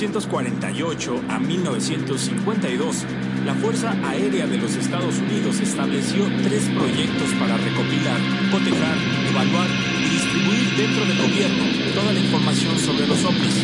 [0.00, 3.04] 1948 a 1952,
[3.44, 8.18] la Fuerza Aérea de los Estados Unidos estableció tres proyectos para recopilar,
[8.50, 8.96] cotejar,
[9.28, 9.66] evaluar
[9.98, 11.64] y distribuir dentro del gobierno
[11.94, 13.62] toda la información sobre los ovnis.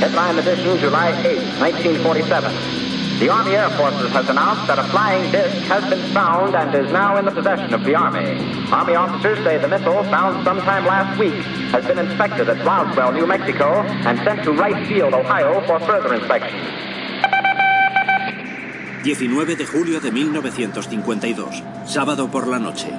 [0.00, 2.73] Headline edition, July 8, 1947.
[3.20, 6.92] The Army Air Forces has announced that a flying disc has been found and is
[6.92, 8.26] now in the possession of the Army.
[8.72, 11.34] Army officers say the missile, found sometime last week,
[11.70, 16.12] has been inspected at Roswell, New Mexico, and sent to Wright Field, Ohio, for further
[16.14, 16.58] inspection.
[19.04, 22.90] 19 de julio de 1952, sábado por la noche.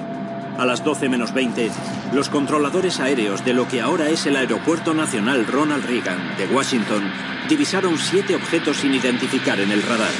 [0.56, 1.70] A las 12 menos 20,
[2.12, 7.10] los controladores aéreos de lo que ahora es el Aeropuerto Nacional Ronald Reagan de Washington
[7.48, 10.12] divisaron siete objetos sin identificar en el radar.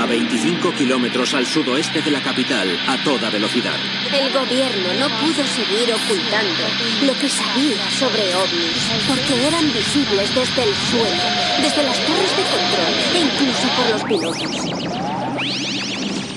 [0.00, 3.76] A 25 kilómetros al sudoeste de la capital, a toda velocidad.
[4.12, 6.64] El gobierno no pudo seguir ocultando
[7.02, 8.76] lo que sabía sobre ovnis,
[9.08, 11.22] porque eran visibles desde el suelo,
[11.62, 14.54] desde las torres de control e incluso por los pilotos.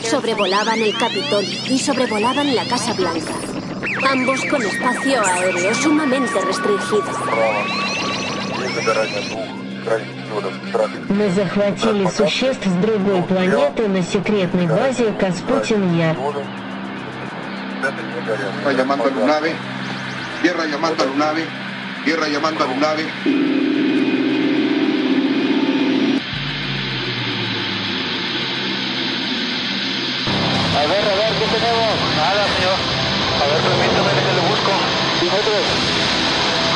[0.10, 3.36] Sobrevolaban el Capitolio y sobrevolaban la Casa Blanca,
[4.06, 7.12] ambos con espacio aéreo sumamente restringido.
[11.10, 16.16] Мы захватили существ с другой планеты на секретной базе Каспутин-Яр.
[18.62, 19.56] Tierra llamando a Lunave,
[20.42, 21.46] tierra llamando a Lunave,
[22.04, 23.06] tierra llamando a Lunave.
[30.76, 31.94] A ver, a ver, ¿qué tenemos?
[32.18, 32.99] Nada, señor.
[33.50, 34.72] Ver, permítame que le busco.
[35.26, 35.66] Metros.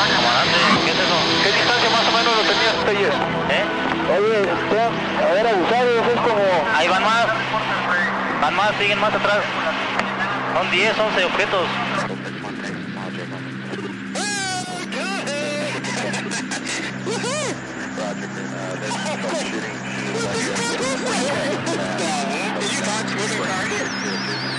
[0.02, 1.18] Ah, camarante, ¿qué es eso?
[1.44, 3.14] ¿Qué distancia más o menos lo tenías hasta ayer?
[3.54, 3.66] ¿Eh?
[4.18, 4.90] Oye, usted,
[5.22, 6.44] a ver, abusado, es como...
[6.76, 7.28] Ahí van más.
[8.42, 9.42] Van más, siguen más atrás.
[10.56, 11.68] Son 10, 11 objetos.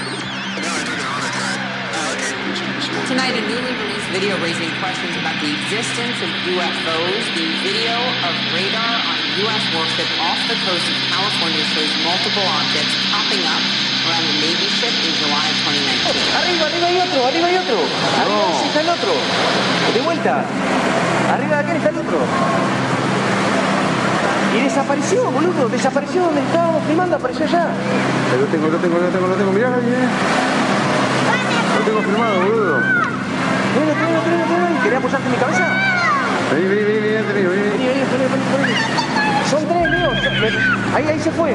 [3.03, 7.23] Tonight, a newly released video raising questions about the existence of UFOs.
[7.35, 9.65] The video of radar on a U.S.
[9.75, 13.61] warship off the coast of California shows multiple objects popping up
[14.07, 16.39] around the Navy ship in July of 2019.
[16.39, 17.79] Arriba, arriba hay otro, arriba hay otro.
[17.83, 19.13] Arriba sí está el otro.
[19.91, 20.33] De vuelta.
[21.35, 22.19] Arriba de acá está el otro.
[24.55, 25.69] Y desapareció, boludo.
[25.69, 27.67] Desapareció donde estábamos filmando, apareció allá.
[28.39, 29.51] Lo tengo, lo tengo, lo tengo, lo tengo.
[29.51, 30.54] Mirá, mirá.
[31.85, 32.77] Tengo filmado, boludo.
[32.79, 34.83] Ven, ven, ven, ven, ven.
[34.83, 35.67] ¿Querés apoyarte en mi cabeza?
[36.51, 37.63] Vení, vení, vení, vení, vení, vení.
[37.71, 38.75] Vení, vení, vení, vení, vení.
[39.51, 40.19] Son tres, míos.
[40.95, 41.55] Ahí, ahí se fue.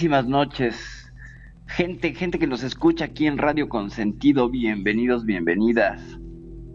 [0.00, 1.12] Buenísimas noches.
[1.66, 6.00] Gente, gente que nos escucha aquí en Radio Consentido, bienvenidos, bienvenidas.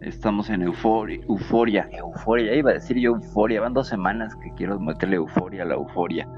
[0.02, 4.80] Estamos en euforia, euforia, euforia, iba a decir yo euforia, van dos semanas que quiero
[4.80, 6.30] meterle euforia a la euforia.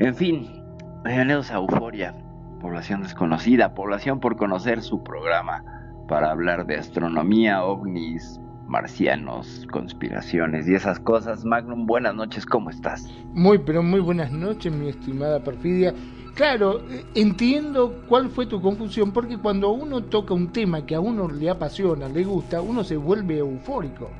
[0.00, 0.64] En fin,
[1.04, 2.12] bienvenidos a Euforia,
[2.60, 5.62] población desconocida, población por conocer su programa
[6.08, 8.40] para hablar de astronomía, ovnis,
[8.72, 11.44] marcianos, conspiraciones y esas cosas.
[11.44, 13.06] Magnum, buenas noches, ¿cómo estás?
[13.34, 15.94] Muy, pero muy buenas noches, mi estimada Perfidia.
[16.34, 21.00] Claro, eh, entiendo cuál fue tu confusión, porque cuando uno toca un tema que a
[21.00, 24.10] uno le apasiona, le gusta, uno se vuelve eufórico.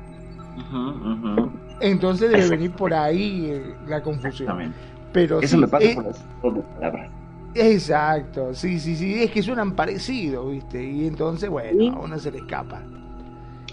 [1.81, 4.71] Entonces debe venir por ahí eh, la confusión.
[5.11, 7.11] Pero Eso sí, me pasa eh, por las las palabras.
[7.55, 10.83] Exacto, sí, sí, sí, es que suenan parecidos, ¿viste?
[10.83, 12.83] Y entonces, bueno, a uno se le escapa.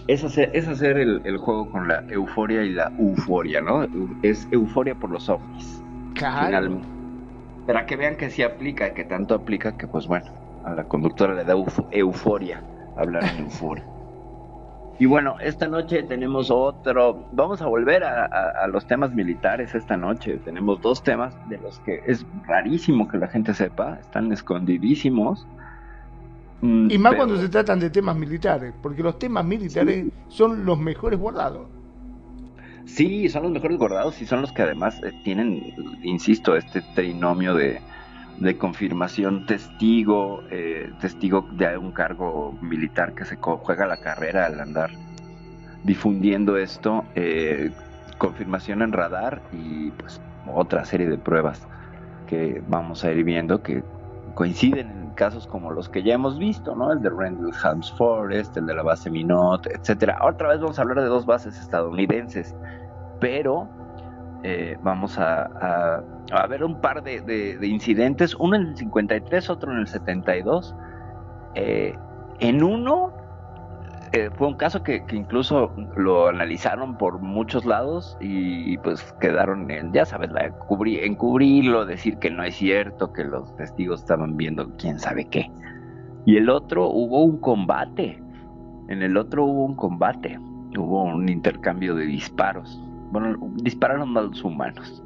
[0.07, 3.87] Es hacer, es hacer el, el juego con la euforia y la euforia, ¿no?
[4.23, 5.85] Es euforia por los ovnis.
[6.13, 6.47] Claro.
[6.47, 6.89] Finalmente.
[7.65, 10.27] Para que vean que sí aplica, que tanto aplica que, pues bueno,
[10.63, 13.89] a la conductora le da euf- euforia hablar en Euforia.
[14.99, 19.97] Y bueno, esta noche tenemos otro, vamos a volver a, a, los temas militares esta
[19.97, 20.41] noche.
[20.41, 25.49] Tenemos dos temas de los que es rarísimo que la gente sepa, están escondidísimos.
[26.63, 30.79] Mm, y más cuando se tratan de temas militares, porque los temas militares son los
[30.79, 31.69] mejores guardados.
[32.85, 37.55] Sí, son los mejores guardados y son los que además eh, tienen, insisto, este trinomio
[37.55, 37.81] de,
[38.39, 44.61] de confirmación testigo, eh, testigo de un cargo militar que se juega la carrera al
[44.61, 44.91] andar
[45.85, 47.71] difundiendo esto, eh,
[48.19, 51.67] confirmación en radar y pues otra serie de pruebas
[52.27, 53.83] que vamos a ir viendo que
[54.41, 56.91] coinciden en casos como los que ya hemos visto, ¿no?
[56.93, 57.53] El de Randall
[57.99, 60.19] Forest, el de la base Minot, etcétera.
[60.23, 62.55] Otra vez vamos a hablar de dos bases estadounidenses,
[63.21, 63.69] pero
[64.43, 66.01] eh, vamos a,
[66.33, 70.75] a, ver un par de, incidentes, uno en el 53, otro en el 72.
[71.55, 71.95] Eh,
[72.39, 73.13] en uno
[74.13, 79.93] eh, fue un caso que, incluso lo analizaron por muchos lados y, pues quedaron en,
[79.93, 84.69] ya sabes, la, cubrir, encubrirlo, decir que no es cierto, que los testigos estaban viendo
[84.79, 85.49] quién sabe qué.
[86.27, 88.21] Y el otro hubo un combate,
[88.89, 90.39] en el otro hubo un combate,
[90.77, 92.83] hubo un intercambio de disparos.
[93.13, 95.05] Bueno, dispararon más los humanos,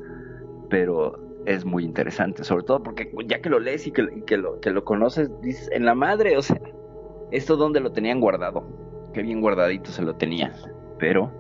[0.71, 4.03] pero es muy interesante, sobre todo porque ya que lo lees y que,
[4.39, 6.59] lo, que lo conoces, dices, en la madre, o sea,
[7.33, 8.65] esto donde lo tenían guardado,
[9.15, 10.53] qué bien guardadito se lo tenían,
[10.99, 11.33] pero,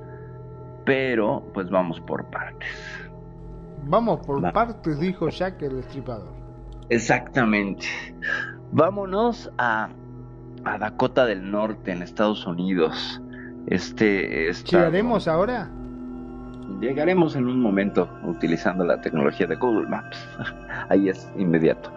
[0.86, 2.68] pero, pues vamos por partes.
[3.86, 6.32] Vamos por partes, dijo Jack el Destripador.
[6.88, 7.86] Exactamente.
[8.72, 9.90] Vámonos a,
[10.64, 13.20] a Dakota del Norte, en Estados Unidos.
[13.66, 15.70] Este, ¿Llegaremos ahora?
[16.80, 20.18] Llegaremos en un momento utilizando la tecnología de Google Maps.
[20.88, 21.90] Ahí es inmediato.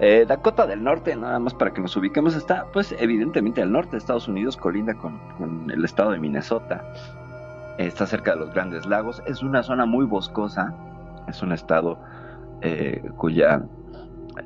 [0.00, 3.92] Eh, Dakota del Norte, nada más para que nos ubiquemos, está pues evidentemente al norte
[3.92, 6.84] de Estados Unidos, colinda con, el estado de Minnesota.
[7.78, 9.22] Está cerca de los Grandes Lagos.
[9.26, 10.74] Es una zona muy boscosa.
[11.28, 11.98] Es un estado
[12.60, 13.62] eh, cuya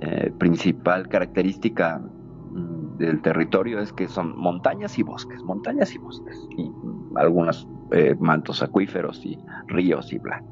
[0.00, 6.38] eh, principal característica mm, del territorio es que son montañas y bosques, montañas y bosques,
[6.56, 10.42] y mm, algunas eh, mantos acuíferos y ríos y bla.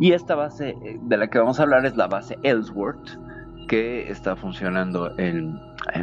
[0.00, 3.16] Y esta base de la que vamos a hablar es la base Ellsworth,
[3.66, 5.58] que está funcionando en,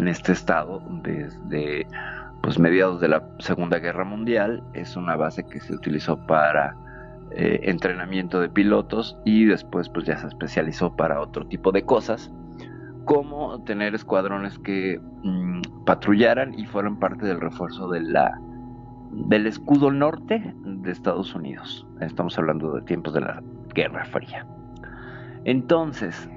[0.08, 1.88] este estado desde
[2.42, 4.64] pues, mediados de la Segunda Guerra Mundial.
[4.74, 6.76] Es una base que se utilizó para
[7.32, 12.32] eh, entrenamiento de pilotos y después pues ya se especializó para otro tipo de cosas
[13.06, 20.92] como tener escuadrones que mm, patrullaran y fueran parte del refuerzo del escudo norte de
[20.92, 21.86] Estados Unidos.
[22.00, 23.42] Estamos hablando de tiempos de la
[23.74, 24.46] Guerra Fría.
[25.46, 26.30] Entonces,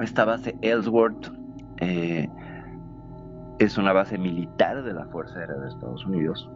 [0.00, 1.32] esta base Ellsworth
[1.80, 2.28] eh,
[3.58, 6.48] es una base militar de la Fuerza Aérea de Estados Unidos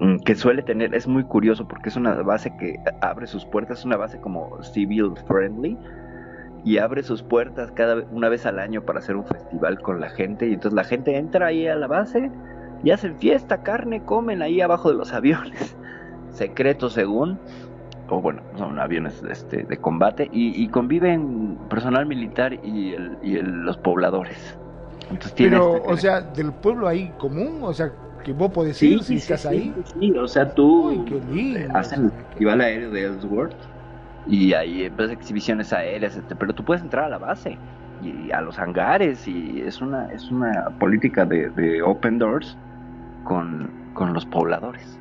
[0.00, 3.80] mm, que suele tener, es muy curioso porque es una base que abre sus puertas,
[3.80, 5.76] es una base como civil friendly
[6.64, 10.10] y abre sus puertas cada una vez al año para hacer un festival con la
[10.10, 12.30] gente y entonces la gente entra ahí a la base
[12.84, 15.76] y hacen fiesta, carne, comen ahí abajo de los aviones,
[16.30, 17.38] secretos según,
[18.08, 22.94] o bueno, son aviones este, de combate, y, conviven personal militar y,
[23.42, 24.58] los pobladores.
[25.10, 27.90] Entonces, Pero, este o sea, del pueblo ahí común, o sea,
[28.24, 29.74] que vos podés ir si estás ahí.
[29.98, 31.04] Sí, o sea, tú
[31.74, 33.56] hacen el festival aéreo de Ellsworth
[34.26, 37.56] y hay pues, exhibiciones aéreas, este, pero tú puedes entrar a la base
[38.02, 42.56] y a los hangares y es una es una política de, de open doors
[43.24, 43.70] con,
[44.12, 44.98] los pobladores.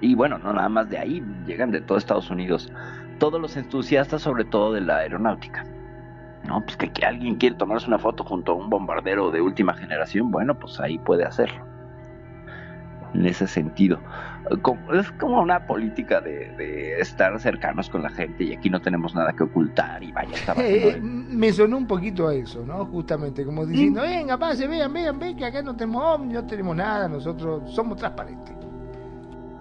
[0.00, 2.72] Y bueno, no nada más de ahí, llegan de todo Estados Unidos.
[3.18, 5.64] Todos los entusiastas, sobre todo de la aeronáutica.
[6.46, 9.74] No, pues que, que alguien quiere tomarse una foto junto a un bombardero de última
[9.74, 11.64] generación, bueno, pues ahí puede hacerlo.
[13.14, 14.00] En ese sentido
[14.92, 19.32] es como una política de, estar cercanos con la gente y aquí no tenemos nada
[19.32, 22.84] que ocultar y vaya, eh, Me sonó un poquito a eso, ¿no?
[22.86, 27.08] Justamente, como diciendo, venga, pase, vean, vean, vean que acá no tenemos no tenemos nada,
[27.08, 28.54] nosotros somos transparentes.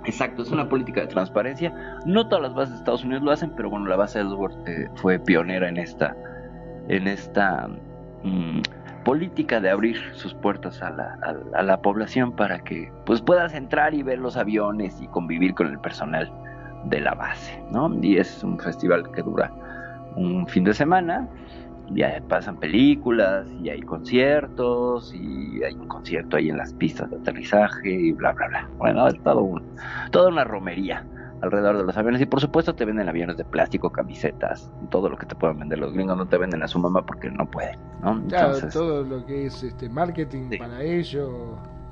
[0.06, 1.74] Exacto, es una política de transparencia.
[2.06, 4.68] No todas las bases de Estados Unidos lo hacen, pero bueno, la base de Ellsworth
[4.68, 6.16] eh, fue pionera en esta,
[6.90, 7.70] en esta
[8.24, 8.62] mm,
[9.06, 11.18] política de abrir sus puertas a la,
[11.54, 15.68] a, la, población para que pues puedas entrar y ver los aviones y convivir con
[15.68, 16.32] el personal
[16.86, 17.94] de la base, ¿no?
[18.02, 19.52] Y es un festival que dura
[20.16, 21.28] un fin de semana,
[21.92, 27.18] ya pasan películas y hay conciertos y hay un concierto ahí en las pistas de
[27.18, 28.70] aterrizaje y bla bla bla.
[28.78, 29.64] Bueno, es todo un,
[30.12, 31.06] toda una romería
[31.44, 32.22] alrededor de los aviones.
[32.22, 35.80] Y por supuesto te venden aviones de plástico, camisetas, todo lo que te puedan vender.
[35.80, 38.24] Los gringos no te venden a su mamá porque no pueden, ¿no?
[38.28, 41.30] Claro, todo lo que es este marketing para ellos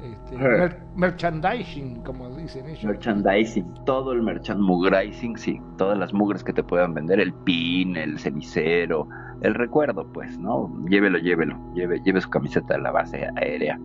[0.04, 0.38] este, Eh.
[0.40, 2.84] mer- merchandising, como dicen ellos.
[2.84, 8.18] Merchandising, todo el merchandising, sí, todas las mugres que te puedan vender, el pin, el
[8.20, 9.08] cenicero,
[9.42, 10.72] el recuerdo, pues, ¿no?
[10.90, 13.80] Llévelo, llévelo, lleve, lleve su camiseta de la base aérea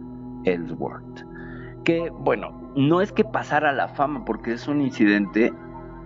[0.45, 1.25] Ellsworth.
[1.85, 5.53] Que, bueno, no es que pasara a la fama, porque es un incidente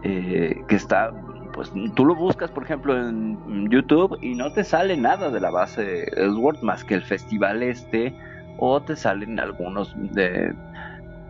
[0.02, 1.12] eh, que está,
[1.52, 5.50] pues, tú lo buscas, por ejemplo, en YouTube y no te sale nada de la
[5.50, 8.14] base Ellsworth más que el festival este,
[8.58, 10.54] o te salen algunos de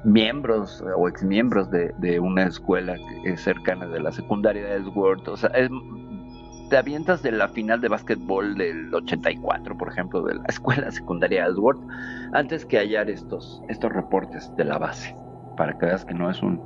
[0.05, 2.97] miembros o exmiembros de, de una escuela
[3.37, 5.29] cercana de la secundaria de Ellsworth.
[5.29, 5.51] O sea,
[6.71, 11.43] te avientas de la final de básquetbol del 84, por ejemplo, de la escuela secundaria
[11.43, 11.81] de Ellsworth,
[12.33, 15.17] antes que hallar estos, estos reportes de la base,
[15.57, 16.61] para que veas que no es un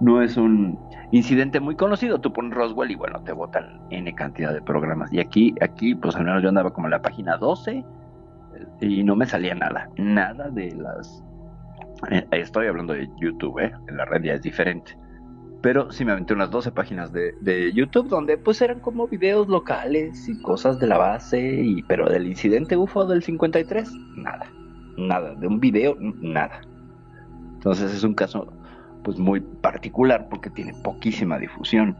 [0.00, 0.78] no es un
[1.10, 2.20] incidente muy conocido.
[2.20, 5.12] Tú pones Roswell y bueno, te botan N cantidad de programas.
[5.12, 7.84] Y aquí, aquí, pues al menos yo andaba como en la página 12
[8.80, 11.22] y no me salía nada, nada de las
[12.10, 13.72] eh, Estoy hablando de YouTube, ¿eh?
[13.88, 14.96] En la red ya es diferente.
[15.60, 19.48] Pero sí me aventé unas 12 páginas de, de YouTube donde pues eran como videos
[19.48, 24.46] locales y cosas de la base, y, pero del incidente UFO del 53, nada.
[24.96, 25.34] Nada.
[25.34, 26.60] De un video, nada.
[27.54, 28.52] Entonces es un caso
[29.02, 31.96] pues muy particular porque tiene poquísima difusión.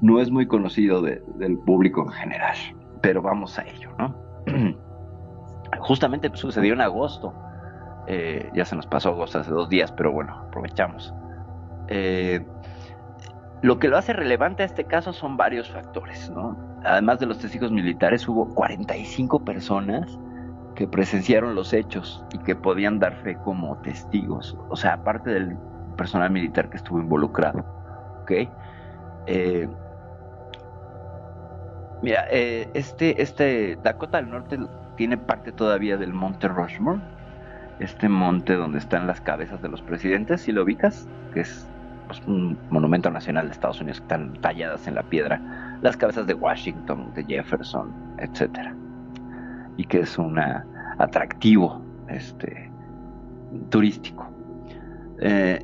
[0.00, 2.56] No es muy conocido de- del público en general.
[3.00, 4.14] Pero vamos a ello, ¿no?
[5.82, 7.34] Justamente sucedió en agosto.
[8.06, 11.12] Eh, ya se nos pasó agosto hace dos días, pero bueno, aprovechamos.
[11.88, 12.44] Eh,
[13.62, 16.56] lo que lo hace relevante a este caso son varios factores, ¿no?
[16.84, 20.18] Además de los testigos militares, hubo 45 personas
[20.74, 24.56] que presenciaron los hechos y que podían dar fe como testigos.
[24.68, 25.56] O sea, aparte del
[25.96, 27.64] personal militar que estuvo involucrado.
[28.22, 28.32] ¿Ok?
[29.26, 29.68] Eh,
[32.02, 34.58] mira, eh, este, este Dakota del Norte
[35.02, 37.00] tiene parte todavía del monte Rushmore
[37.80, 41.66] este monte donde están las cabezas de los presidentes, si lo ubicas, que es
[42.06, 45.40] pues, un monumento nacional de Estados Unidos que están talladas en la piedra,
[45.82, 48.76] las cabezas de Washington, de Jefferson, etcétera,
[49.76, 50.38] y que es un
[50.98, 52.70] atractivo este,
[53.70, 54.30] turístico.
[55.18, 55.58] Eh,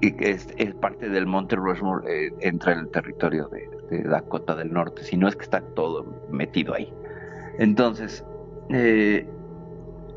[0.00, 4.72] es, es, parte del monte Rushmore, eh, entra en el territorio de, de, Dakota del
[4.72, 6.92] Norte, si no es que está todo metido ahí.
[7.58, 8.24] Entonces,
[8.72, 9.26] eh,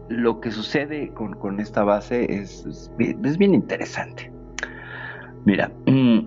[0.09, 4.31] lo que sucede con, con esta base es, es, bien, es, bien interesante.
[5.45, 6.19] Mira, mm,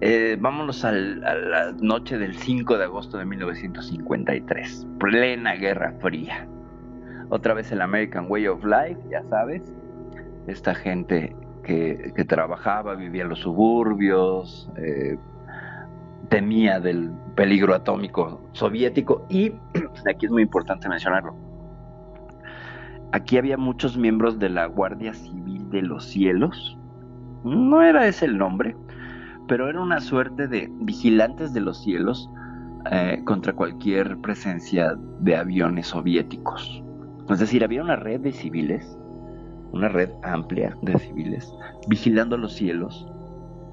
[0.00, 6.48] eh, vámonos a la noche del 5 de agosto de 1953, plena Guerra Fría.
[7.28, 9.62] Otra vez el American Way of Life, ya sabes,
[10.46, 15.18] esta gente que, que trabajaba, vivía en los suburbios, eh,
[16.30, 19.52] temía del peligro atómico soviético y
[20.08, 21.34] aquí es muy importante mencionarlo
[23.12, 26.76] aquí había muchos miembros de la Guardia Civil de los Cielos.
[27.44, 28.76] No era ese el nombre,
[29.48, 32.30] pero era una suerte de vigilantes de los cielos
[32.90, 36.82] eh, contra cualquier presencia de aviones soviéticos.
[37.28, 38.98] Es decir, había una red de civiles,
[39.72, 41.52] una red amplia de civiles,
[41.88, 43.09] vigilando los cielos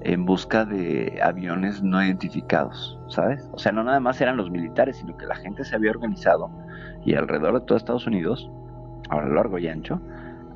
[0.08, 3.46] en busca de aviones no identificados, ¿sabes?
[3.52, 6.50] O sea, no nada más eran los militares, sino que la gente se había organizado
[7.04, 8.50] y alrededor de todo Estados Unidos
[9.10, 10.00] a lo largo y ancho,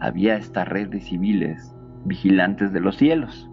[0.01, 3.51] había esta red de civiles vigilantes de los cielos,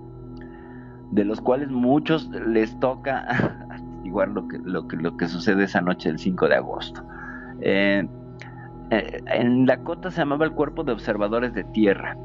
[1.12, 3.25] de los cuales muchos les toca
[3.70, 7.03] atestiguar lo que, lo que, lo que sucede esa noche del 5 de agosto.
[7.60, 8.08] Eh,
[8.91, 12.15] eh, en Dakota se llamaba el Cuerpo de Observadores de Tierra,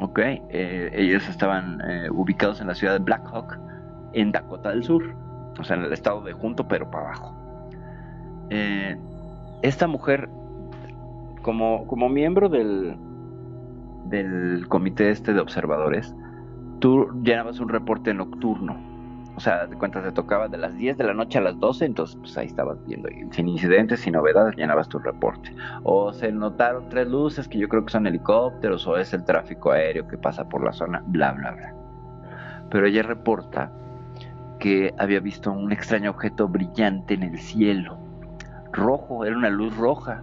[0.00, 0.18] ¿ok?
[0.18, 3.58] Eh, ellos estaban ubicados en la ciudad de Black Hawk,
[4.12, 5.14] en Dakota del Sur,
[5.58, 7.34] o sea, en el estado de Junto, pero para abajo.
[9.62, 10.28] esta mujer
[11.42, 12.96] como, como miembro del,
[14.06, 16.14] del comité este de observadores,
[16.80, 18.76] tú llenabas un reporte nocturno.
[19.36, 21.84] O sea, de cuentas te tocaba de las 10 de la noche a las 12,
[21.84, 25.54] entonces pues ahí estabas viendo, sin incidentes, sin novedades, llenabas tu reporte.
[25.82, 29.72] O se notaron tres luces que yo creo que son helicópteros, o es el tráfico
[29.72, 31.74] aéreo que pasa por la zona, bla, bla, bla.
[32.70, 33.70] Pero ella reporta
[34.58, 37.98] que había visto un extraño objeto brillante en el cielo,
[38.72, 40.22] rojo, era una luz roja,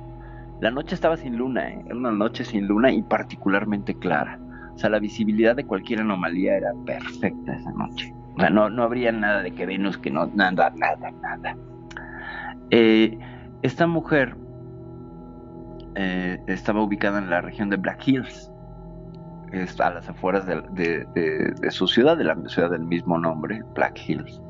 [0.59, 1.83] la noche estaba sin luna, ¿eh?
[1.85, 4.39] era una noche sin luna y particularmente clara.
[4.73, 8.13] O sea, la visibilidad de cualquier anomalía era perfecta esa noche.
[8.37, 11.55] No, no habría nada de que Venus, que no, nada, nada, nada.
[12.71, 13.17] Eh,
[13.61, 14.35] esta mujer
[15.95, 18.51] eh, estaba ubicada en la región de Black Hills,
[19.79, 24.41] a las afueras de, su ciudad, de la ciudad del mismo nombre, Black Hills,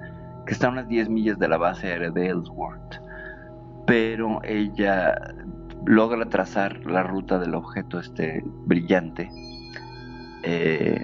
[0.45, 3.01] que está a unas 10 millas de la base aérea de Ellsworth.
[3.85, 5.13] Pero ella
[5.85, 9.29] logra trazar la ruta del objeto este brillante
[10.43, 11.03] eh,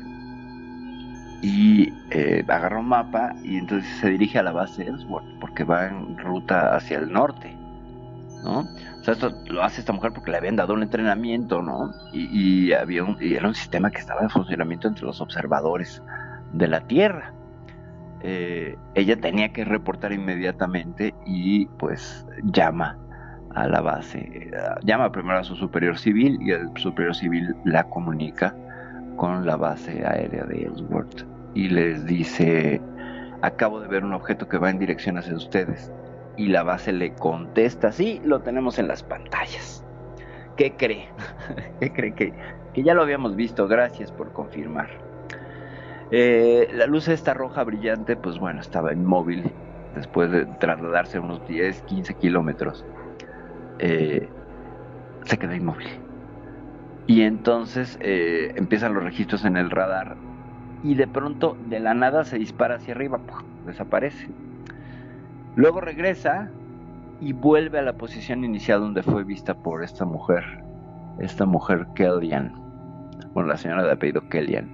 [1.41, 5.63] y eh, agarra un mapa y entonces se dirige a la base de Ellsworth porque
[5.63, 7.55] va en ruta hacia el norte,
[8.43, 8.59] ¿no?
[8.59, 11.91] O sea, esto lo hace esta mujer porque le habían dado un entrenamiento, ¿no?
[12.11, 16.01] Y, había un, y era un sistema que estaba en funcionamiento entre los observadores
[16.53, 17.33] de la Tierra.
[18.21, 22.97] Eh, ella tenía que reportar inmediatamente y pues llama
[23.55, 24.51] a la base, eh,
[24.83, 28.53] llama primero a su superior civil y el superior civil la comunica
[29.19, 32.81] con la base aérea de Ellsworth y les dice,
[33.41, 35.91] acabo de ver un objeto que va en dirección hacia ustedes.
[36.37, 39.83] Y la base le contesta, sí, lo tenemos en las pantallas.
[40.55, 41.09] ¿Qué cree?
[41.81, 42.33] ¿Qué cree que,
[42.73, 43.67] que ya lo habíamos visto?
[43.67, 44.87] Gracias por confirmar.
[46.11, 49.51] Eh, la luz esta roja brillante, pues bueno, estaba inmóvil
[49.95, 52.85] después de trasladarse unos 10, 15 kilómetros.
[53.79, 54.29] Eh,
[55.25, 56.08] se quedó inmóvil.
[57.09, 60.15] Y entonces eh, empiezan los registros en el radar
[60.83, 63.19] y de pronto de la nada se dispara hacia arriba,
[63.65, 64.27] desaparece.
[65.55, 66.51] Luego regresa
[67.19, 70.43] y vuelve a la posición inicial donde fue vista por esta mujer,
[71.17, 72.53] esta mujer Kellyan,
[73.33, 74.69] bueno, la señora de apellido Kellyan,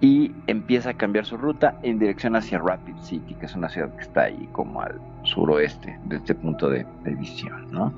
[0.00, 3.92] y empieza a cambiar su ruta en dirección hacia Rapid City, que es una ciudad
[3.96, 7.92] que está ahí como al suroeste de este punto de, de visión, ¿no?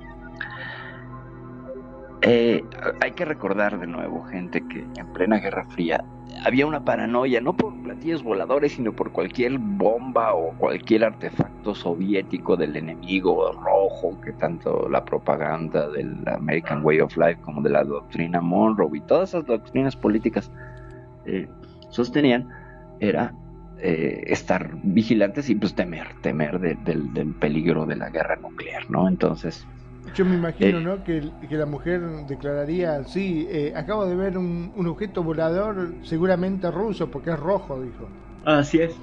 [2.22, 2.64] Eh,
[3.00, 6.04] hay que recordar de nuevo, gente, que en plena Guerra Fría
[6.44, 12.56] había una paranoia, no por platillos voladores, sino por cualquier bomba o cualquier artefacto soviético
[12.56, 17.84] del enemigo rojo, que tanto la propaganda del American Way of Life como de la
[17.84, 20.50] doctrina Monroe y todas esas doctrinas políticas
[21.26, 21.48] eh,
[21.90, 22.48] sostenían,
[23.00, 23.32] era
[23.80, 28.90] eh, estar vigilantes y pues temer, temer de, de, del peligro de la guerra nuclear,
[28.90, 29.08] ¿no?
[29.08, 29.66] Entonces,
[30.14, 31.04] yo me imagino, eh, ¿no?
[31.04, 36.70] Que, que, la mujer declararía, sí, eh, acabo de ver un, un, objeto volador seguramente
[36.70, 38.08] ruso porque es rojo, dijo.
[38.44, 38.96] Así es.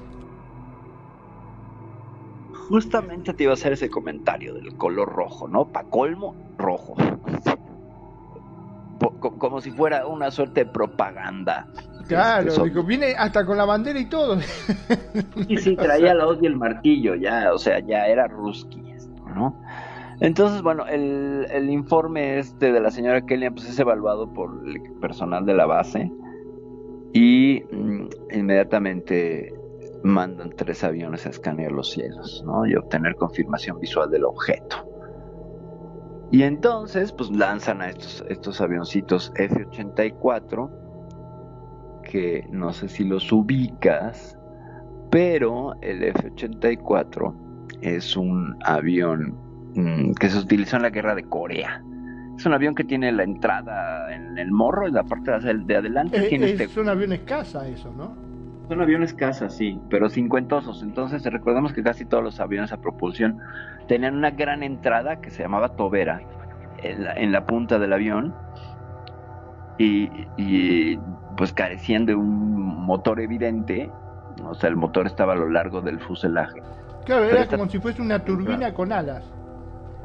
[2.70, 5.65] Justamente te iba a hacer ese comentario del color rojo, ¿no?
[5.65, 6.96] Pa' colmo, rojo.
[9.20, 11.68] Como si fuera una suerte de propaganda.
[12.08, 14.38] Claro, este, dijo, viene hasta con la bandera y todo.
[15.48, 18.82] Y sí, traía la hoz y el martillo, ya, o sea, ya era ruski,
[19.36, 19.62] ¿no?
[20.21, 25.45] Entonces, bueno, el, informe este de la señora Kelly pues, es evaluado por el personal
[25.45, 26.12] de la base
[27.13, 29.54] y mm, inmediatamente
[30.04, 32.65] mandan tres aviones a escanear los cielos ¿no?
[32.65, 34.88] y obtener confirmación visual del objeto.
[36.32, 40.69] Y entonces, pues lanzan a estos, estos avioncitos F-84,
[42.04, 44.38] que no sé si los ubicas,
[45.12, 47.34] pero el F-84
[47.82, 49.44] es un avión
[49.75, 51.83] Mm, que se utilizó en la guerra de Corea.
[52.38, 56.17] Es un avión que tiene la entrada en el morro, en la parte de adelante.
[56.17, 56.79] Eh, tiene es este...
[56.79, 58.15] un avión escasa eso, ¿no?
[58.69, 60.81] Son aviones casas, sí, pero cincuentosos.
[60.81, 63.38] Entonces recordemos que casi todos los aviones a propulsión
[63.88, 66.21] tenían una gran entrada que se llamaba tobera
[66.81, 68.33] en la, en la punta del avión
[69.77, 70.97] y, y,
[71.38, 73.91] pues carecían de un motor evidente,
[74.43, 76.61] o sea, el motor estaba a lo largo del fuselaje.
[77.05, 77.57] Claro, era esta...
[77.57, 79.31] como si fuese una turbina con alas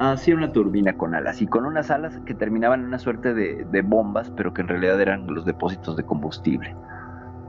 [0.09, 3.65] hacía una turbina con alas y con unas alas que terminaban en una suerte de,
[3.69, 6.75] de bombas, pero que en realidad eran los depósitos de combustible.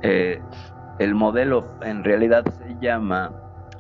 [0.03, 0.41] Eh,
[0.99, 3.33] el modelo en realidad se llama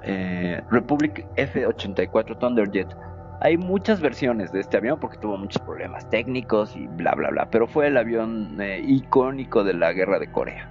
[0.03, 2.97] eh, Republic F-84 Thunderjet.
[3.41, 7.51] Hay muchas versiones de este avión porque tuvo muchos problemas técnicos y bla bla bla,
[7.51, 10.69] pero fue el avión eh, icónico de la guerra de Corea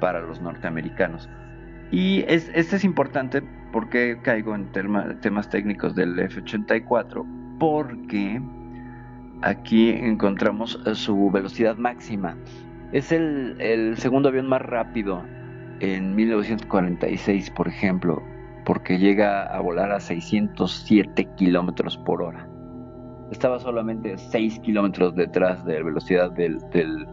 [0.00, 1.28] para los norteamericanos.
[1.90, 3.42] Y es, este es importante
[3.76, 8.40] porque caigo en tema, temas técnicos del F-84, porque
[9.42, 12.38] aquí encontramos su velocidad máxima.
[12.92, 15.22] Es el, el, segundo avión más rápido
[15.80, 18.22] en 1946, por ejemplo,
[18.64, 22.48] porque llega a volar a 607 kilómetros por hora.
[23.30, 27.06] Estaba solamente 6 kilómetros detrás de la velocidad del, del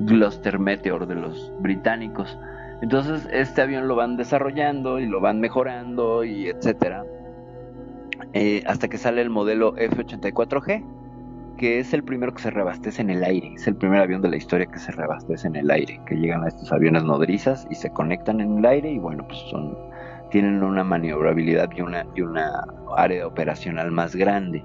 [0.00, 2.38] Gloucester Meteor de los británicos.
[2.82, 7.04] Entonces este avión lo van desarrollando y lo van mejorando y etcétera.
[8.34, 10.84] Eh, hasta que sale el modelo F-84G,
[11.56, 13.54] que es el primero que se reabastece en el aire.
[13.54, 16.42] Es el primer avión de la historia que se reabastece en el aire, que llegan
[16.42, 19.76] a estos aviones nodrizas y se conectan en el aire y bueno, pues son
[20.32, 22.64] tienen una maniobrabilidad y una, y una
[22.96, 24.64] área operacional más grande.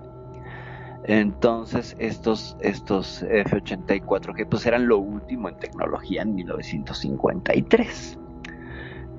[1.05, 8.19] Entonces estos, estos F-84 que pues eran lo último en tecnología en 1953.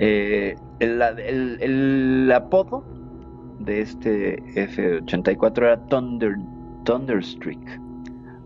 [0.00, 2.84] Eh, el, apodo
[3.60, 6.36] de este F-84 era Thunder,
[6.84, 7.80] Thunderstreak,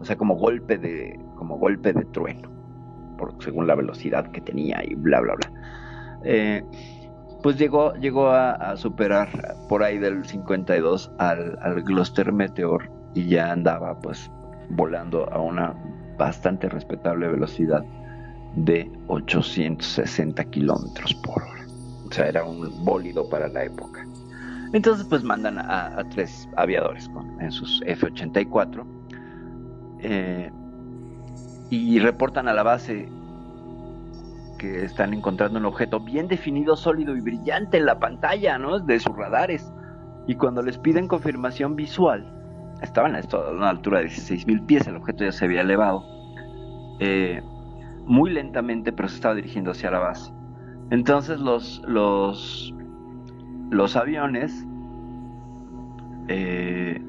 [0.01, 2.51] o sea como golpe de, como golpe de trueno,
[3.41, 5.53] según la velocidad que tenía y bla, bla, bla.
[6.25, 6.63] Eh,
[7.43, 9.29] pues llegó, llegó a, superar
[9.69, 14.31] por ahí del 52 al, Gloucester Meteor y ya andaba pues
[14.71, 15.75] volando a una
[16.19, 17.85] bastante respetable velocidad
[18.57, 21.67] de 860 kilómetros por hora.
[22.09, 24.07] O sea, era un bólido para la época.
[24.73, 28.85] Entonces, pues mandan a, tres aviadores con, en sus F-84
[30.01, 30.51] eh,
[31.71, 33.09] y reportan a la base
[34.59, 38.79] que están encontrando un objeto bien definido, sólido y brillante en la pantalla, ¿no?
[38.79, 39.71] De sus radares.
[40.27, 42.42] Y cuando les piden confirmación visual,
[42.83, 46.05] estaban a una altura de 16.000 pies, el objeto ya se había elevado,
[47.01, 47.43] eh,
[48.07, 50.33] muy lentamente, pero se estaba dirigiendo hacia la base.
[50.91, 52.75] Entonces los, los,
[53.71, 54.67] los aviones
[56.29, 57.01] eh,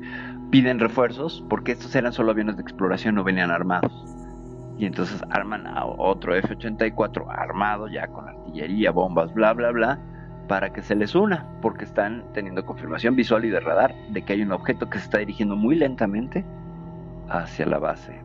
[0.51, 3.91] piden refuerzos, porque estos eran solo aviones de exploración, no venían armados
[4.77, 9.99] y entonces arman a otro F-84 armado ya con artillería, bombas, bla, bla, bla,
[10.47, 14.34] para que se les una, porque están teniendo confirmación visual y de radar de que
[14.34, 16.45] hay un objeto que se está dirigiendo muy lentamente
[17.29, 18.21] hacia la base,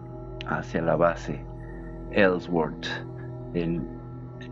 [0.47, 1.45] hacia la base
[2.11, 2.87] Ellsworth,
[3.55, 3.87] en,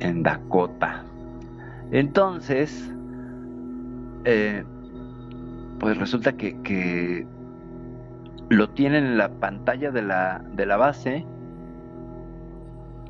[0.00, 1.05] en Dakota.
[1.90, 2.92] Entonces,
[4.24, 4.64] eh,
[5.79, 7.26] pues resulta que, que
[8.48, 11.26] lo tienen en la pantalla de la, de la base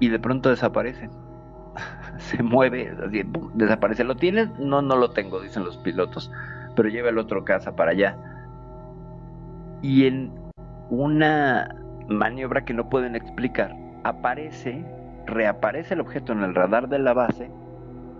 [0.00, 1.08] y de pronto desaparece.
[2.18, 2.92] Se mueve,
[3.54, 4.04] desaparece.
[4.04, 4.48] ¿Lo tienes?
[4.58, 6.30] No, no lo tengo, dicen los pilotos.
[6.74, 8.16] Pero lleva el otro casa para allá.
[9.82, 10.32] Y en
[10.90, 11.74] una
[12.08, 14.84] maniobra que no pueden explicar, aparece,
[15.26, 17.50] reaparece el objeto en el radar de la base,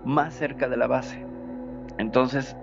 [0.05, 1.25] más cerca de la base.
[1.97, 2.55] Entonces,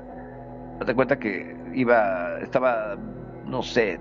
[0.79, 2.97] date cuenta que iba, estaba,
[3.47, 4.01] no sé,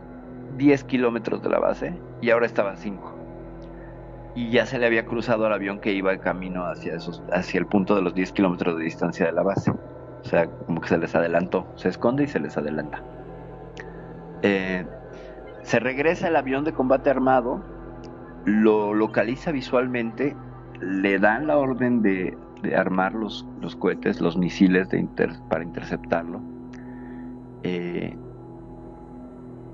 [0.58, 3.13] 10 kilómetros de la base y ahora estaba a 5
[4.36, 7.60] y ya se le había cruzado al avión que iba en camino hacia, esos, hacia
[7.60, 9.72] el punto de los 10 kilómetros de distancia de la base.
[9.72, 13.04] O sea, como que se les adelantó, se esconde y se les adelanta.
[14.42, 14.86] Eh,
[15.62, 17.64] se regresa el avión de combate armado,
[18.46, 20.36] lo localiza visualmente,
[20.80, 22.38] le dan la orden de,
[22.76, 24.88] armar los, los, cohetes, los misiles
[25.50, 26.42] para interceptarlo.
[27.64, 28.18] Eh,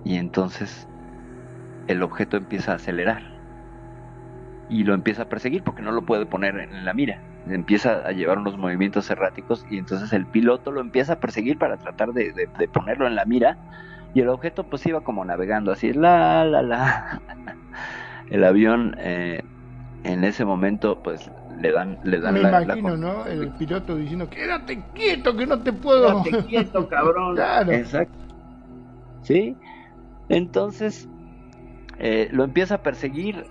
[0.03, 0.87] y entonces
[1.87, 3.38] el objeto empieza a acelerar
[4.69, 7.21] y lo empieza a perseguir porque no lo puede poner en la mira.
[7.47, 11.77] Empieza a llevar unos movimientos erráticos y entonces el piloto lo empieza a perseguir para
[11.77, 13.57] tratar de, ponerlo en la mira
[14.13, 17.21] y el objeto pues iba como navegando así, la, la, la.
[18.29, 19.43] El avión eh,
[20.03, 23.25] en ese momento pues le dan, le dan Me imagino, ¿no?
[23.25, 26.23] El piloto diciendo, quédate quieto que no te puedo.
[26.23, 27.35] Quédate quieto, cabrón.
[27.35, 27.71] claro.
[27.71, 28.13] Exacto.
[29.23, 29.57] ¿Sí?
[30.29, 31.09] Entonces
[31.97, 33.45] eh, lo empieza a perseguir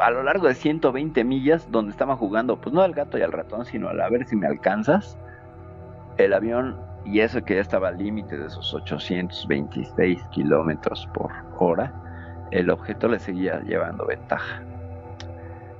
[0.00, 3.32] a lo largo de 120 millas donde estaba jugando, pues no al gato y al
[3.32, 5.18] ratón, sino a ver si me alcanzas.
[6.18, 11.92] El avión, y eso que ya estaba al límite de esos 826 kilómetros por hora,
[12.50, 14.62] el objeto le seguía llevando ventaja.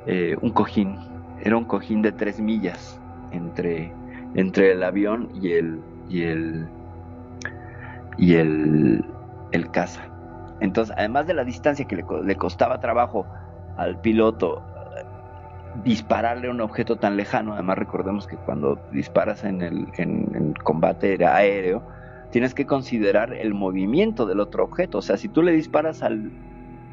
[0.07, 0.99] Eh, un cojín,
[1.43, 3.01] era un cojín de 3 millas
[3.31, 3.93] entre,
[4.35, 6.67] entre el avión y el, y el,
[8.17, 9.05] y el,
[9.53, 10.03] el caza.
[10.61, 13.27] Entonces, además de la distancia que le costaba trabajo
[13.83, 14.63] al piloto
[15.85, 21.83] dispararle a un objeto tan lejano, además recordemos que cuando disparas en el, combate aéreo,
[22.31, 26.31] tienes que considerar el movimiento del otro objeto, o sea, si tú le disparas al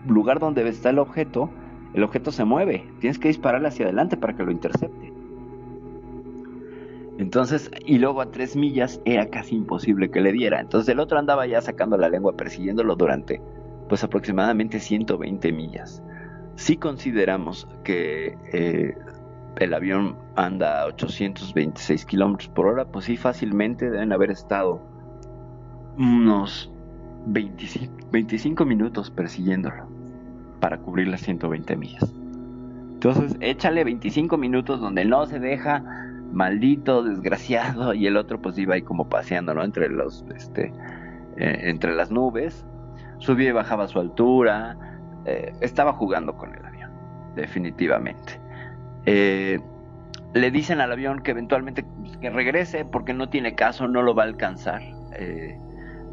[0.08, 1.49] lugar donde está el objeto,
[1.93, 5.13] el objeto se mueve, tienes que dispararle hacia adelante para que lo intercepte.
[7.17, 10.62] Entonces, y luego a tres millas era casi imposible que le diera.
[10.62, 13.41] Entonces el otro andaba ya sacando la lengua persiguiéndolo durante
[13.89, 16.02] pues aproximadamente 120 millas.
[16.60, 18.93] Si consideramos que eh,
[19.60, 24.82] el avión anda a 826 kilómetros por hora, pues sí, fácilmente deben haber estado
[25.98, 26.69] unos
[27.28, 29.88] 25, minutos persiguiéndolo
[30.60, 32.13] para cubrir las 120 millas.
[32.91, 35.82] Entonces, échale 25 minutos donde no se deja,
[36.34, 39.63] maldito, desgraciado, y el otro pues iba ahí como paseando, ¿no?
[39.63, 40.74] Entre los, este,
[41.38, 42.65] eh, entre las nubes,
[43.19, 44.88] subía y bajaba su altura,
[45.25, 46.91] eh, estaba jugando con el avión,
[47.36, 48.39] definitivamente.
[49.05, 49.60] Eh,
[50.34, 51.86] le dicen al avión que eventualmente
[52.21, 54.82] que regrese porque no tiene caso, no lo va a alcanzar.
[55.13, 55.58] Eh,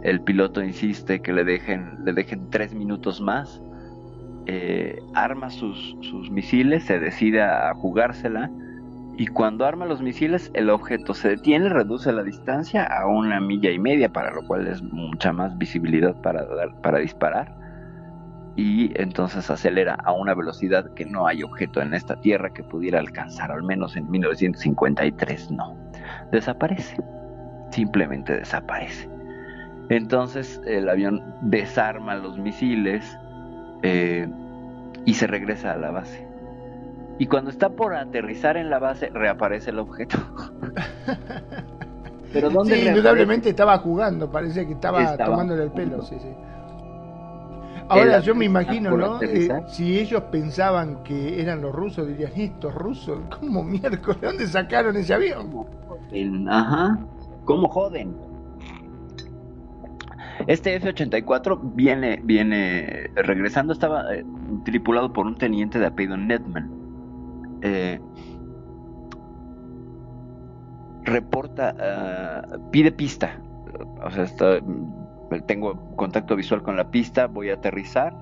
[0.03, 3.61] el piloto insiste que le dejen, le dejen tres minutos más.
[5.15, 8.51] arma sus, sus misiles, se decide a jugársela
[9.17, 13.71] y cuando arma los misiles el objeto se detiene, reduce la distancia a una milla
[13.71, 16.47] y media, para lo cual es mucha más visibilidad para,
[16.83, 17.66] para disparar
[18.57, 22.99] y entonces acelera a una velocidad que no hay objeto en esta Tierra que pudiera
[22.99, 25.77] alcanzar, al menos en 1953 no.
[26.33, 26.97] Desaparece,
[27.71, 29.11] simplemente desaparece.
[29.91, 33.05] Entonces el avión desarma los misiles
[33.83, 34.27] eh,
[35.05, 36.27] y se regresa a la base.
[37.19, 40.19] Y cuando está por aterrizar en la base, reaparece el objeto.
[42.33, 46.35] Pero ¿dónde sí, indudablemente estaba jugando, parecía que estaba, tomándole el pelo, sí, sí.
[47.89, 49.21] Ahora yo me imagino, ¿no?
[49.23, 54.21] Eh, si ellos pensaban que eran los rusos, dirían, estos rusos, ¿cómo miércoles?
[54.21, 55.67] ¿Dónde sacaron ese avión?
[56.49, 56.99] Ajá,
[57.45, 58.17] ¿cómo joden?
[60.47, 64.25] Este F-84 viene, viene regresando, estaba eh,
[64.65, 66.71] tripulado por un teniente de apellido Nedman.
[67.63, 67.99] Eh,
[71.05, 73.41] reporta, ah, pide pista.
[74.05, 74.61] O sea,
[75.47, 78.15] tengo contacto visual con la pista, voy a aterrizar.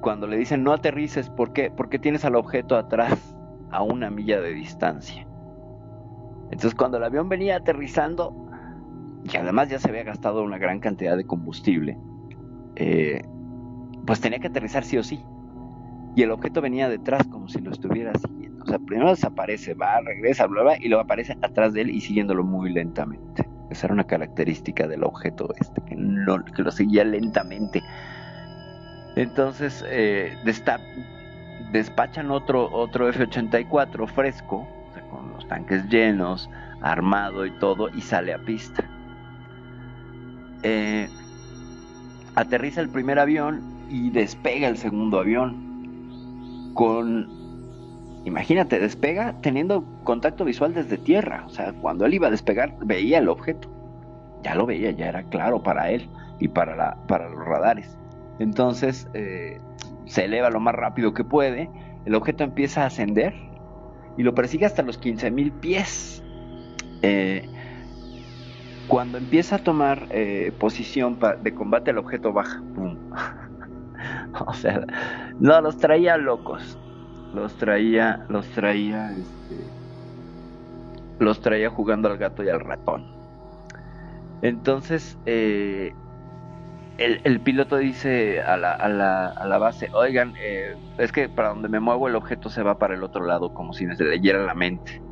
[0.00, 1.70] Cuando le dicen no aterrices, ¿por qué?
[1.70, 3.36] Porque tienes al objeto atrás
[3.70, 5.26] a una milla de distancia.
[6.50, 8.34] Entonces cuando el avión venía aterrizando,
[9.24, 11.98] y además ya se había gastado una gran cantidad de combustible,
[12.76, 13.22] eh,
[14.06, 15.20] pues tenía que aterrizar sí o sí.
[16.16, 18.62] Y el objeto venía detrás como si lo estuviera siguiendo.
[18.64, 22.00] O sea, primero desaparece, va, regresa, bla, bla, y luego aparece atrás de él y
[22.00, 23.48] siguiéndolo muy lentamente.
[23.82, 27.82] Era una característica del objeto este, que, no, que lo seguía lentamente.
[29.16, 30.36] Entonces, eh,
[31.72, 34.66] despachan otro, otro F-84 fresco,
[35.10, 36.50] con los tanques llenos,
[36.82, 38.84] armado y todo, y sale a pista.
[40.62, 41.08] Eh,
[42.34, 46.72] aterriza el primer avión y despega el segundo avión.
[46.74, 47.43] Con.
[48.24, 51.44] Imagínate, despega teniendo contacto visual desde tierra.
[51.46, 53.68] O sea, cuando él iba a despegar, veía el objeto.
[54.42, 56.08] Ya lo veía, ya era claro para él
[56.38, 57.98] y para, la, para los radares.
[58.38, 59.60] Entonces eh,
[60.06, 61.70] se eleva lo más rápido que puede.
[62.06, 63.34] El objeto empieza a ascender
[64.16, 66.22] y lo persigue hasta los 15.000 pies.
[67.02, 67.48] Eh,
[68.86, 72.62] cuando empieza a tomar eh, posición de combate, el objeto baja.
[74.46, 74.86] o sea,
[75.38, 76.78] no, los traía locos.
[77.34, 79.64] Los traía, los traía, este,
[81.18, 83.06] los traía jugando al gato y al ratón.
[84.42, 85.92] Entonces, eh,
[86.98, 91.48] el, piloto dice a la, a la, a la base, oigan, eh, es que para
[91.48, 94.44] donde me muevo el objeto se va para el otro lado, como si me leyera
[94.44, 95.02] la mente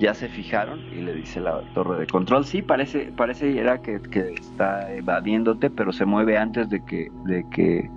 [0.00, 4.00] ya se fijaron y le dice la torre de control, sí, parece, parece era que,
[4.40, 7.90] está evadiéndote, pero se mueve antes de que, de que,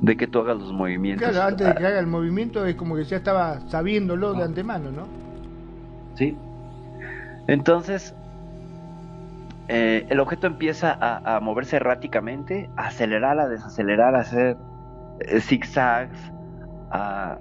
[0.00, 1.28] de que tú hagas los movimientos.
[1.28, 4.90] Claro, antes de que haga el movimiento es como que ya estaba sabiéndolo de antemano,
[4.90, 5.06] ¿no?
[6.14, 6.36] Sí.
[7.46, 8.14] Entonces,
[9.68, 14.56] eh, el objeto empieza a, moverse erráticamente, a acelerar, a desacelerar, a hacer
[15.20, 16.18] eh, zigzags,
[16.90, 17.38] a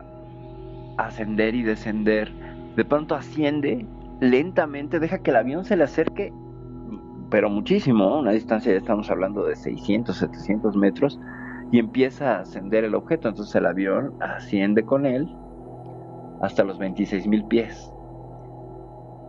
[0.98, 2.32] ascender y descender
[2.76, 3.86] de pronto asciende
[4.20, 6.34] lentamente, deja que el avión se le acerque,
[7.30, 11.20] pero muchísimo, una distancia ya estamos hablando de 600, 700 metros,
[11.72, 15.28] y empieza a ascender el objeto, entonces el avión asciende con él
[16.42, 17.92] hasta los 26 mil pies.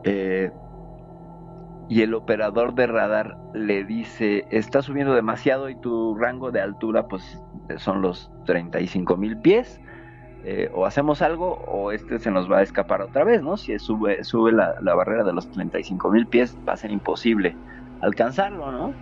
[0.04, 0.50] Eh,
[1.88, 7.06] y el operador de radar le dice, está subiendo demasiado y tu rango de altura
[7.06, 7.40] pues
[7.76, 9.80] son los 35 mil pies
[10.44, 13.56] eh, o hacemos algo o este se nos va a escapar otra vez, ¿no?
[13.56, 17.56] Si sube, sube la, barrera de los 35 mil pies, va a ser imposible
[18.00, 18.92] alcanzarlo, ¿no?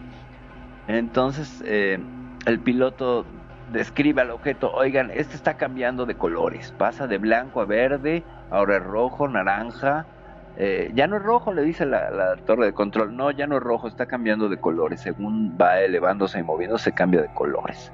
[0.88, 1.98] Entonces eh,
[2.46, 3.24] el piloto
[3.72, 8.76] describe al objeto, oigan, este está cambiando de colores, pasa de blanco a verde, ahora
[8.76, 10.06] es rojo, naranja,
[10.56, 13.62] eh, ya no es rojo, le dice la, torre de control, no, ya no es
[13.62, 17.90] rojo, está cambiando de colores, según va elevándose y moviéndose, cambia de colores.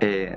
[0.00, 0.36] Eh,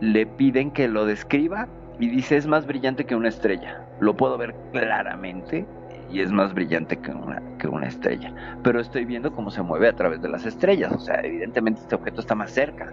[0.00, 1.66] le piden que lo describa
[1.98, 3.84] y dice es más brillante que una estrella.
[4.00, 5.66] Lo puedo ver claramente
[6.14, 8.32] y es más brillante que una, que una estrella.
[8.62, 10.92] Pero estoy viendo cómo se mueve a través de las estrellas.
[10.92, 12.92] O sea, evidentemente este objeto está más cerca.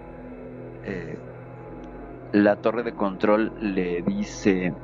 [0.84, 1.16] Eh,
[2.32, 4.74] la torre de control le dice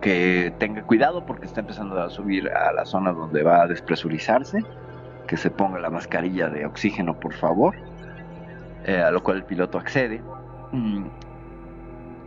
[0.00, 4.64] que tenga cuidado porque está empezando a subir a la zona donde va a despresurizarse.
[5.26, 7.74] Que se ponga la mascarilla de oxígeno, por favor.
[8.84, 10.22] Eh, a lo cual el piloto accede
[10.72, 11.04] Mm.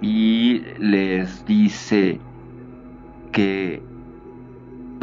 [0.01, 2.19] y les dice
[3.31, 3.81] que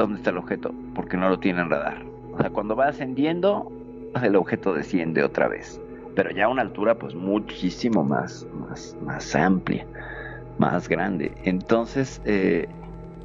[0.00, 2.04] dónde está el objeto, porque no lo tienen radar.
[2.32, 3.70] O sea, cuando va ascendiendo,
[4.22, 5.80] el objeto desciende otra vez,
[6.14, 9.86] pero ya a una altura pues muchísimo más, más, más amplia,
[10.58, 11.32] más grande.
[11.44, 12.68] Entonces eh,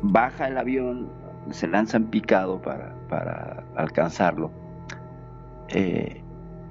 [0.02, 1.10] baja el avión,
[1.52, 4.52] se lanza en picado para, para alcanzarlo.
[5.70, 6.22] Eh,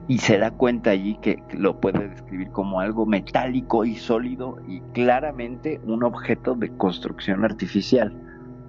[0.07, 4.81] y se da cuenta allí que lo puede describir como algo metálico y sólido y
[4.93, 8.14] claramente un objeto de construcción artificial.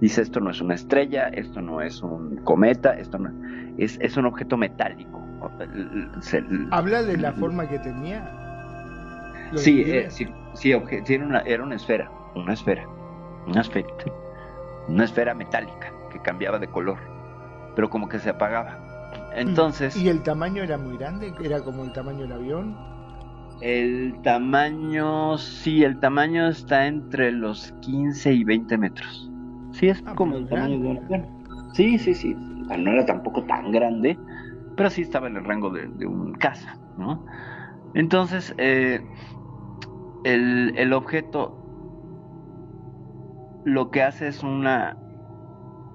[0.02, 3.32] Dice esto no es una estrella, esto no es un cometa, esto no
[3.78, 5.22] es, es un objeto metálico.
[6.22, 8.30] Se- ¿Habla de la forma que tenía?
[9.52, 12.86] ¿Lo Sí, eh, sí, sí, obje- tiene una, era una esfera, una esfera,
[13.48, 14.06] una esferita,
[14.88, 16.98] una esfera metálica que cambiaba de color,
[17.76, 18.78] pero como que se apagaba.
[19.36, 21.34] Entonces, ¿Y el tamaño era muy grande?
[21.44, 22.76] ¿Era como el tamaño del avión?
[23.62, 29.25] el tamaño, sí, el tamaño está entre los 15 y 20 metros.
[29.80, 31.16] Sí, es Ah, como el tamaño de un grande.
[31.16, 31.74] avión.
[31.74, 32.36] Sí, sí, sí,
[32.68, 34.18] sea, no era tampoco tan grande,
[34.76, 37.26] pero sí estaba en el rango de, de un caza, ¿no?
[37.94, 39.02] Entonces, eh,
[40.24, 41.58] el, el objeto
[43.66, 44.96] lo que hace es una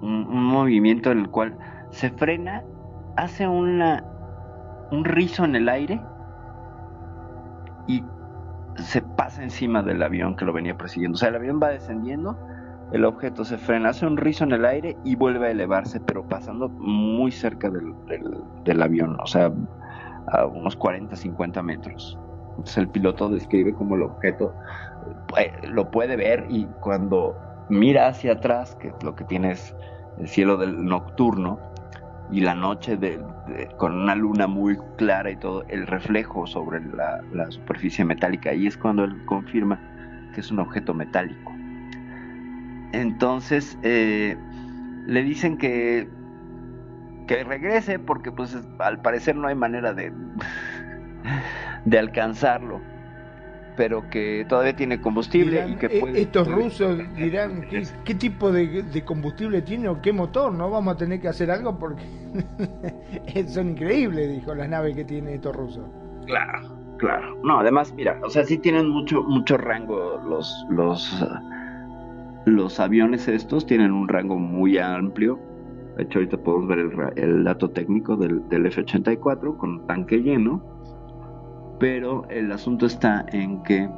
[0.01, 1.57] un, un movimiento en el cual
[1.91, 2.63] se frena,
[3.17, 4.03] hace una
[4.91, 6.01] un rizo en el aire
[7.87, 8.03] y
[8.77, 11.15] se pasa encima del avión que lo venía persiguiendo.
[11.15, 12.37] O sea, el avión va descendiendo,
[12.91, 16.27] el objeto se frena, hace un rizo en el aire y vuelve a elevarse, pero
[16.27, 19.51] pasando muy cerca del, avión, o sea,
[20.27, 22.17] a unos 40, 50 metros.
[22.51, 24.53] Entonces el piloto describe como el objeto
[25.37, 27.37] eh, lo puede ver y cuando
[27.69, 29.73] mira hacia atrás, que lo que tiene es
[30.17, 31.59] el cielo del nocturno
[32.29, 33.23] y la noche de-
[33.77, 38.67] con una luna muy clara y todo, el reflejo sobre la, la superficie metálica, y
[38.67, 39.79] es cuando él confirma
[40.33, 41.51] que es un objeto metálico.
[42.93, 44.37] Entonces eh,
[45.07, 46.07] le dicen que
[47.27, 50.11] que regrese porque pues es- al parecer no hay manera de
[51.85, 52.81] de alcanzarlo
[53.77, 57.87] pero que todavía tiene combustible Dirán, y que eh, puede estos puede- rusos dirán, ¿qué,
[58.03, 60.51] qué tipo de, de combustible tiene o qué motor?
[60.53, 61.79] ¿No vamos a tener que hacer algo?
[61.79, 62.03] Porque
[63.47, 65.85] son increíbles, dijo, las naves que tienen estos rusos.
[66.27, 67.37] Claro, claro.
[67.43, 71.25] No, además, mira, o sea, sí tienen mucho, mucho rango los, los,
[72.45, 75.39] los aviones estos, tienen un rango muy amplio.
[75.97, 80.63] De hecho, ahorita podemos ver el, el dato técnico del, del F-84 con tanque lleno.
[81.79, 83.89] Pero el asunto está en que...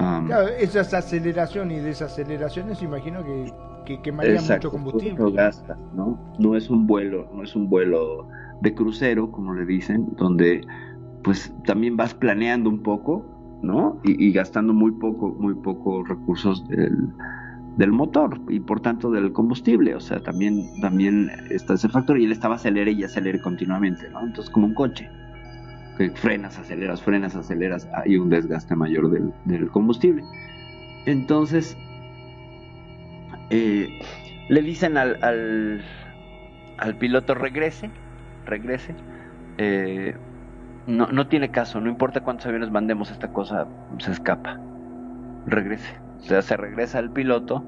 [0.00, 3.52] um, Claro, esas aceleraciones y desaceleraciones, imagino que,
[3.84, 5.30] que quemarían Exacto, mucho combustible.
[5.32, 6.18] gastas, ¿no?
[6.38, 8.28] No es un vuelo, no es un vuelo
[8.60, 10.62] de crucero, como le dicen, donde
[11.22, 13.26] pues también vas planeando un poco,
[13.62, 14.00] ¿no?
[14.04, 17.14] Y, y gastando muy poco, muy poco recursos del,
[17.76, 22.24] del motor y por tanto del combustible, o sea, también, también está ese factor y
[22.24, 24.20] él estaba acelere y acelere continuamente, ¿no?
[24.24, 25.12] Entonces como un coche,
[25.96, 30.28] que frenas, aceleras, frenas, aceleras, hay un desgaste mayor del, combustible.
[31.06, 31.78] Entonces,
[33.50, 33.98] eh,
[34.48, 35.84] le dicen al, al,
[36.78, 37.90] al piloto regrese,
[38.44, 38.96] regrese.
[39.58, 40.16] eh,
[40.86, 44.60] no, no tiene caso, no importa cuántos aviones mandemos, esta cosa se escapa.
[45.46, 46.02] Regrese.
[46.22, 47.64] O sea, se regresa el piloto.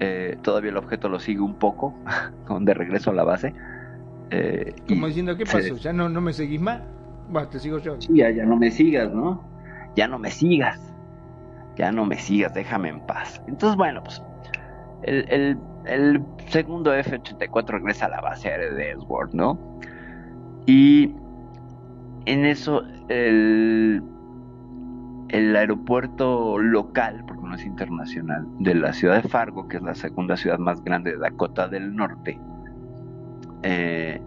[0.00, 1.94] eh, todavía el objeto lo sigue un poco,
[2.60, 3.54] de regreso a la base.
[4.30, 5.76] eh, y Como diciendo, ¿qué se- pasó?
[5.76, 6.80] ¿Ya no, no me seguís más?
[7.28, 7.96] Bueno, te sigo yo.
[8.00, 9.44] Sí, ya, ya no me sigas, ¿no?
[9.96, 10.78] Ya no me sigas.
[11.76, 13.40] Ya no me sigas, déjame en paz.
[13.46, 14.20] Entonces, bueno, pues
[15.04, 19.58] el, el- el segundo F-84 regresa a la base aérea de Ellsworth, ¿no?
[20.66, 21.14] Y
[22.26, 24.02] en eso el,
[25.30, 30.58] el aeropuerto local, es internacional, de la ciudad de Fargo, que es la segunda ciudad
[30.58, 32.38] más grande de Dakota del Norte,
[33.62, 34.20] eh,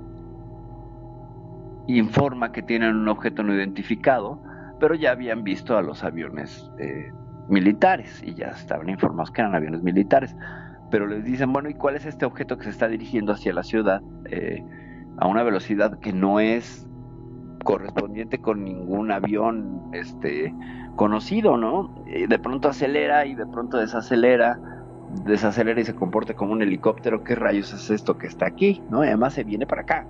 [1.87, 4.41] informa que tienen un objeto no identificado,
[4.79, 7.11] pero ya habían visto a los aviones eh,
[7.49, 10.35] militares y ya estaban informados que eran aviones militares.
[10.91, 13.63] Pero les dicen, bueno, ¿y cuál es este objeto que se está dirigiendo hacia la
[13.63, 14.63] ciudad eh,
[15.17, 16.87] a una velocidad que no es
[17.63, 20.53] correspondiente con ningún avión este,
[20.95, 21.93] conocido, ¿no?
[22.05, 24.59] Y de pronto acelera y de pronto desacelera,
[25.25, 27.23] desacelera y se comporta como un helicóptero.
[27.23, 28.81] ¿Qué rayos es esto que está aquí?
[28.89, 29.01] ¿No?
[29.01, 30.07] Además se viene para acá.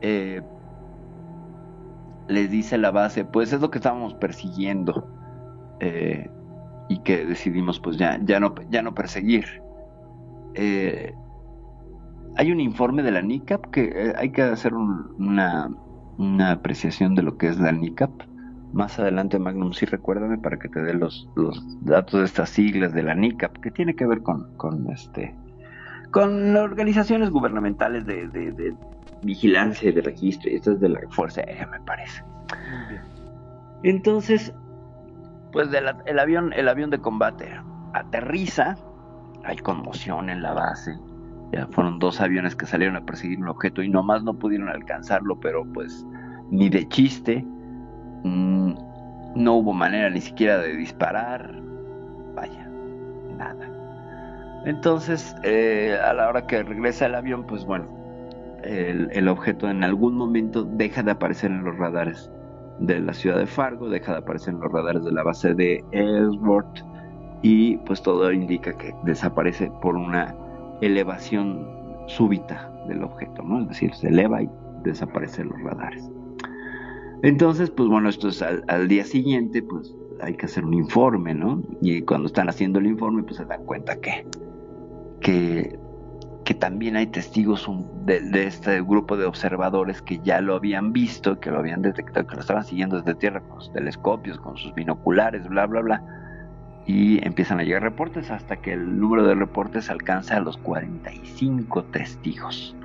[0.00, 0.42] Eh,
[2.28, 5.08] les dice la base, pues es lo que estábamos persiguiendo
[5.80, 6.28] eh,
[6.88, 9.44] y que decidimos pues ya, ya, no, ya no perseguir.
[10.54, 11.14] Eh,
[12.36, 15.70] hay un informe de la NICAP que eh, hay que hacer un- una,
[16.18, 18.10] una apreciación de lo que es la NICAP.
[18.76, 22.92] Más adelante, Magnum, sí recuérdame para que te dé los, los datos de estas siglas
[22.92, 25.34] de la NICAP, que tiene que ver con, con este
[26.12, 28.74] con organizaciones gubernamentales de, de- de
[29.22, 32.22] vigilancia y de registro, y esto es de la Fuerza Aérea, me parece.
[33.82, 34.52] Entonces,
[35.52, 37.48] pues de la- el avión, el avión de combate
[37.94, 38.76] aterriza,
[39.44, 40.92] hay conmoción en la base.
[41.52, 45.38] Ya fueron dos aviones que salieron a perseguir un objeto y nomás no pudieron alcanzarlo,
[45.40, 46.04] pero pues
[46.50, 47.44] ni de chiste,
[48.26, 51.54] no hubo manera ni siquiera de disparar,
[52.34, 52.68] vaya,
[53.36, 53.68] nada.
[54.64, 57.86] Entonces, eh, a la hora que regresa el avión, pues bueno,
[58.64, 62.30] el, objeto en algún momento deja de aparecer en los radares
[62.80, 65.84] de la ciudad de Fargo, deja de aparecer en los radares de la base de
[65.92, 66.84] Ellsworth
[67.42, 70.34] y pues todo indica que desaparece por una
[70.80, 71.66] elevación
[72.06, 73.62] súbita del objeto, ¿no?
[73.62, 74.50] Es decir, se eleva y
[74.82, 76.10] desaparece en los radares.
[77.26, 81.34] Entonces, pues bueno, esto es al, al, día siguiente, pues hay que hacer un informe,
[81.34, 81.60] ¿no?
[81.80, 84.24] Y cuando están haciendo el informe, pues se dan cuenta que,
[85.20, 87.68] que, también hay testigos
[88.04, 92.28] de, de, este grupo de observadores que ya lo habían visto, que lo habían detectado,
[92.28, 96.02] que lo estaban siguiendo desde tierra con sus telescopios, con sus binoculares, bla, bla, bla.
[96.86, 101.82] Y empiezan a llegar reportes hasta que el número de reportes alcanza a los 45
[101.86, 102.76] testigos.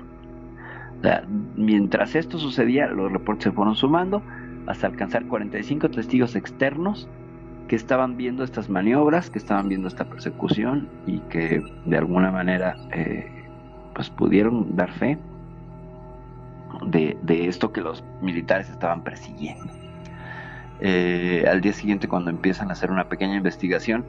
[1.56, 4.22] Mientras esto sucedía, los reportes se fueron sumando
[4.66, 7.08] hasta alcanzar 45 testigos externos
[7.68, 12.76] que estaban viendo estas maniobras, que estaban viendo esta persecución y que de alguna manera
[12.92, 13.26] eh,
[13.94, 15.18] pues pudieron dar fe
[16.86, 19.72] de, de, esto que los militares estaban persiguiendo.
[20.80, 24.04] Eh, al día siguiente cuando empiezan a hacer una pequeña investigación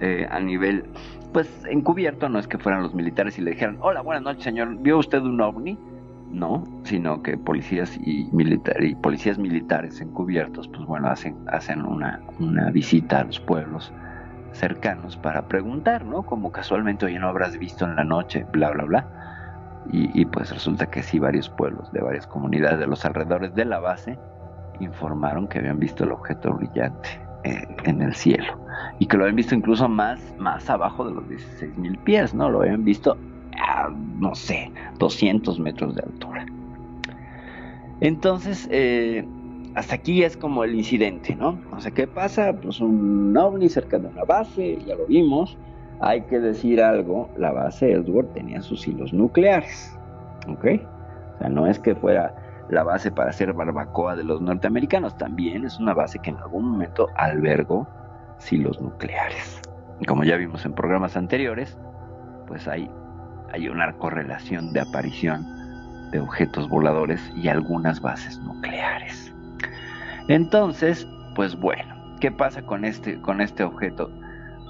[0.00, 0.84] eh, a nivel
[1.32, 4.76] pues encubierto, no es que fueran los militares y le dijeran, hola, buenas noches señor,
[4.80, 5.78] ¿vio usted un ovni?
[6.32, 12.20] No, sino que policías y, militar, y policías militares encubiertos, pues bueno, hacen, hacen una,
[12.38, 13.92] una visita a los pueblos
[14.52, 16.22] cercanos para preguntar, ¿no?
[16.22, 19.08] Como casualmente, oye, no habrás visto en la noche, bla, bla, bla.
[19.90, 23.80] Y, pues resulta que sí, varios pueblos de varias comunidades de los alrededores de la
[23.80, 24.16] base
[24.78, 28.64] informaron que habían visto el objeto brillante eh, en el cielo
[29.00, 32.48] y que lo habían visto incluso más, más abajo de los 16 mil pies, ¿no?
[32.48, 33.18] Lo habían visto
[33.58, 33.88] a,
[34.18, 36.46] no sé, 200 metros de altura.
[38.00, 39.26] Entonces, eh,
[39.74, 41.58] hasta aquí es como el incidente, ¿no?
[41.70, 42.52] O sea, ¿qué pasa?
[42.52, 45.56] Pues un ovni cerca de una base, ya lo vimos.
[46.00, 49.96] Hay que decir algo, la base Ellsworth tenía sus hilos nucleares,
[50.48, 50.64] ¿ok?
[51.34, 52.34] O sea, no es que fuera
[52.68, 56.64] la base para hacer barbacoa de los norteamericanos, también es una base que en algún
[56.64, 57.86] momento albergó
[58.38, 59.60] silos nucleares.
[60.08, 61.78] Como ya vimos en programas anteriores,
[62.48, 62.90] pues hay,
[63.52, 65.46] hay una correlación de aparición
[66.10, 69.32] de objetos voladores y algunas bases nucleares.
[70.28, 74.10] Entonces, pues bueno, ¿qué pasa con este, con este objeto?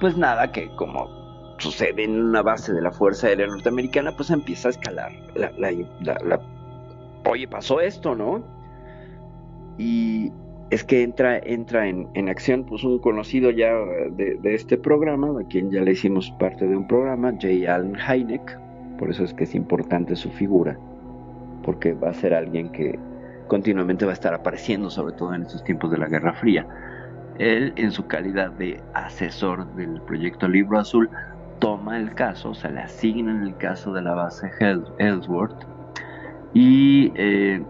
[0.01, 1.09] Pues nada, que como
[1.59, 5.70] sucede en una base de la Fuerza Aérea Norteamericana, pues empieza a escalar la, la,
[6.01, 6.41] la, la
[7.28, 8.43] oye, pasó esto, ¿no?
[9.78, 10.33] Y
[10.70, 13.72] es que entra, entra en, acción pues un conocido ya
[14.12, 17.72] de, de, este programa, a quien ya le hicimos parte de un programa, J.
[17.72, 18.59] Allen Hynek,
[19.03, 20.78] por eso es que es importante su figura,
[21.64, 23.00] porque va a ser alguien que
[23.48, 26.64] continuamente va a estar apareciendo, sobre todo en estos tiempos de la Guerra Fría.
[27.36, 31.11] Él, en su calidad de asesor del proyecto Libro Azul,
[31.59, 35.66] toma el caso, o sea, le asignan el caso de la base Ellsworth
[36.55, 37.61] y eh,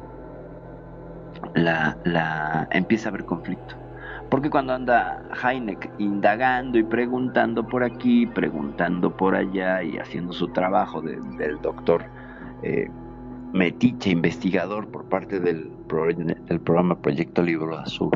[1.55, 3.82] la, la, empieza a haber conflicto.
[4.33, 10.49] Porque cuando anda Heineck indagando y preguntando por aquí, preguntando por allá y haciendo su
[10.49, 12.07] trabajo de, del doctor
[12.63, 12.89] eh,
[13.53, 15.71] metiche investigador por parte del,
[16.65, 18.11] programa Proyecto Libro Azul,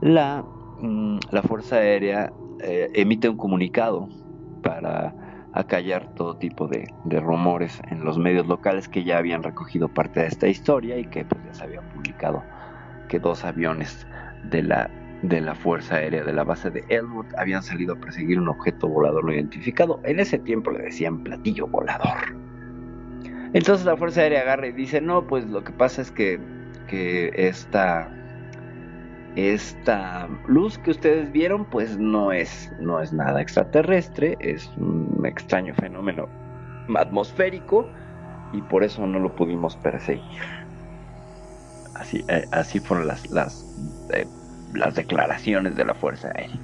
[0.00, 0.46] la,
[0.80, 4.08] mm, la Fuerza Aérea eh, emite un comunicado
[4.62, 5.14] para
[5.52, 10.20] acallar todo tipo de, de, rumores en los medios locales que ya habían recogido parte
[10.20, 12.42] de esta historia y que pues ya se había publicado
[13.10, 14.06] que dos aviones
[14.44, 14.90] de la,
[15.22, 18.88] de la Fuerza Aérea de la base de Elwood habían salido a perseguir un objeto
[18.88, 20.00] volador no identificado.
[20.04, 22.36] En ese tiempo le decían platillo volador.
[23.52, 26.40] Entonces la Fuerza Aérea agarra y dice, no, pues lo que pasa es que,
[26.88, 28.10] que esta
[29.36, 35.72] esta luz que ustedes vieron pues no es no es nada extraterrestre es un extraño
[35.74, 36.28] fenómeno
[36.94, 37.88] atmosférico
[38.52, 40.42] y por eso no lo pudimos perseguir
[41.94, 43.64] así eh, así fueron las las
[44.12, 44.26] eh,
[44.74, 46.58] las declaraciones de la fuerza aérea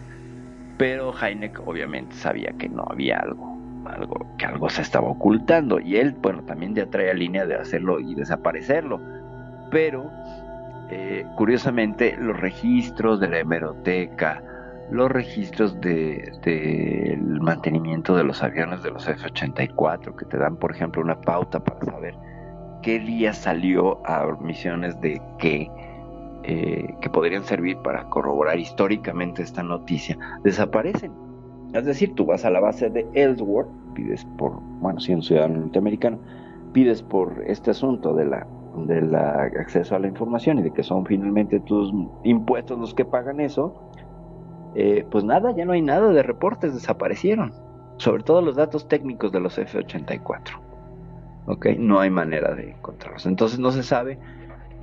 [0.79, 5.81] pero Heineck obviamente sabía que no había algo algo que algo se estaba ocultando.
[5.81, 9.01] Y él bueno también ya traía línea de hacerlo y desaparecerlo.
[9.71, 10.11] Pero
[10.91, 14.43] eh, curiosamente, los registros de la hemeroteca,
[14.91, 20.71] los registros del de, mantenimiento de los aviones de los F-84, que te dan, por
[20.71, 22.15] ejemplo, una pauta para saber
[22.83, 25.71] qué día salió a misiones de qué,
[26.45, 31.13] eh, que podrían servir para corroborar históricamente esta noticia, desaparecen.
[31.75, 35.59] Es decir, tú vas a la base de Ellsworth, pides por, bueno, si un ciudadano
[35.59, 36.19] norteamericano,
[36.73, 38.47] pides por este asunto de la
[38.87, 43.41] del acceso a la información y de que son finalmente tus impuestos los que pagan
[43.41, 43.91] eso,
[44.75, 47.53] eh, pues nada, ya no hay nada de reportes, desaparecieron.
[47.97, 50.61] Sobre todo los datos técnicos de los F-84.
[51.47, 51.67] ¿Ok?
[51.79, 53.27] No hay manera de encontrarlos.
[53.27, 54.19] Entonces no se sabe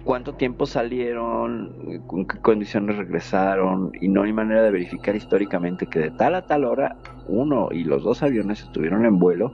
[0.06, 6.00] cuánto tiempo salieron, con qué condiciones regresaron, y no hay manera de verificar históricamente que
[6.00, 6.96] de tal a tal hora
[7.28, 9.54] uno y los dos aviones estuvieron en vuelo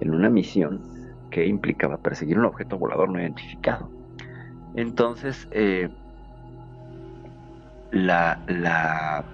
[0.00, 0.80] en una misión
[1.30, 3.90] que implicaba perseguir un objeto volador no identificado.
[4.76, 5.88] Entonces, eh,
[7.90, 9.24] la, la,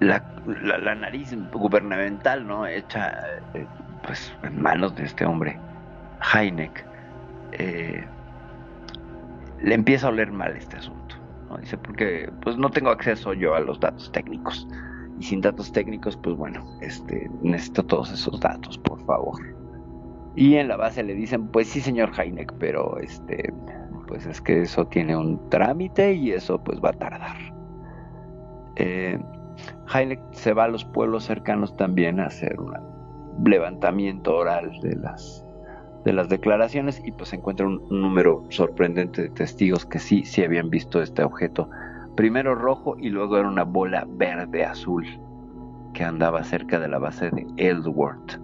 [0.00, 2.66] la, nariz gubernamental, ¿no?
[2.66, 3.12] Hecha
[3.54, 3.66] eh,
[4.06, 5.58] pues en manos de este hombre,
[6.32, 6.84] Heineck,
[7.52, 8.04] eh,
[9.64, 11.16] le empieza a oler mal este asunto.
[11.60, 14.68] Dice, porque pues no tengo acceso yo a los datos técnicos.
[15.20, 19.40] Y sin datos técnicos, pues bueno, este, necesito todos esos datos, por favor.
[20.34, 23.52] Y en la base le dicen, pues sí, señor Heineck, pero este,
[24.08, 27.36] pues es que eso tiene un trámite y eso pues va a tardar.
[28.76, 29.18] Eh,
[29.94, 32.74] Heineck se va a los pueblos cercanos también a hacer un
[33.48, 35.43] levantamiento oral de las,
[36.04, 40.42] de las declaraciones y pues encuentra un, un número sorprendente de testigos que sí, sí
[40.42, 41.68] habían visto este objeto.
[42.16, 45.04] Primero rojo y luego era una bola verde azul
[45.94, 48.38] que andaba cerca de la base de Ellsworth.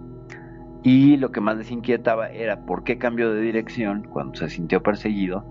[0.83, 4.81] Y lo que más les inquietaba era por qué cambió de dirección cuando se sintió
[4.81, 5.45] perseguido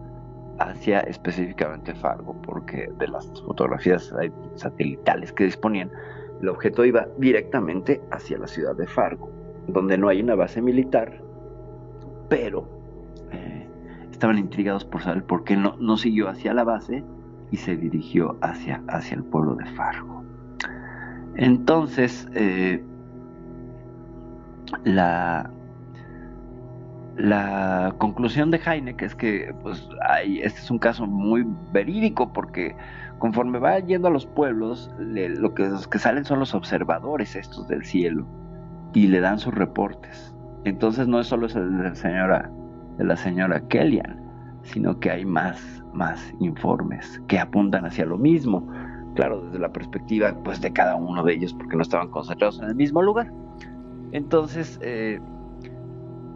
[0.59, 4.13] hacia específicamente Fargo, porque de las fotografías
[4.57, 5.91] satelitales que disponían,
[6.43, 9.31] el objeto iba directamente hacia la ciudad de Fargo,
[9.69, 11.23] donde no hay una base militar,
[12.31, 12.66] pero
[13.33, 13.68] eh,
[14.11, 17.05] estaban intrigados por saber por qué no, no siguió hacia la base
[17.51, 20.24] y se dirigió hacia, hacia el pueblo de Fargo.
[21.37, 22.83] Entonces, eh,
[24.85, 25.51] la,
[27.16, 29.87] la conclusión de Heineck es que pues,
[30.43, 32.76] este es un caso muy verídico porque
[33.18, 37.66] conforme va yendo a los pueblos, lo que, los que salen son los observadores estos
[37.68, 38.26] del cielo
[38.95, 40.30] y le dan sus reportes.
[40.65, 42.51] Entonces no es solo el señora,
[42.99, 44.21] de la señora Kellyan,
[44.63, 48.67] sino que hay más, más informes que apuntan hacia lo mismo.
[49.15, 52.69] Claro, desde la perspectiva pues, de cada uno de ellos, porque no estaban concentrados en
[52.69, 53.33] el mismo lugar.
[54.13, 55.21] Entonces, eh,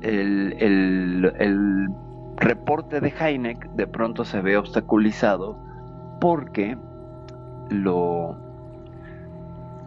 [0.02, 1.88] el, el,
[2.36, 5.56] reporte de Heineck de pronto se ve obstaculizado
[6.20, 6.76] porque
[7.70, 8.36] lo,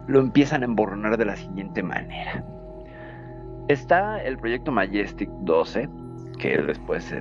[0.06, 2.42] lo empiezan a emborronar de la siguiente manera.
[3.68, 5.90] Está el proyecto Majestic 12,
[6.38, 7.14] que después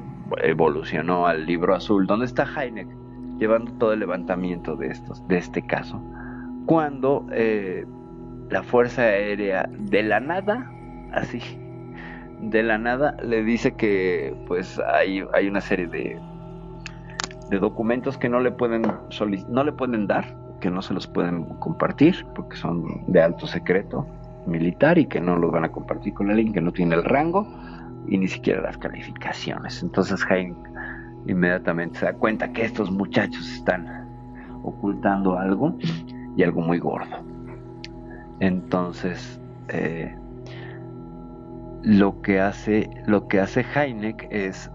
[0.43, 2.87] evolucionó al libro azul, donde está Heineck
[3.37, 6.01] llevando todo el levantamiento de estos, de este caso,
[6.65, 7.85] cuando eh,
[8.49, 10.71] la Fuerza Aérea de la nada,
[11.11, 11.41] así,
[12.39, 16.17] de la nada, le dice que pues hay, una serie de,
[17.49, 18.83] de documentos que no le pueden
[19.49, 24.07] no le pueden dar, que no se los pueden compartir, porque son de alto secreto
[24.47, 27.47] militar y que no los van a compartir con alguien que no tiene el rango
[28.07, 29.83] y ni siquiera las calificaciones.
[29.83, 30.55] Entonces Jaime
[31.27, 34.07] inmediatamente se da cuenta que estos muchachos están
[34.63, 35.77] ocultando algo
[36.35, 37.17] y algo muy gordo.
[38.39, 39.39] Entonces,
[39.69, 40.15] eh,
[41.83, 44.71] lo que hace, lo que hace Heineck es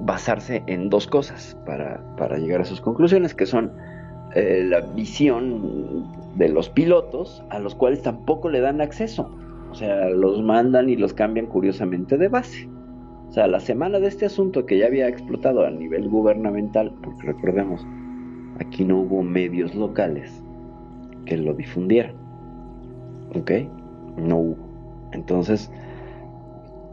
[0.00, 3.72] basarse en dos cosas para, para llegar a sus conclusiones, que son
[4.34, 6.06] eh, la visión
[6.36, 9.30] de los pilotos, a los cuales tampoco le dan acceso.
[9.70, 12.68] O sea, los mandan y los cambian curiosamente de base.
[13.28, 17.28] O sea, la semana de este asunto que ya había explotado a nivel gubernamental, porque
[17.28, 17.86] recordemos,
[18.60, 20.42] aquí no hubo medios locales
[21.24, 22.14] que lo difundieran.
[23.34, 23.50] ¿Ok?
[24.18, 24.56] No hubo.
[25.12, 25.70] Entonces,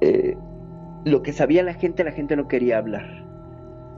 [0.02, 0.38] eh,
[1.06, 3.19] lo que sabía la gente, la gente no quería hablar.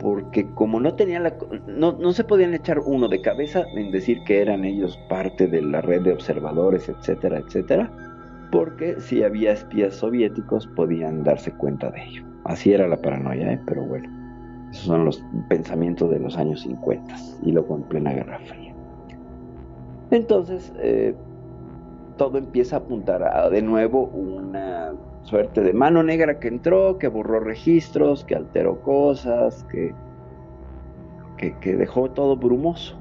[0.01, 1.35] Porque como no tenían la...
[1.67, 5.61] No, no se podían echar uno de cabeza en decir que eran ellos parte de
[5.61, 7.91] la red de observadores, etcétera, etcétera.
[8.51, 12.23] Porque si había espías soviéticos podían darse cuenta de ello.
[12.45, 13.59] Así era la paranoia, ¿eh?
[13.67, 14.09] pero bueno.
[14.71, 18.73] Esos son los pensamientos de los años 50 y luego en plena Guerra Fría.
[20.11, 21.13] Entonces, eh,
[22.17, 24.93] todo empieza a apuntar a de nuevo una
[25.23, 29.93] suerte de mano negra que entró, que borró registros, que alteró cosas, que,
[31.59, 32.97] que, dejó todo brumoso.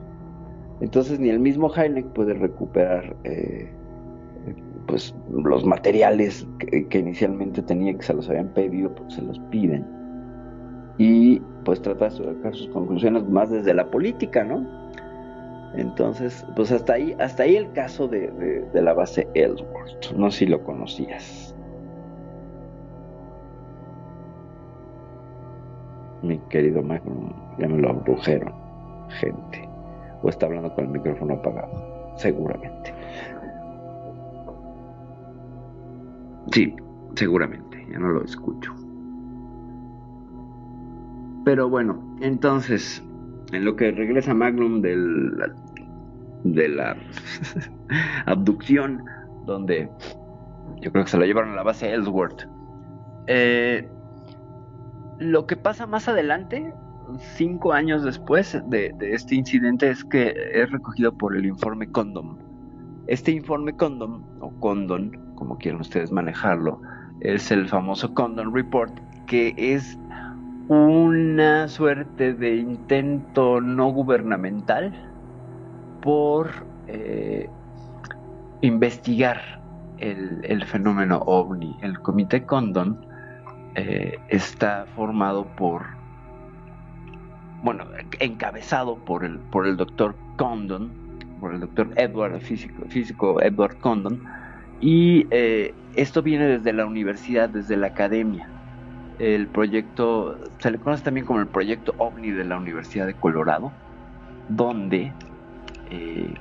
[0.80, 3.70] Entonces ni el mismo Heineck puede recuperar eh,
[4.86, 9.86] pues los materiales que, inicialmente tenía que se los habían pedido, pues se los piden.
[10.98, 14.66] Y pues trata de sacar sus conclusiones más desde la política, ¿no?
[15.74, 20.12] Entonces, pues hasta ahí, hasta ahí el caso de, la base Ellsworth.
[20.16, 21.49] No sé si lo conocías.
[26.48, 28.52] Querido Magnum, ya me lo abdujeron,
[29.20, 29.68] gente.
[30.22, 32.92] O está hablando con el micrófono apagado, seguramente.
[36.52, 36.74] Sí,
[37.14, 38.74] seguramente, ya no lo escucho.
[41.44, 43.02] Pero bueno, entonces,
[43.52, 45.32] en lo que regresa Magnum del,
[46.44, 46.96] de la
[48.26, 49.02] abducción,
[49.46, 49.88] donde
[50.80, 52.46] yo creo que se lo llevaron a la base Ellsworth.
[53.26, 53.88] Eh,
[55.20, 56.72] lo que pasa más adelante,
[57.36, 62.38] cinco años después de, este incidente, es que es recogido por el informe Condom.
[63.06, 66.80] Este informe Condom, o Condon, como quieran ustedes manejarlo,
[67.20, 69.98] es el famoso Condon Report, que es
[70.68, 74.92] una suerte de intento no gubernamental
[76.00, 76.50] por
[76.86, 77.50] eh,
[78.62, 79.60] investigar
[79.98, 81.76] el, el, fenómeno ovni.
[81.82, 83.09] El comité Condon
[83.74, 85.86] eh, está formado por,
[87.62, 87.84] bueno,
[88.18, 90.90] encabezado por el, por el doctor Condon,
[91.40, 94.22] por el doctor Edward, físico, físico Edward Condon,
[94.80, 98.48] y eh, esto viene desde la universidad, desde la academia.
[99.18, 103.70] El proyecto, se le conoce también como el proyecto OVNI de la Universidad de Colorado,
[104.48, 105.12] donde
[105.90, 106.34] eh,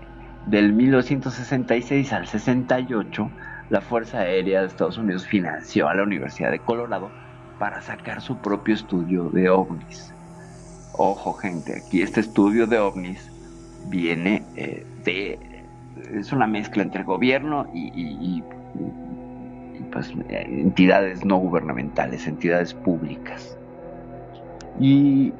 [0.45, 3.29] del 1966 al 68
[3.69, 7.09] la Fuerza Aérea de Estados Unidos financió a la Universidad de Colorado
[7.59, 10.13] para sacar su propio estudio de ovnis.
[10.93, 13.31] Ojo gente, aquí este estudio de ovnis
[13.87, 15.39] viene eh, de...
[16.13, 18.43] es una mezcla entre gobierno y,
[19.91, 23.55] pues, entidades no gubernamentales, entidades públicas.
[24.79, 25.31] Y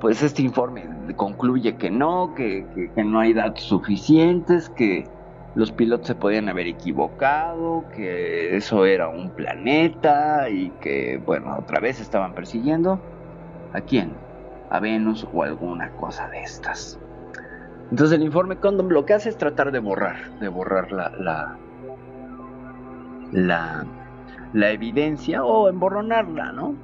[0.00, 0.84] pues este informe
[1.16, 2.66] concluye que no, que
[2.96, 5.06] no hay datos suficientes, que
[5.56, 11.80] los pilotos se podían haber equivocado, que eso era un planeta y que, bueno, otra
[11.80, 13.00] vez estaban persiguiendo.
[13.72, 14.12] ¿A quién?
[14.68, 17.00] A Venus o alguna cosa de estas.
[17.90, 21.56] Entonces el informe Condom lo que hace es tratar de borrar, de borrar la, la,
[23.32, 23.86] la,
[24.52, 26.74] la evidencia o emborronarla, ¿no?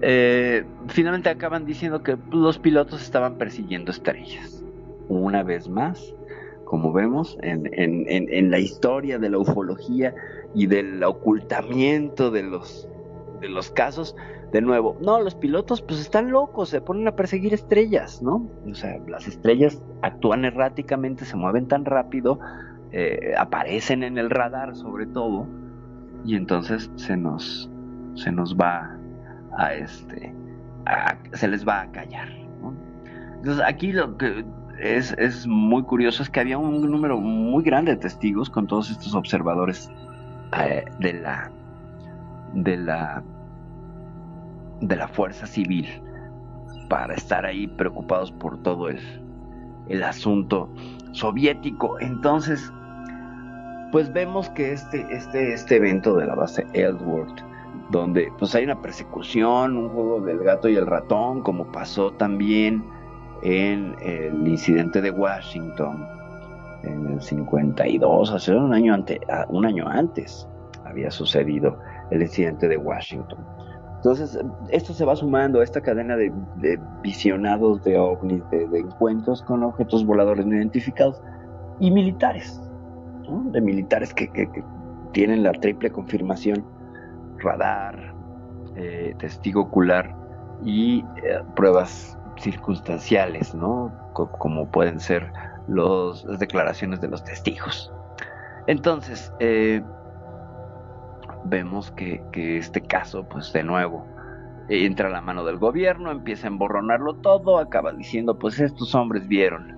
[0.00, 4.64] Eh, finalmente acaban diciendo que los pilotos estaban persiguiendo estrellas.
[5.08, 6.14] Una vez más,
[6.72, 10.14] como vemos en, en, en, la historia de la ufología
[10.54, 12.88] y del ocultamiento de los,
[13.42, 14.16] de los casos,
[14.52, 18.48] de nuevo, no, los pilotos pues están locos, se ponen a perseguir estrellas, ¿no?
[18.66, 22.40] O sea, las estrellas actúan erráticamente, se mueven tan rápido,
[22.90, 25.46] eh, aparecen en el radar sobre todo,
[26.24, 27.70] y entonces se nos,
[28.14, 28.96] se nos va
[29.58, 30.34] a este,
[31.34, 32.30] se les va a callar.
[33.42, 34.42] Entonces aquí lo que
[34.78, 38.90] es, es, muy curioso es que había un número muy grande de testigos con todos
[38.90, 39.90] estos observadores
[40.58, 41.50] eh, de la
[42.54, 43.22] de la
[44.80, 45.88] de la fuerza civil
[46.88, 49.00] para estar ahí preocupados por todo el,
[49.88, 50.68] el asunto
[51.12, 51.98] soviético.
[52.00, 52.72] Entonces
[53.92, 57.42] pues vemos que este, este, este evento de la base Ellsworth
[57.90, 62.82] donde pues hay una persecución un juego del gato y el ratón como pasó también
[63.42, 66.06] en el incidente de Washington
[66.84, 70.48] en el 52, hace un año, ante, un año antes
[70.84, 71.78] había sucedido
[72.10, 73.38] el incidente de Washington.
[73.96, 74.38] Entonces,
[74.70, 76.32] esto se va sumando a esta cadena de,
[77.02, 81.22] visionados de ovnis, de, encuentros con objetos voladores no identificados
[81.78, 82.60] y militares,
[83.28, 83.44] ¿no?
[83.52, 84.28] de militares que,
[85.12, 86.64] tienen la triple confirmación,
[87.38, 88.14] radar,
[88.76, 90.16] eh, testigo ocular
[90.64, 93.92] y eh, pruebas circunstanciales, ¿no?
[94.12, 95.32] como pueden ser
[95.68, 97.92] las declaraciones de los testigos.
[98.66, 99.82] Entonces, eh,
[101.44, 104.06] vemos que, este caso, pues de nuevo,
[104.68, 109.26] entra a la mano del gobierno, empieza a emborronarlo todo, acaba diciendo, pues estos hombres
[109.26, 109.76] vieron,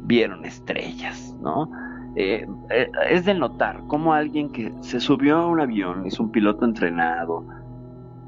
[0.00, 1.70] vieron estrellas, ¿no?
[2.16, 6.30] Eh, eh, es de notar cómo alguien que se subió a un avión, es un
[6.30, 7.44] piloto entrenado,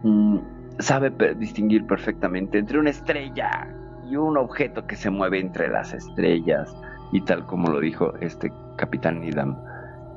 [0.02, 0.38] mmm,
[0.78, 3.68] sabe distinguir perfectamente entre una estrella
[4.08, 6.74] y un objeto que se mueve entre las estrellas
[7.12, 9.56] y tal como lo dijo este capitán Needham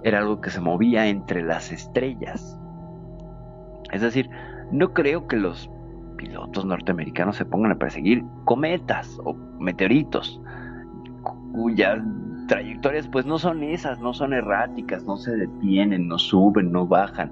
[0.03, 2.57] era algo que se movía entre las estrellas.
[3.91, 4.29] Es decir
[4.71, 5.69] no creo que los
[6.17, 10.41] pilotos norteamericanos se pongan a perseguir cometas o meteoritos
[11.53, 11.99] cuyas
[12.47, 17.31] trayectorias pues no son esas no son erráticas no se detienen no suben no bajan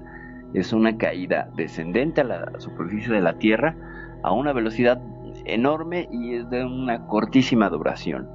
[0.60, 3.76] es una caída descendente a la superficie de la Tierra
[4.24, 5.02] a una velocidad
[5.46, 8.28] enorme y es de una cortísima duración.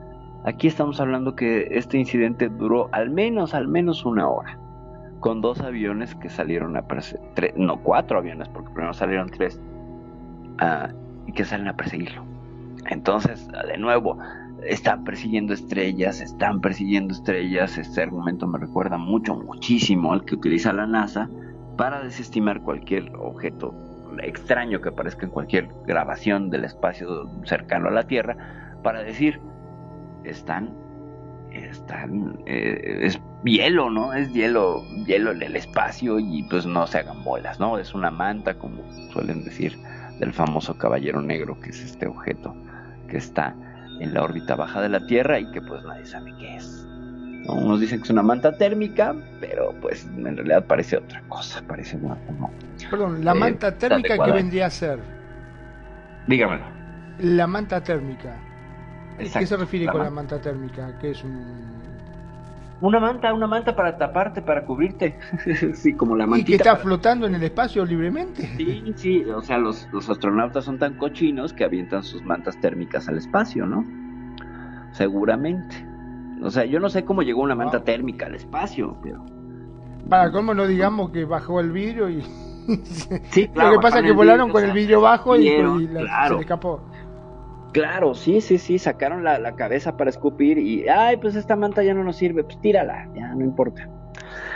[0.44, 4.58] Aquí estamos hablando que este incidente duró al menos, al menos una hora,
[5.20, 9.60] con dos aviones que salieron a perseguir, no cuatro aviones, porque primero salieron tres,
[10.60, 10.92] uh,
[11.26, 12.24] y que salen a perseguirlo.
[12.90, 14.18] Entonces, de nuevo,
[14.66, 17.78] están persiguiendo estrellas, están persiguiendo estrellas.
[17.78, 21.28] Este argumento me recuerda mucho, muchísimo al que utiliza la NASA
[21.82, 23.74] para desestimar cualquier objeto
[24.22, 28.36] extraño que aparezca en cualquier grabación del espacio cercano a la Tierra,
[28.84, 29.40] para decir,
[30.22, 30.72] están,
[31.50, 34.14] están, eh, es hielo, ¿no?
[34.14, 37.76] Es hielo, hielo en el espacio y pues no se hagan bolas, ¿no?
[37.76, 38.80] Es una manta, como
[39.12, 39.76] suelen decir,
[40.20, 42.54] del famoso caballero negro, que es este objeto
[43.08, 43.56] que está
[43.98, 46.81] en la órbita baja de la Tierra y que pues nadie sabe qué es.
[47.46, 47.54] ¿No?
[47.54, 51.96] Unos dicen que es una manta térmica, pero pues en realidad parece otra cosa, parece
[51.96, 52.16] una.
[52.90, 54.98] Perdón, la Eh, manta térmica que vendría a ser.
[56.26, 56.64] Dígamelo.
[57.20, 58.36] La manta térmica.
[59.18, 60.40] ¿Qué Exacto, se refiere la con la manta.
[60.40, 60.98] térmica?
[60.98, 61.72] Que es un
[62.80, 65.16] Una manta, una manta para taparte, para cubrirte.
[65.74, 66.56] sí, como la y que mantita.
[66.56, 68.42] está para- flotando en el espacio libremente.
[68.56, 73.08] Sí, sí, o sea, los, los astronautas son tan cochinos que avientan sus mantas térmicas
[73.08, 73.84] al espacio, ¿no?
[74.92, 75.86] Seguramente.
[76.42, 79.24] O sea, yo no sé cómo llegó una manta térmica al espacio, pero...
[80.08, 82.22] Para cómo no digamos que bajó el vidrio y
[83.30, 85.40] Sí, lo claro, que pasa es que volaron vidrio, con o el vidrio bajo y,
[85.40, 86.80] vieron, y la- se le escapó.
[87.72, 91.82] Claro, sí, sí, sí, sacaron la, la cabeza para escupir y, ay, pues esta manta
[91.82, 93.88] ya no nos sirve, pues tírala, ya no importa.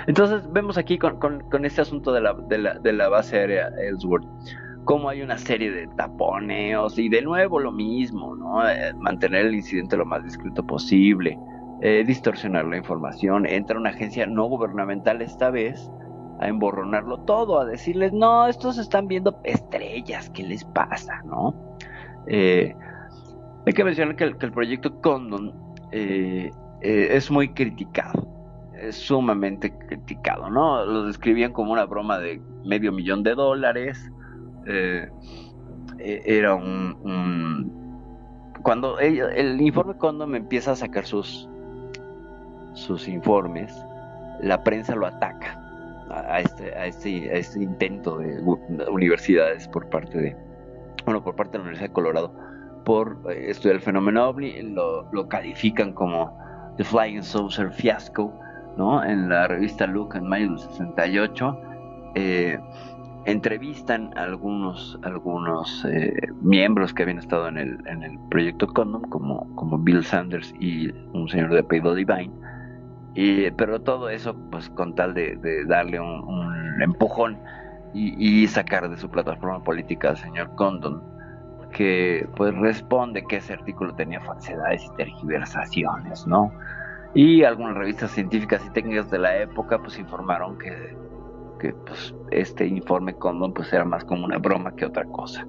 [0.06, 3.38] Entonces vemos aquí con, con- con este asunto de la, de, la, de la base
[3.38, 4.26] aérea Ellsworth,
[4.84, 8.68] cómo hay una serie de taponeos y de nuevo lo mismo, ¿no?
[8.68, 11.38] Eh, mantener el incidente lo más discreto posible,
[11.82, 15.90] eh, distorsionar la información, entra una agencia no gubernamental esta vez
[16.40, 21.54] a emborronarlo todo, a decirles, no, estos están viendo estrellas, ¿qué les pasa, no?
[22.28, 22.74] Eh,
[23.66, 25.52] hay que mencionar que el, proyecto Condon
[25.92, 26.50] eh,
[26.80, 28.26] es muy criticado,
[28.80, 30.82] es sumamente criticado, ¿no?
[30.84, 34.10] Lo describían como una broma de medio millón de dólares.
[34.66, 35.10] eh,
[35.98, 37.70] era un,
[38.62, 41.48] Cuando el, el informe Condon empieza a sacar sus,
[42.76, 43.74] sus informes,
[44.40, 45.58] la prensa lo ataca
[46.10, 48.40] a, este, a, este, a este intento de
[48.90, 50.36] universidades por parte de,
[51.04, 52.32] bueno, por parte de la Universidad de Colorado
[52.84, 56.38] por eh, estudiar el fenómeno OVNI, lo, lo califican como
[56.76, 58.32] The Flying Saucer Fiasco,
[58.76, 59.02] ¿no?
[59.02, 61.60] En la revista Look en mayo del 68,
[62.14, 62.58] eh,
[63.24, 69.02] entrevistan a algunos, algunos eh, miembros que habían estado en el, en el proyecto Condom,
[69.02, 72.30] como, como Bill Sanders y un señor de apellido Divine,
[73.16, 77.42] y, pero todo eso pues con tal de, de darle un, un empujón
[77.94, 81.02] y, y sacar de su plataforma política al señor Condon,
[81.72, 86.54] que pues responde que ese artículo tenía falsedades y tergiversaciones, ¿no?
[87.14, 90.98] Y algunas revistas científicas y técnicas de la época pues informaron que,
[91.60, 95.46] que pues, este informe Condon pues era más como una broma que otra cosa.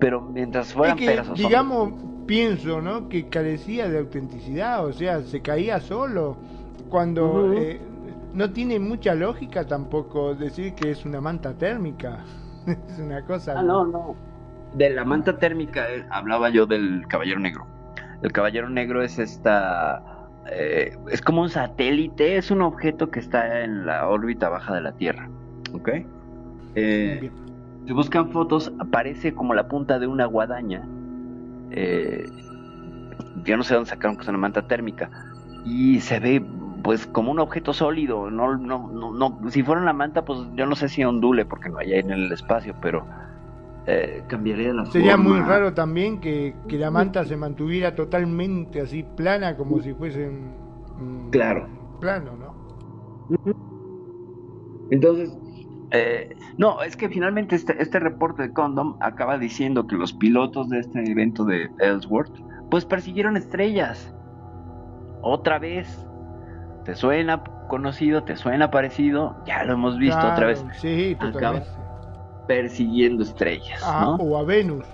[0.00, 1.94] Pero mientras Es fueran que, peras o sombras, digamos,
[2.26, 3.08] pienso, ¿no?
[3.08, 6.38] Que carecía de autenticidad, o sea, se caía solo.
[6.88, 7.80] Cuando eh,
[8.32, 12.24] no tiene mucha lógica tampoco decir que es una manta térmica.
[12.66, 13.54] es una cosa.
[13.58, 14.16] Ah, no, no.
[14.74, 17.66] De la manta térmica eh, hablaba yo del caballero negro.
[18.22, 20.02] El caballero negro es esta.
[20.46, 24.80] eh, es como un satélite, es un objeto que está en la órbita baja de
[24.82, 25.30] la Tierra.
[25.72, 25.90] ¿Ok?
[26.74, 27.32] Eh,
[27.86, 30.90] si buscan fotos, aparece como la punta de una guadaña.
[31.70, 32.32] Eh,
[33.44, 35.10] yo no sé dónde sacaron que es una manta térmica.
[35.64, 36.44] Y se ve
[36.86, 38.30] pues como un objeto sólido.
[38.30, 39.50] No, no, no, no.
[39.50, 42.30] Si fuera una manta, pues yo no sé si ondule porque no hay en el
[42.30, 43.04] espacio, pero
[43.88, 45.30] eh, cambiaría la Sería forma.
[45.30, 50.28] muy raro también que, que la manta se mantuviera totalmente así plana, como si fuese
[50.28, 51.66] un Claro.
[52.00, 52.54] plano, ¿no?
[54.92, 55.36] Entonces,
[55.90, 60.68] eh, no, es que finalmente este, este reporte de Condom acaba diciendo que los pilotos
[60.68, 62.30] de este evento de Ellsworth,
[62.70, 64.14] pues persiguieron estrellas.
[65.22, 66.05] Otra vez.
[66.86, 68.22] ¿Te suena conocido?
[68.22, 69.34] ¿Te suena parecido?
[69.44, 70.64] Ya lo hemos visto Claro, otra vez.
[70.80, 71.60] Sí, Acaba
[72.46, 73.80] persiguiendo estrellas.
[73.84, 74.24] Ah, ¿no?
[74.24, 74.86] O a Venus.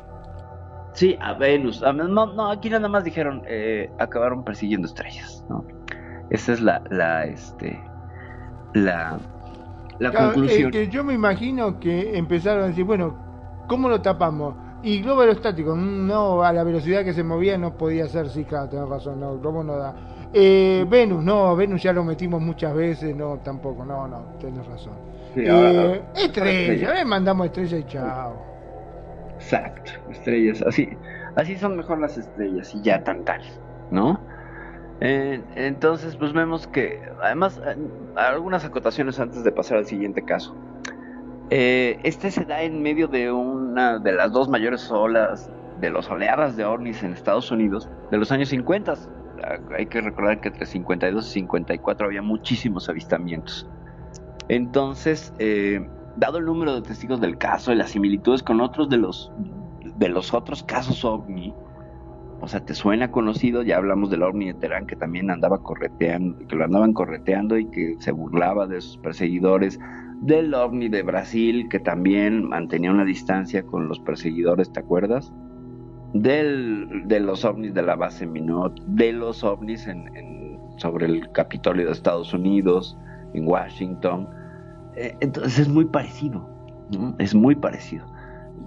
[0.95, 1.83] Sí, a Venus.
[1.83, 5.67] A- No, no, aquí nada más dijeron, eh, acabaron persiguiendo estrellas, ¿no?
[6.31, 7.83] Esa es la, la, este,
[8.73, 9.19] la,
[9.99, 10.71] la Claro, conclusión.
[10.71, 13.15] que yo me imagino que empezaron a decir, bueno,
[13.69, 14.55] ¿cómo lo tapamos?
[14.83, 18.45] Y globo aerostático, mm, no, a la velocidad que se movía no podía ser, sí,
[18.45, 19.95] claro, tenés razón, no, globo no da.
[20.35, 24.95] Eh, Venus, no, Venus ya lo metimos muchas veces, no, tampoco, no, no, tenés razón.
[25.35, 27.01] Sí, Eh, ahora- estrella, estrella.
[27.01, 28.35] eh, mandamos estrella y chao.
[29.37, 30.89] Exacto, estrellas, así,
[31.37, 33.43] así son mejor las estrellas y ya tan tal,
[33.91, 34.21] ¿no?
[35.01, 37.77] Eh, entonces, pues vemos que, además, eh,
[38.15, 40.55] algunas acotaciones antes de pasar al siguiente caso.
[41.51, 46.09] Eh, este se da en medio de una de las dos mayores olas de los
[46.09, 48.95] oleadas de ovnis en Estados Unidos de los años 50.
[49.77, 53.69] Hay que recordar que entre 52 y 54 había muchísimos avistamientos.
[54.49, 55.87] Entonces, eh,
[56.17, 59.33] dado el número de testigos del caso y las similitudes con otros de los,
[59.97, 61.55] de los otros casos ovni,
[62.41, 66.45] o sea, te suena conocido, ya hablamos del ovni de Terán que también andaba correteando,
[66.49, 69.79] que lo andaban correteando y que se burlaba de sus perseguidores,
[70.23, 75.33] del ovni de Brasil que también mantenía una distancia con los perseguidores, ¿te acuerdas?
[76.15, 81.87] Del, de los ovnis de la base Minot, de los ovnis en, sobre el Capitolio
[81.87, 82.97] de Estados Unidos,
[83.35, 84.29] en Washington.
[84.97, 86.47] Eh, entonces es muy parecido,
[86.91, 87.15] ¿no?
[87.19, 88.05] es muy parecido,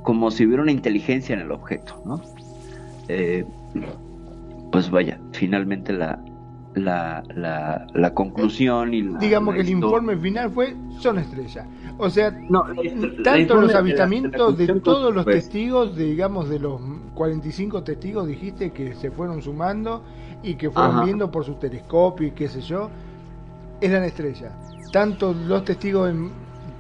[0.01, 2.19] como si hubiera una inteligencia en el objeto, ¿no?
[3.09, 3.45] Eh,
[4.71, 6.19] pues vaya, finalmente la,
[6.75, 11.65] la, la, la conclusión y digamos que el informe final fue son estrellas.
[11.97, 12.35] O sea
[13.23, 16.81] tanto los avistamientos de todos los testigos digamos de los
[17.13, 20.03] 45 testigos dijiste que se fueron sumando
[20.43, 22.89] y que fueron viendo por sus telescopios y qué sé yo
[23.81, 24.51] eran estrellas.
[24.91, 26.13] Tanto los testigos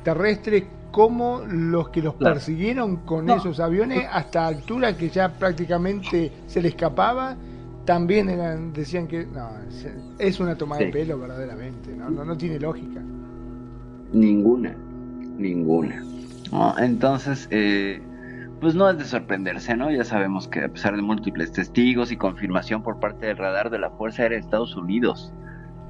[0.03, 6.61] terrestres como los que los persiguieron con esos aviones hasta altura que ya prácticamente se
[6.61, 7.35] le escapaba
[7.85, 9.49] también eran decían que no
[10.19, 13.01] es una toma de pelo verdaderamente no, no no tiene lógica.
[14.11, 14.75] Ninguna
[15.37, 16.03] ninguna.
[16.77, 18.01] Entonces eh,
[18.59, 22.17] pues no es de sorprenderse no ya sabemos que a pesar de múltiples testigos y
[22.17, 25.33] confirmación por parte del radar de la fuerza aérea de Estados Unidos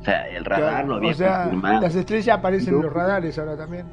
[0.02, 3.56] o sea el radar lo había o sea, las estrellas aparecen en los radares ahora
[3.56, 3.86] también.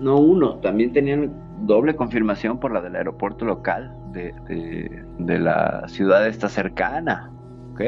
[0.00, 1.32] No uno también tenían
[1.66, 7.30] doble confirmación por la del aeropuerto local de, de, la ciudad esta cercana,
[7.72, 7.80] ¿ok?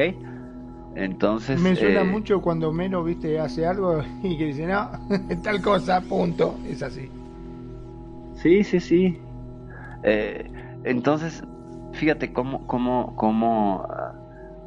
[0.95, 1.59] Entonces...
[1.59, 4.89] Me suena eh, mucho cuando Meno, viste, hace algo y que dice, no,
[5.43, 7.09] tal cosa, punto, es así.
[8.35, 9.19] Sí, sí, sí.
[10.03, 10.51] Eh,
[10.83, 11.43] entonces,
[11.93, 13.87] fíjate cómo, cómo, cómo,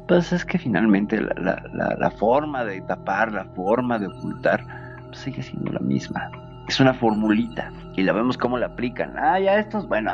[0.07, 4.65] pues es que finalmente la, la, la, forma de tapar, la forma de ocultar,
[5.07, 6.31] pues sigue siendo la misma
[6.69, 9.13] es una formulita y la vemos cómo la aplican.
[9.17, 10.11] Ah, ya estos, bueno,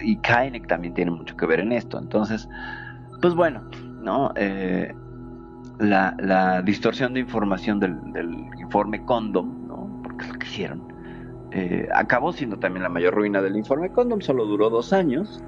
[0.00, 1.98] y Kainek también tiene mucho que ver en esto.
[1.98, 2.48] Entonces,
[3.20, 3.62] pues bueno,
[4.00, 4.32] ¿no?
[4.36, 4.94] Eh,
[5.78, 7.98] la, distorsión de información del,
[8.60, 10.00] informe Condom, ¿no?
[10.02, 10.92] Porque es lo que hicieron.
[11.50, 15.42] Eh, acabó siendo también la mayor ruina del informe Condom, solo duró dos años,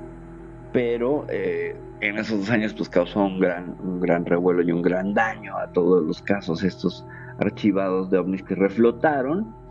[0.73, 4.83] pero eh, en esos dos años pues causó un gran, un gran revuelo y un
[4.83, 7.07] gran daño a todos los casos estos
[7.39, 9.64] archivados de ovnis que reflotaron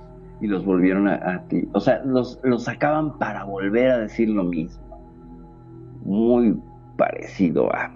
[0.44, 1.70] y los volvieron a, ti.
[1.72, 4.84] O sea, los, los sacaban para volver a decir lo mismo.
[6.04, 6.60] Muy
[6.98, 7.90] parecido a,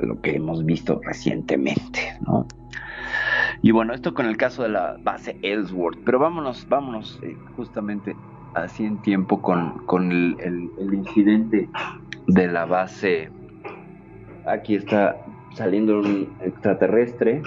[0.00, 2.46] lo que hemos visto recientemente, ¿no?
[3.62, 8.14] Y bueno, esto con el caso de la base Ellsworth, pero vámonos, vámonos eh, justamente
[8.52, 10.36] así en tiempo con, con el,
[10.78, 11.70] el, incidente
[12.26, 13.30] de la base.
[14.46, 15.16] Aquí está
[15.54, 17.40] saliendo un extraterrestre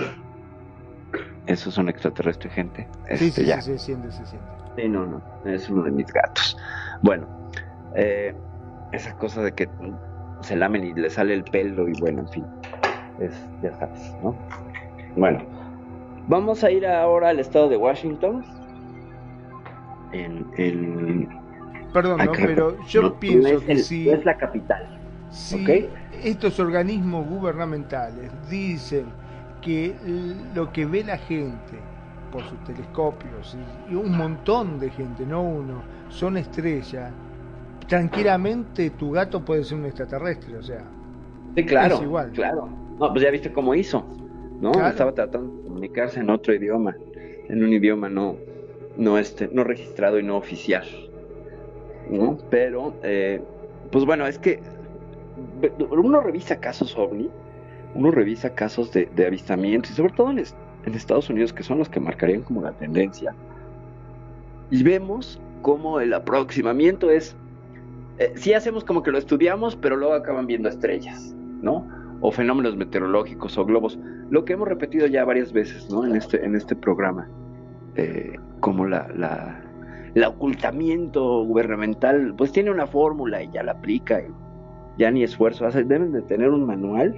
[1.48, 2.88] eso es un extraterrestre, gente.
[3.16, 3.62] sí, este, sí, ya.
[3.62, 4.48] se siente, se siente.
[4.76, 6.58] Sí, no, no, es uno de mis gatos.
[7.02, 7.26] Bueno,
[7.96, 8.36] eh,
[8.92, 9.70] esa cosa de que
[10.42, 12.46] se lamen y le sale el pelo y bueno, en fin,
[13.20, 14.36] es, ya sabes, ¿no?
[15.16, 15.40] Bueno,
[16.28, 18.46] vamos a ir ahora al estado de Washington.
[20.12, 21.28] En.
[21.94, 24.10] Perdón, no, pero yo pienso que si...
[24.10, 25.00] es la capital.
[25.30, 25.90] Si
[26.24, 29.06] estos organismos gubernamentales dicen
[29.68, 29.94] que
[30.56, 31.78] lo que ve la gente
[32.32, 33.58] por sus telescopios
[33.90, 37.12] y, un montón de gente, no uno, son estrellas,
[37.86, 40.84] tranquilamente tu gato puede ser un extraterrestre, o sea.
[41.56, 41.96] Sí, claro.
[41.96, 42.32] Es igual.
[42.32, 42.70] Claro.
[42.98, 44.06] No, pues ya viste cómo hizo,
[44.62, 44.72] ¿no?
[44.72, 46.96] Estaba tratando de comunicarse en otro idioma,
[47.50, 48.38] en un idioma no,
[48.96, 50.86] no, este, no registrado y no oficial,
[52.10, 52.38] ¿no?
[52.50, 53.42] Pero, eh,
[53.92, 54.62] pues bueno, es que
[55.92, 57.30] uno revisa casos ovni
[57.96, 60.44] uno revisa casos de, avistamientos, y sobre todo en,
[60.94, 63.36] Estados Unidos, que son los que marcarían como la tendencia,
[64.70, 67.36] y vemos cómo el aproximamiento es,
[68.20, 71.86] eh, sí hacemos como que lo estudiamos, pero luego acaban viendo estrellas, ¿no?
[72.22, 76.06] O fenómenos meteorológicos o globos, lo que hemos repetido ya varias veces, ¿no?
[76.06, 77.28] En este, este programa,
[77.96, 79.64] eh, como la,
[80.26, 84.22] ocultamiento gubernamental, pues tiene una fórmula y ya la aplica,
[84.98, 87.16] ya ni esfuerzo hace, deben de tener un manual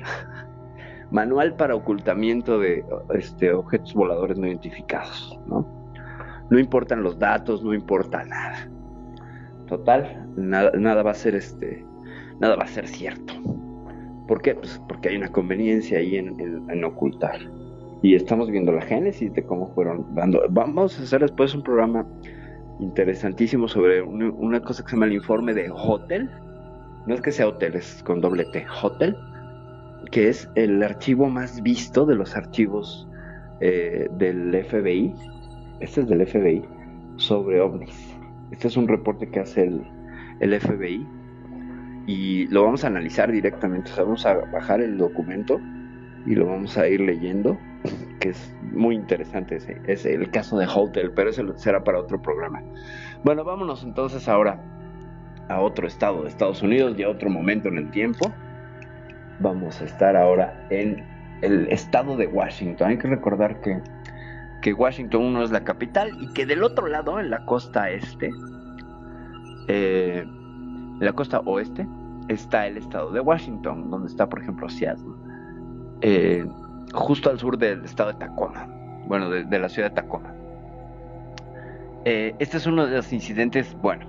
[1.12, 5.68] manual para ocultamiento de este, objetos voladores no identificados, ¿no?
[6.49, 8.68] No importan los datos, no importa nada.
[9.68, 11.86] Total, nada, nada va a ser este,
[12.39, 13.34] nada va a ser cierto.
[14.28, 14.55] ¿Por qué?
[14.55, 17.39] Pues porque hay una conveniencia ahí en, ocultar.
[18.01, 20.41] Y estamos viendo la génesis de cómo fueron dando.
[20.49, 22.05] Vamos a hacer después un programa
[22.80, 26.30] interesantísimo sobre una, cosa que se llama el informe de Hotel,
[27.07, 29.18] no es que sea hotel, es con doble T, hotel,
[30.12, 33.07] que es el archivo más visto de los archivos
[33.62, 35.14] eh, del FBI.
[35.80, 36.64] Este es del FBI
[37.18, 38.16] sobre ovnis.
[38.51, 39.84] Este es un reporte que hace el,
[40.39, 41.07] el FBI
[42.07, 43.91] y lo vamos a analizar directamente.
[43.91, 45.60] O sea, vamos a bajar el documento
[46.26, 47.57] y lo vamos a ir leyendo,
[48.20, 52.22] que es muy interesante ese, es el caso de Hotel, pero ese será para otro
[52.22, 52.62] programa.
[53.24, 54.62] Bueno, vámonos entonces ahora
[55.49, 58.32] a otro estado de Estados Unidos y a otro momento en el tiempo.
[59.39, 61.03] Vamos a estar ahora en
[61.41, 62.89] el estado de Washington.
[62.89, 63.81] Hay que recordar que,
[64.61, 68.31] que Washington no es la capital y que del otro lado, en la costa este,
[69.67, 71.87] eh, en la costa oeste,
[72.27, 75.13] está el estado de Washington, donde está, por ejemplo, Seattle.
[76.01, 76.45] Eh,
[76.93, 78.67] justo al sur del estado de Tacoma,
[79.07, 80.33] bueno, de, la ciudad de Tacoma.
[82.05, 84.05] Eh, este es uno de los incidentes, bueno,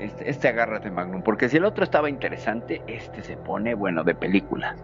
[0.00, 4.14] este, este agárrate Magnum, porque si el otro estaba interesante, este se pone, bueno, de
[4.14, 4.76] película.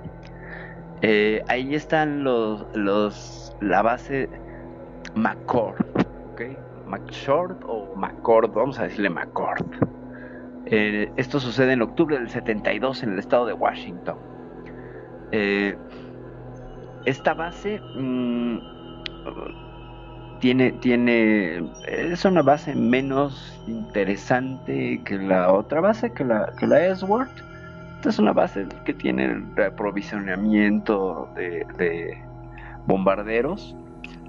[1.03, 4.29] Eh, ahí están los, los, la base
[5.15, 5.85] McCord,
[6.33, 6.43] ¿ok?
[6.87, 9.65] McShort o McCord, vamos a decirle McCord.
[10.67, 14.17] esto sucede en octubre del 72 en el estado de Washington.
[15.33, 15.77] Eh,
[17.07, 18.59] esta base mm,
[20.45, 26.87] tiene, tiene, es una base menos interesante que la otra base, que la, que la
[26.87, 27.25] Esta
[28.05, 32.19] es una base que tiene el aprovisionamiento de, de
[32.87, 33.75] bombarderos,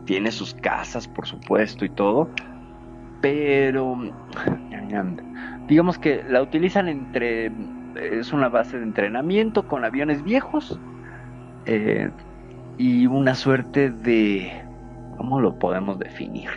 [0.05, 2.29] tiene sus casas, por supuesto, y todo,
[3.19, 3.97] pero
[5.67, 7.51] digamos que la utilizan entre
[7.95, 10.79] es una base de entrenamiento con aviones viejos
[11.65, 12.09] eh,
[12.77, 14.64] y una suerte de,
[15.17, 16.49] ¿cómo lo podemos definir?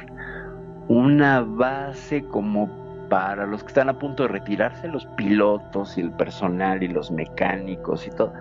[0.89, 2.69] Una base como
[3.09, 7.11] para los que están a punto de retirarse, los pilotos y el personal y los
[7.11, 8.33] mecánicos y todo.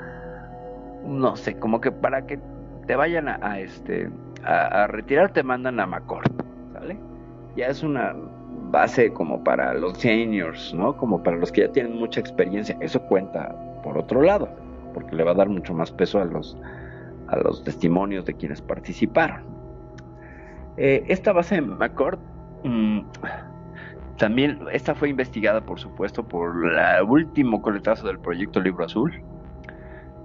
[1.06, 2.40] No sé, como que para que
[2.86, 4.10] te vayan a, este
[4.44, 6.32] a, retirar te mandan a McCord,
[6.74, 6.98] ¿sale?
[7.56, 8.16] Ya es una
[8.72, 10.96] base como para los seniors, ¿no?
[10.96, 12.78] Como para los que ya tienen mucha experiencia.
[12.82, 14.50] Eso cuenta por otro lado,
[14.94, 16.58] porque le va a dar mucho más peso a los,
[17.28, 19.57] a los testimonios de quienes participaron.
[20.78, 22.20] Eh, esta base de McCord,
[22.64, 23.00] mm,
[24.18, 29.14] también, esta fue investigada, por supuesto, por el último coletazo del proyecto Libro Azul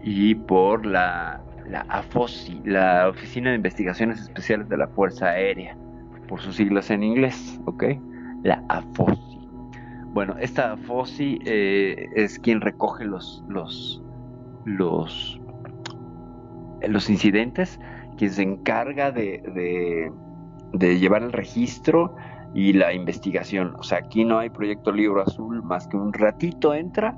[0.03, 5.77] y por la, la AFOSI, la Oficina de Investigaciones Especiales de la Fuerza Aérea,
[6.27, 7.85] por sus siglas en inglés, ¿ok?
[8.43, 9.49] la AFOSI.
[10.13, 14.03] Bueno, esta AFOSI eh, es quien recoge los, los,
[14.65, 15.41] los,
[16.87, 17.81] los incidentes,
[18.19, 20.13] quien se encarga de, de,
[20.79, 22.15] llevar el registro
[22.55, 23.75] y la investigación.
[23.79, 27.17] O sea, aquí no hay proyecto libro azul más que un ratito entra,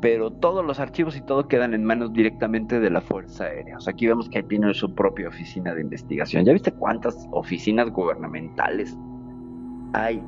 [0.00, 3.76] pero todos los archivos y todo quedan en manos directamente de la Fuerza Aérea.
[3.76, 6.44] O sea, aquí vemos que tiene su propia oficina de investigación.
[6.44, 8.96] ¿Ya viste cuántas oficinas gubernamentales
[9.92, 10.22] hay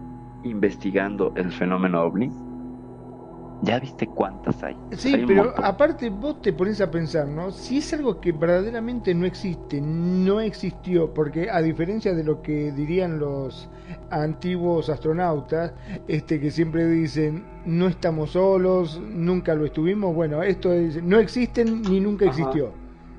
[0.45, 2.31] investigando el fenómeno ovni?
[3.63, 4.77] ¿Ya viste cuántas hay?
[4.97, 7.53] Sí, pero aparte vos te pones a pensar, ¿no?
[7.53, 12.73] Si es algo que verdaderamente no existe, no existió, porque a diferencia de lo que
[12.73, 13.69] dirían los
[14.11, 15.75] antiguos astronautas,
[16.09, 21.83] este que siempre dicen, no estamos solos, nunca lo estuvimos, bueno, esto es, no existen
[21.83, 22.73] ni nunca existió.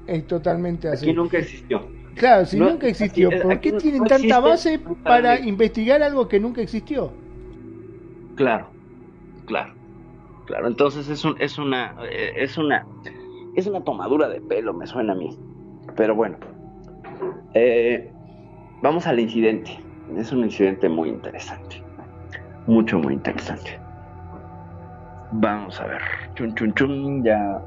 [0.07, 1.05] Es totalmente así.
[1.05, 1.87] Aquí nunca existió.
[2.15, 7.13] Claro, si nunca existió, ¿por qué tienen tanta base para investigar algo que nunca existió?
[8.35, 8.67] Claro,
[9.45, 9.73] claro,
[10.45, 10.67] claro.
[10.67, 12.85] Entonces es, un, es una, eh, es una,
[13.55, 15.37] es una tomadura de pelo, me suena a mí.
[15.95, 16.37] Pero bueno,
[17.53, 18.11] eh,
[18.81, 19.79] vamos al incidente.
[20.17, 21.81] Es un incidente muy interesante,
[22.67, 23.79] mucho, muy interesante.
[25.31, 26.01] Vamos a ver,
[26.35, 27.59] chun, chun, chun, ya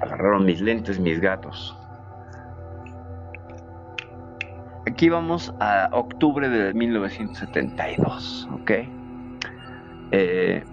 [0.00, 1.76] agarraron mis lentes, mis gatos.
[4.86, 8.70] Aquí vamos a octubre de 1972, ¿ok?
[10.10, 10.64] Eh,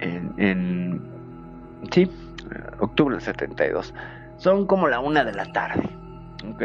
[0.00, 1.00] en,
[1.90, 2.10] sí,
[2.80, 3.94] octubre del 72.
[4.38, 5.88] Son como la una de la tarde,
[6.48, 6.62] ¿ok?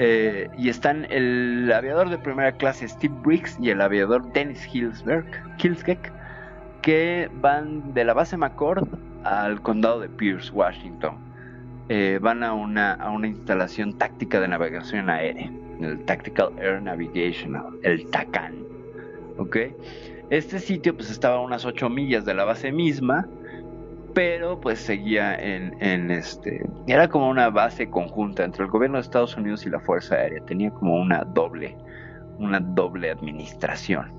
[0.00, 5.26] Eh, y están el aviador de primera clase Steve Briggs y el aviador Dennis Hillsberg,
[6.82, 8.86] que van de la base McCord
[9.24, 11.28] al condado de Pierce, Washington
[11.90, 15.50] eh, van a una, a una instalación táctica de navegación aérea,
[15.80, 18.54] el Tactical Air Navigation, el TACAN.
[19.38, 19.56] ¿Ok?
[20.30, 23.26] Este sitio pues estaba a unas 8 millas de la base misma,
[24.14, 26.68] pero pues seguía en, este...
[26.86, 30.44] Era como una base conjunta entre el gobierno de Estados Unidos y la Fuerza Aérea,
[30.44, 31.76] tenía como una doble,
[32.38, 34.12] una doble administración.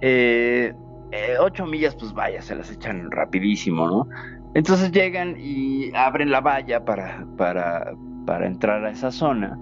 [0.00, 0.72] Eh,
[1.12, 4.08] eh, ocho millas, pues vaya, se las echan rapidísimo, ¿no?
[4.54, 7.94] Entonces llegan y abren la valla para, para,
[8.26, 9.58] para entrar a esa zona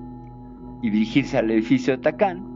[0.82, 2.51] y dirigirse al edificio de Tacán.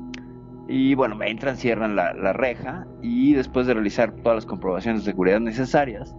[0.68, 5.12] Y bueno, entran, cierran la, la reja y después de realizar todas las comprobaciones de
[5.12, 6.14] seguridad necesarias,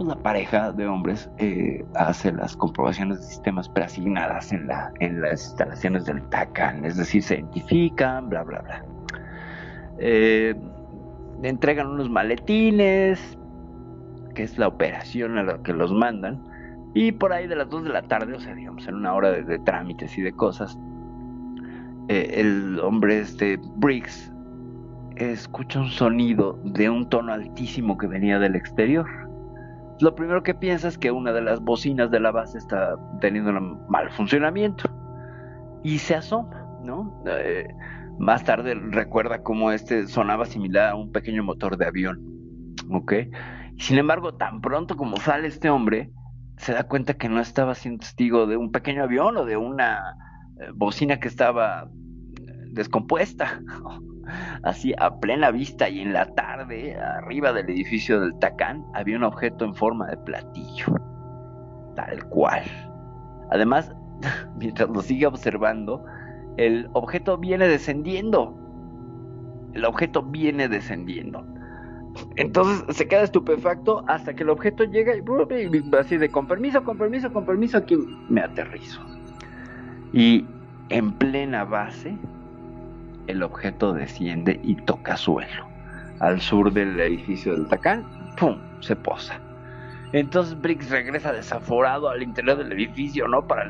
[0.00, 5.20] pues la pareja de hombres eh, hace las comprobaciones de sistemas preasignadas en, la, en
[5.20, 8.84] las instalaciones del TACAN, es decir, se identifican, bla, bla, bla.
[9.98, 10.54] Eh,
[11.42, 13.36] entregan unos maletines,
[14.34, 16.42] que es la operación a la que los mandan,
[16.94, 19.30] y por ahí de las 2 de la tarde, o sea, digamos, en una hora
[19.32, 20.78] de, de trámites y de cosas,
[22.10, 24.32] eh, el hombre este, Briggs,
[25.14, 29.06] escucha un sonido de un tono altísimo que venía del exterior.
[30.00, 33.50] Lo primero que piensa es que una de las bocinas de la base está teniendo
[33.50, 34.90] un mal funcionamiento
[35.84, 37.22] y se asoma, ¿no?
[37.28, 37.68] Eh,
[38.18, 42.20] más tarde recuerda cómo este sonaba similar a un pequeño motor de avión,
[42.90, 43.12] ¿ok?
[43.78, 46.10] Sin embargo, tan pronto como sale este hombre,
[46.56, 50.16] se da cuenta que no estaba siendo testigo de un pequeño avión o de una
[50.74, 53.60] bocina que estaba eh, descompuesta.
[54.62, 59.24] Así a plena vista y en la tarde, arriba del edificio del Tacán, había un
[59.24, 60.86] objeto en forma de platillo.
[61.96, 62.62] Tal cual.
[63.50, 63.92] Además,
[64.56, 66.04] mientras lo sigue observando,
[66.56, 68.56] el objeto viene descendiendo.
[69.72, 71.44] El objeto viene descendiendo.
[72.36, 75.22] Entonces se queda estupefacto hasta que el objeto llega y
[75.96, 77.96] así de con permiso, con permiso, con permiso, aquí
[78.28, 79.00] me aterrizo.
[80.12, 80.44] Y
[80.88, 82.16] en plena base,
[83.26, 85.66] el objeto desciende y toca suelo.
[86.18, 88.04] Al sur del edificio del Tacán,
[88.38, 88.58] ¡pum!
[88.80, 89.38] se posa.
[90.12, 93.46] Entonces Briggs regresa desaforado al interior del edificio, ¿no?
[93.46, 93.62] Para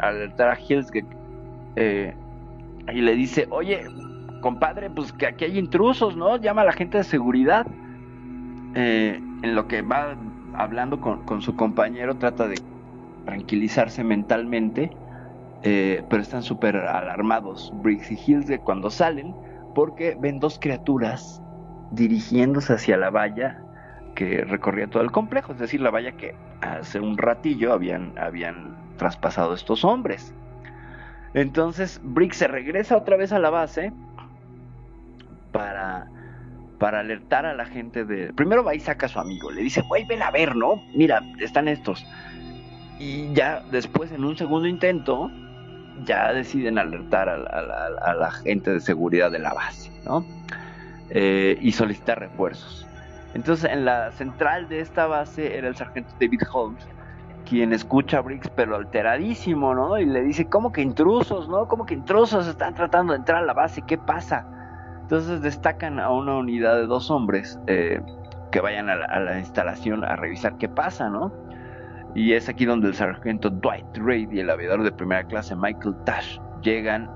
[0.00, 1.06] alertar, a Hillsgate.
[1.76, 2.14] Eh,
[2.92, 3.86] y le dice, oye,
[4.40, 6.36] compadre, pues que aquí hay intrusos, ¿no?
[6.36, 7.66] Llama a la gente de seguridad.
[8.74, 10.14] Eh, en lo que va
[10.54, 12.60] hablando con, con, su compañero, trata de
[13.24, 14.90] tranquilizarse mentalmente,
[15.62, 19.34] eh, pero están súper alarmados Briggs y Hills de cuando salen,
[19.74, 21.42] porque ven dos criaturas
[21.90, 23.62] dirigiéndose hacia la valla
[24.14, 28.76] que recorría todo el complejo, es decir, la valla que hace un ratillo habían, habían
[28.96, 30.34] traspasado estos hombres.
[31.34, 33.92] Entonces Briggs se regresa otra vez a la base
[35.52, 36.08] para,
[36.78, 38.32] para alertar a la gente de...
[38.32, 40.82] Primero va y saca a su amigo, le dice, güey, a ver, ¿no?
[40.94, 42.04] Mira, están estos.
[42.98, 45.30] Y ya después, en un segundo intento,
[46.04, 50.24] ya deciden alertar a la, gente de seguridad de la base, ¿no?
[51.10, 52.86] Eh, y solicitar refuerzos.
[53.34, 56.86] Entonces, en la central de esta base era el sargento David Holmes,
[57.48, 59.98] quien escucha a Briggs, pero alteradísimo, ¿no?
[59.98, 61.66] Y le dice, ¿cómo que intrusos, no?
[61.68, 63.82] ¿Cómo que intrusos están tratando de entrar a la base?
[63.82, 64.46] ¿Qué pasa?
[65.02, 68.00] Entonces destacan a una unidad de dos hombres eh,
[68.50, 71.32] que vayan a la, a la, instalación a revisar qué pasa, ¿no?
[72.14, 75.94] Y es aquí donde el sargento Dwight Reid y el aviador de primera clase Michael
[76.04, 77.10] Tash llegan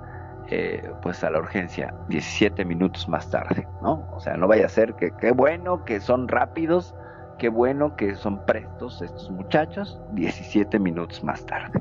[0.48, 4.06] eh, pues a la urgencia 17 minutos más tarde, ¿no?
[4.12, 6.94] O sea, no vaya a ser que qué bueno que son rápidos,
[7.38, 11.80] qué bueno que son prestos estos muchachos, 17 minutos más tarde.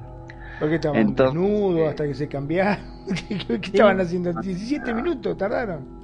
[0.59, 2.85] Porque estaban Entonces, desnudos hasta que se cambiaron.
[3.27, 4.31] ¿Qué, qué estaban haciendo?
[4.31, 6.01] 17 minutos tardaron.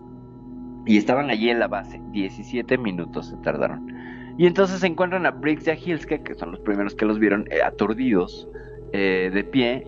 [0.85, 3.87] Y estaban allí en la base, 17 minutos se tardaron.
[4.37, 7.17] Y entonces se encuentran a Briggs y a Hilske, que son los primeros que los
[7.17, 8.47] vieron, eh, aturdidos,
[8.93, 9.87] eh, de pie,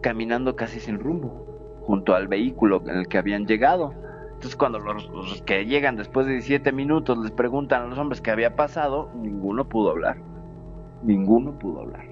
[0.00, 3.92] caminando casi sin rumbo, junto al vehículo en el que habían llegado.
[4.26, 8.30] Entonces cuando los, que llegan después de 17 minutos les preguntan a los hombres qué
[8.30, 10.16] había pasado, ninguno pudo hablar.
[11.02, 12.06] Ninguno pudo hablar.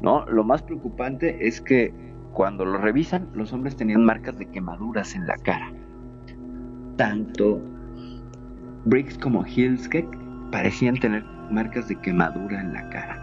[0.00, 0.26] ¿No?
[0.26, 1.94] Lo más preocupante es que
[2.32, 5.72] cuando lo revisan, los hombres tenían marcas de quemaduras en la cara.
[6.96, 7.60] Tanto
[8.84, 10.21] Briggs como Hilskek
[10.52, 13.18] parecían tener marcas de quemadura en la cara.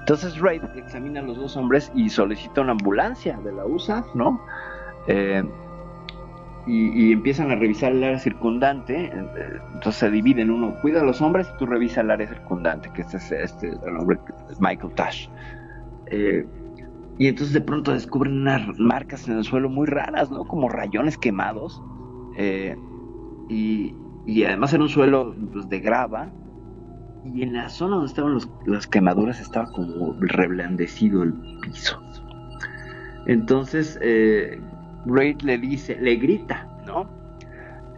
[0.00, 4.44] Entonces Raid examina a los dos hombres y solicita una ambulancia de la USAF, ¿no?
[5.06, 5.42] Eh,
[6.66, 9.10] y, empiezan a revisar el área circundante.
[9.74, 13.02] Entonces se dividen uno, cuida a los hombres y tú revisa el área circundante, que
[13.02, 14.18] este es este, el hombre
[14.60, 15.28] Michael Tash.
[16.06, 16.46] Eh,
[17.18, 20.44] y entonces de pronto descubren unas marcas en el suelo muy raras, ¿no?
[20.44, 21.82] Como rayones quemados.
[22.36, 22.76] Eh,
[23.48, 23.94] y,
[24.44, 26.32] además en un suelo pues, de grava.
[27.24, 32.00] Y en la zona donde estaban los, las quemaduras estaba como reblandecido el piso.
[33.26, 34.60] Entonces eh,
[35.06, 37.08] Raid le dice, le grita, ¿no?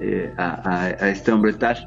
[0.01, 1.85] Eh, a, a, este hombre Tash,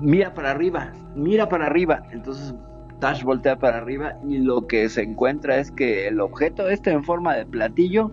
[0.00, 2.02] mira para arriba, mira para arriba.
[2.10, 2.54] Entonces
[3.00, 7.04] Tash voltea para arriba y lo que se encuentra es que el objeto este en
[7.04, 8.10] forma de platillo,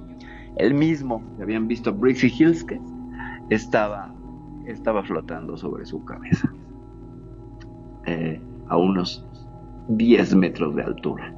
[0.57, 2.79] el mismo que habían visto y Hilske,
[3.49, 4.13] estaba,
[4.65, 6.51] estaba flotando sobre su cabeza.
[8.07, 9.25] Eh, a unos
[9.89, 11.33] 10 metros de altura.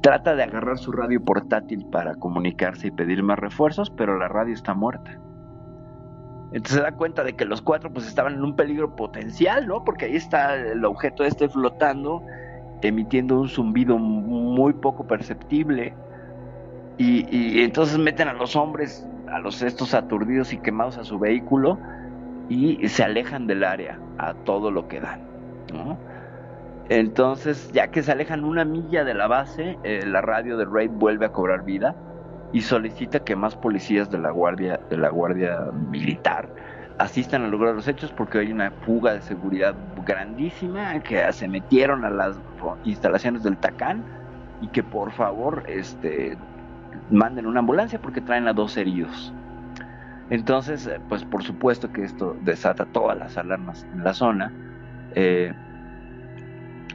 [0.00, 4.54] Trata de agarrar su radio portátil para comunicarse y pedir más refuerzos, pero la radio
[4.54, 5.18] está muerta.
[6.52, 9.84] Entonces se da cuenta de que los cuatro pues estaban en un peligro potencial, ¿no?
[9.84, 12.22] Porque ahí está el objeto este flotando,
[12.80, 15.94] emitiendo un zumbido muy poco perceptible.
[16.96, 21.18] Y, y entonces meten a los hombres, a los estos aturdidos y quemados a su
[21.18, 21.78] vehículo
[22.48, 25.20] y se alejan del área a todo lo que dan,
[26.88, 30.90] Entonces, ya que se alejan una milla de la base, eh, la radio de Raid
[30.90, 31.94] vuelve a cobrar vida
[32.52, 35.58] y solicita que más policías de la guardia de la guardia
[35.90, 36.48] militar
[36.98, 41.46] asistan al lugar de los hechos porque hay una fuga de seguridad grandísima que se
[41.46, 42.40] metieron a las
[42.84, 44.04] instalaciones del Tacán
[44.60, 46.36] y que por favor este
[47.10, 49.32] manden una ambulancia porque traen a dos heridos.
[50.30, 54.52] Entonces, eh, pues por supuesto que esto desata todas las alarmas en la zona.
[55.14, 55.52] Eh,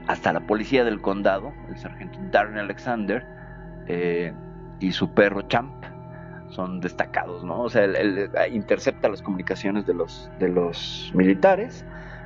[0.07, 3.26] hasta la policía del condado, el sargento Darren Alexander
[3.88, 4.34] eh,
[4.80, 5.72] y su perro Champ
[6.49, 7.61] son destacados, ¿no?
[7.61, 11.85] O sea, él, él, intercepta las comunicaciones de los, militares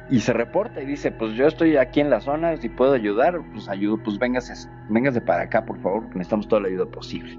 [0.09, 3.39] y se reporta y dice, pues yo estoy aquí en la zona, si puedo ayudar,
[3.53, 7.37] pues ayudo, pues véngase, véngase para acá, por favor, necesitamos toda la ayuda posible.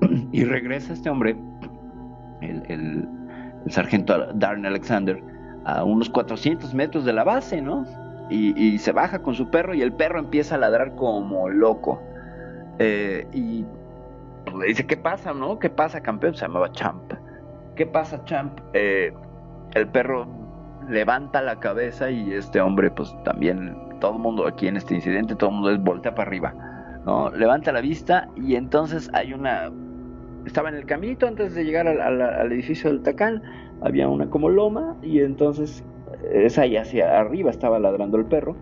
[0.32, 1.36] y regresa este hombre,
[2.42, 3.08] el, el,
[3.64, 5.22] el sargento Darren Alexander,
[5.66, 7.84] a unos 400 metros de la base, ¿no?
[8.30, 12.00] Y, se baja con su perro y el perro empieza a ladrar como loco.
[12.78, 13.64] Eh, y
[14.58, 15.58] le dice, ¿qué pasa, no?
[15.58, 16.34] ¿Qué pasa, campeón?
[16.34, 17.12] Se llamaba Champ.
[17.74, 18.58] ¿Qué pasa, Champ?
[18.74, 19.12] Eh,
[19.74, 20.26] el perro
[20.88, 25.34] levanta la cabeza y este hombre, pues también, todo el mundo aquí en este incidente,
[25.34, 26.54] todo el mundo es voltea para arriba,
[27.04, 27.30] ¿no?
[27.30, 29.70] Levanta la vista y entonces hay una...
[30.44, 33.42] Estaba en el caminito antes de llegar al, al, al edificio del Tacán,
[33.82, 35.84] había una como loma y entonces
[36.32, 38.56] es ahí hacia arriba estaba ladrando el perro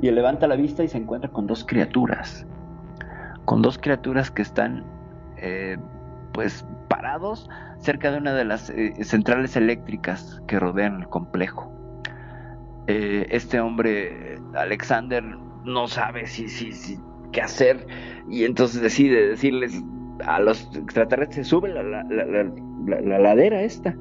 [0.00, 2.46] y él levanta la vista y se encuentra con dos criaturas.
[3.44, 4.84] Con dos criaturas que están
[5.36, 5.76] eh,
[6.32, 11.70] pues parados cerca de una de las eh, centrales eléctricas que rodean el complejo.
[12.86, 15.22] Eh, este hombre Alexander
[15.64, 16.98] no sabe si, si, si
[17.32, 17.86] qué hacer
[18.28, 19.82] y entonces decide decirles
[20.26, 22.24] a los extraterrestres sube la, la, la,
[22.86, 23.96] la, la ladera esta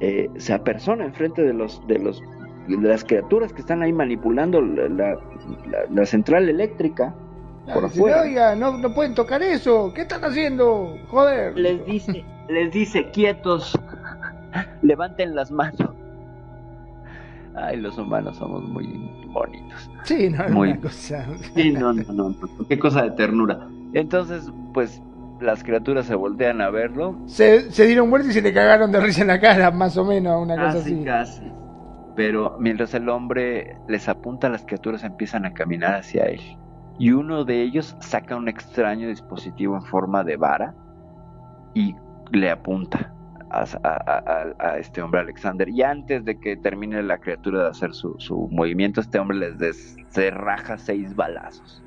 [0.00, 2.22] eh, se apersona enfrente de los de los
[2.68, 5.16] de las criaturas que están ahí manipulando la, la,
[5.88, 7.14] la central eléctrica
[7.72, 8.22] por dice, afuera.
[8.22, 9.92] Oiga, no, no pueden tocar eso.
[9.94, 10.96] ¿Qué están haciendo?
[11.08, 11.56] Joder.
[11.56, 13.78] Les dice, les dice quietos,
[14.82, 15.90] levanten las manos.
[17.54, 19.90] Ay, los humanos somos muy bonitos.
[20.04, 20.72] Sí, no, muy...
[20.72, 21.26] una cosa.
[21.54, 23.66] Sí, no, no, no, no, qué cosa de ternura.
[23.94, 25.00] Entonces, pues
[25.40, 27.16] las criaturas se voltean a verlo.
[27.26, 30.04] Se, se dieron vuelta y se le cagaron de risa en la cara, más o
[30.04, 31.04] menos, una cosa así.
[31.04, 31.52] Casi.
[32.14, 36.40] Pero mientras el hombre les apunta, las criaturas empiezan a caminar hacia él.
[36.98, 40.74] Y uno de ellos saca un extraño dispositivo en forma de vara
[41.74, 41.94] y
[42.32, 43.12] le apunta
[43.50, 45.68] a, a, a, a este hombre Alexander.
[45.68, 49.58] Y antes de que termine la criatura de hacer su, su movimiento, este hombre les
[49.58, 51.82] descerraja seis balazos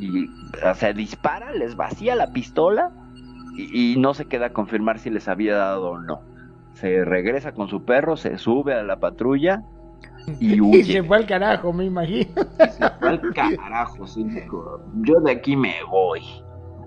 [0.00, 0.30] y
[0.64, 2.90] o sea, dispara, les vacía la pistola
[3.56, 6.22] y, y, no se queda a confirmar si les había dado o no.
[6.74, 9.62] Se regresa con su perro, se sube a la patrulla
[10.38, 10.78] y huye.
[10.78, 12.30] Y se fue al carajo, me imagino.
[12.58, 14.26] Se fue al carajo, sí,
[15.02, 16.22] Yo de aquí me voy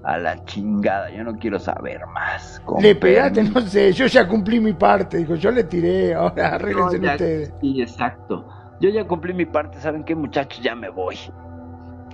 [0.04, 2.62] a la chingada, yo no quiero saber más.
[2.82, 7.00] Le pegaste, no sé, yo ya cumplí mi parte, dijo, yo le tiré, ahora arréglense
[7.00, 7.54] no, ustedes.
[7.62, 8.46] Sí, exacto.
[8.82, 10.62] Yo ya cumplí mi parte, ¿saben qué muchachos?
[10.62, 11.18] Ya me voy.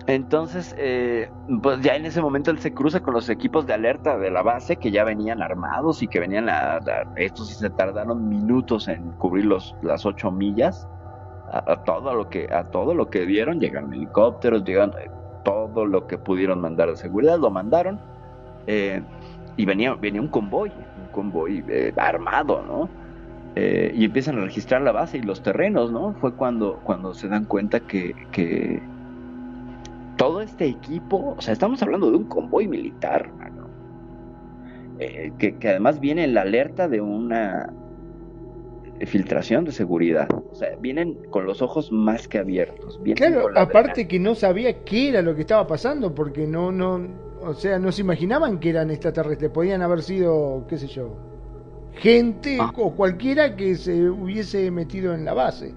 [0.10, 1.30] Entonces, eh,
[1.62, 4.42] pues ya en ese momento él se cruza con los equipos de alerta de la
[4.42, 6.80] base que ya venían armados y que venían a, a
[7.18, 10.88] estos sí se tardaron minutos en cubrir los, las ocho millas.
[11.52, 14.94] A, a, todo lo que a todo lo que vieron llegaron helicópteros llegaron
[15.44, 18.00] todo lo que pudieron mandar de seguridad lo mandaron
[18.68, 19.02] eh,
[19.58, 22.88] y venía venía un convoy un convoy eh, armado no
[23.56, 27.28] eh, y empiezan a registrar la base y los terrenos no fue cuando cuando se
[27.28, 28.84] dan cuenta que, que
[30.20, 33.70] todo este equipo, o sea, estamos hablando de un convoy militar, mano,
[35.00, 37.74] eh, que, que, además viene en la alerta de una
[39.06, 43.00] filtración de seguridad, o sea, vienen con los ojos más que abiertos.
[43.16, 47.08] Claro, aparte que no sabía qué era lo que estaba pasando, porque no, no,
[47.42, 51.16] o sea, no se imaginaban que eran extraterrestres, podían haber sido, qué sé yo,
[51.94, 52.74] gente ah.
[52.76, 55.74] o cualquiera que se hubiese metido en la base.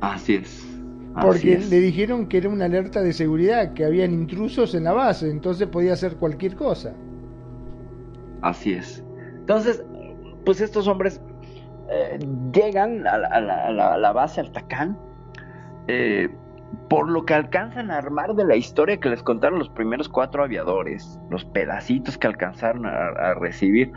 [0.00, 0.73] Así es.
[1.20, 5.30] Porque le dijeron que era una alerta de seguridad, que habían intrusos en la base,
[5.30, 6.92] entonces podía hacer cualquier cosa.
[8.42, 9.04] Así es.
[9.38, 9.84] Entonces,
[10.44, 11.22] pues estos hombres
[11.88, 12.18] eh,
[12.52, 14.98] llegan a la, a, la, a, la, a la, base, al Tacán,
[15.86, 16.28] eh,
[16.88, 20.42] por lo que alcanzan a armar de la historia que les contaron los primeros cuatro
[20.42, 23.92] aviadores, los pedacitos que alcanzaron a, a recibir,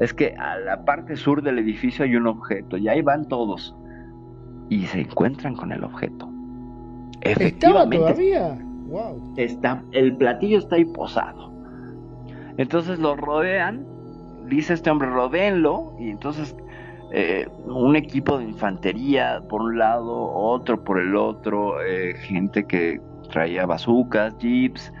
[0.00, 3.76] es que a la parte sur del edificio hay un objeto y ahí van todos
[4.70, 6.31] y se encuentran con el objeto.
[7.22, 8.58] ¿Estaba Efectivamente, todavía?
[8.86, 9.34] Wow.
[9.36, 11.52] está, el platillo está ahí posado.
[12.56, 13.86] Entonces lo rodean,
[14.46, 16.54] dice este hombre, rodéenlo, y entonces
[17.12, 23.00] eh, un equipo de infantería por un lado, otro por el otro, eh, gente que
[23.30, 24.92] traía bazucas, jeeps,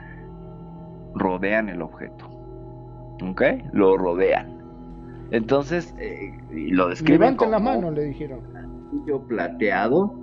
[1.14, 2.28] rodean el objeto.
[3.28, 3.42] ¿Ok?
[3.72, 4.58] Lo rodean.
[5.32, 8.40] Entonces, eh, lo describen Levanten las como manos, le dijeron.
[8.52, 10.21] platillo plateado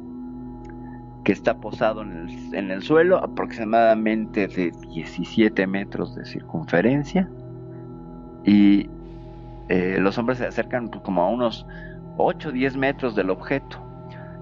[1.24, 7.30] que está posado en el, suelo, aproximadamente de 17 metros de circunferencia.
[8.46, 8.90] Y
[9.68, 11.66] eh, los hombres se acercan pues, como a unos
[12.18, 13.86] 8 o 10 metros del objeto.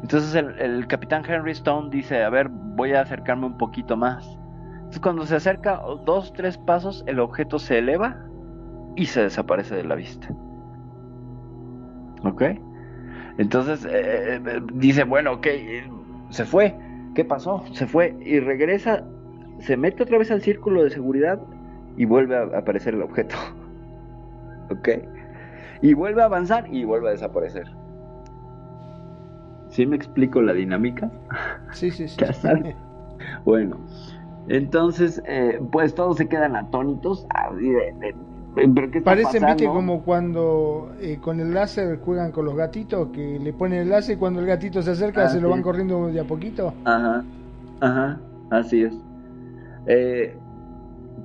[0.01, 4.27] Entonces el, capitán Henry Stone dice, a ver, voy a acercarme un poquito más.
[4.75, 8.17] Entonces cuando se acerca dos, tres pasos, el objeto se eleva
[8.95, 10.29] y se desaparece de la vista.
[12.23, 12.43] ¿Ok?
[13.37, 15.47] Entonces eh, eh, dice, bueno, ok,
[16.29, 16.75] se fue.
[17.15, 17.63] ¿Qué pasó?
[17.73, 19.03] Se fue y regresa,
[19.59, 21.39] se mete otra vez al círculo de seguridad
[21.97, 23.35] y vuelve a aparecer el objeto.
[24.71, 24.89] ¿Ok?
[25.81, 27.67] Y vuelve a avanzar y vuelve a desaparecer.
[29.69, 31.09] ¿Sí me explico la dinámica?
[31.71, 32.17] Sí, sí, sí.
[32.33, 32.75] Sabes.
[33.45, 33.77] Bueno,
[34.47, 37.25] entonces, eh, pues todos se quedan atónitos.
[37.33, 38.15] Ah, y de- de-
[38.73, 43.09] ¿pero qué está Parecen, viste, como cuando eh, con el láser juegan con los gatitos,
[43.09, 45.61] que le ponen el láser y cuando el gatito se acerca Ah, se lo van
[45.61, 46.73] corriendo de a poquito.
[46.85, 47.23] Ajá,
[47.81, 48.19] ajá,
[48.51, 48.93] así es.
[49.87, 50.37] Eh,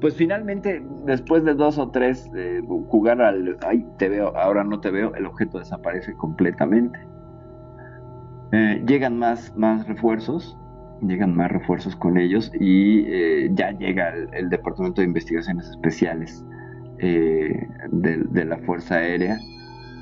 [0.00, 4.80] pues finalmente, después de dos o tres eh, jugar al ay, te veo, ahora no
[4.80, 6.98] te veo, el objeto desaparece completamente.
[8.86, 10.58] Llegan más, más refuerzos,
[11.00, 16.44] llegan más refuerzos con ellos y eh, ya llega el, el Departamento de Investigaciones Especiales
[17.02, 19.38] eh, de, de la Fuerza Aérea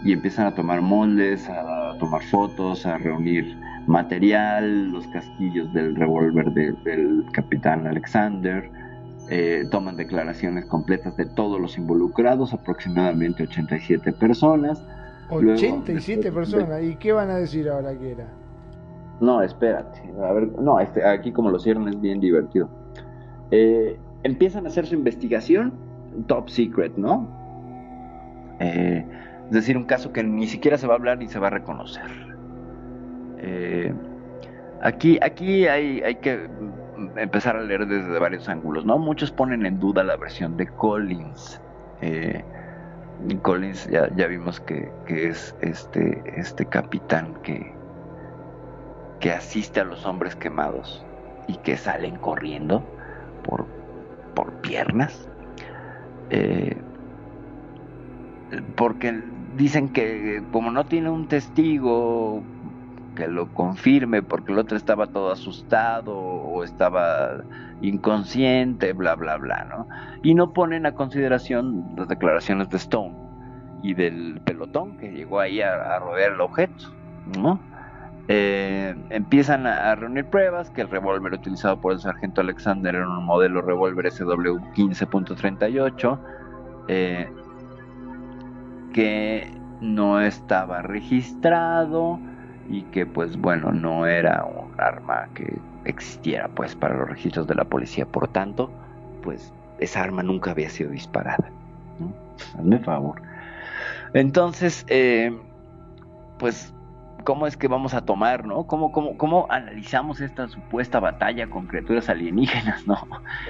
[0.05, 3.57] y empiezan a tomar moldes, a tomar fotos, a reunir
[3.87, 8.71] material, los casquillos del revólver de- del capitán Alexander,
[9.31, 14.83] eh, toman declaraciones completas de todos los involucrados, aproximadamente 87 personas.
[15.31, 16.83] Luego, 87 después de- personas.
[16.83, 18.27] ¿Y qué van a decir ahora que era?
[19.21, 20.01] no, espérate.
[20.25, 22.71] A ver, no, este, aquí como lo cierran es bien divertido.
[23.51, 25.75] Eh, empiezan a hacer su investigación,
[26.27, 27.29] top secret, ¿no?
[28.61, 29.05] Eh,
[29.47, 31.51] es decir, un caso que ni siquiera se va a hablar ni se va a
[31.51, 32.11] reconocer.
[33.39, 33.93] Eh,
[34.83, 36.49] aquí aquí hay, que
[37.17, 38.99] empezar a leer desde varios ángulos, ¿no?
[38.99, 41.61] Muchos ponen en duda la versión de Collins.
[42.03, 42.45] Eh,
[43.43, 47.75] Collins ya, ya vimos que, que es este, este capitán que,
[49.21, 51.05] que asiste a los hombres quemados
[51.47, 52.83] y que salen corriendo
[53.45, 53.67] por,
[54.35, 55.30] por piernas.
[56.31, 56.83] Eh,
[58.77, 59.13] porque
[59.55, 62.49] dicen que como no tiene un testigo
[63.15, 67.45] que lo confirme, porque el otro estaba todo asustado o estaba
[67.81, 69.89] inconsciente, bla, bla, bla, ¿no?
[70.23, 73.19] Y no ponen a consideración las declaraciones de Stone
[73.83, 76.85] y del pelotón que llegó ahí a, a rodear el objeto,
[77.25, 77.69] ¿no?
[78.33, 83.25] Eh, empiezan a, reunir pruebas que el revólver utilizado por el sargento Alexander era un
[83.25, 86.19] modelo revólver SW15.38
[86.87, 87.29] eh,
[88.93, 92.21] que no estaba registrado
[92.69, 97.57] y que pues bueno no era un arma que existiera pues para los registros de
[97.57, 98.71] la policía por tanto
[99.25, 101.51] pues esa arma nunca había sido disparada
[101.99, 102.13] ¿no?
[102.57, 103.21] hazme favor
[104.15, 105.37] entonces eh,
[106.39, 106.73] pues
[107.25, 108.65] cómo es que vamos a tomar, ¿no?
[108.65, 112.97] ¿Cómo, cómo, cómo analizamos esta supuesta batalla con criaturas alienígenas, ¿no?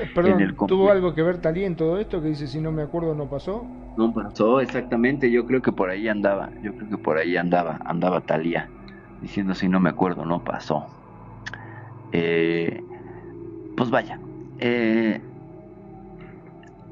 [0.00, 2.20] Eh, Perdón, el ¿tuvo algo que ver Talía en todo esto?
[2.22, 3.64] Que dice, si no me acuerdo, no pasó.
[3.96, 7.80] No pasó exactamente, yo creo que por ahí andaba, yo creo que por ahí andaba,
[7.84, 8.68] andaba Talía,
[9.20, 10.86] diciendo si no me acuerdo, no pasó.
[12.12, 12.82] Eh,
[13.76, 14.18] pues vaya,
[14.58, 15.20] eh,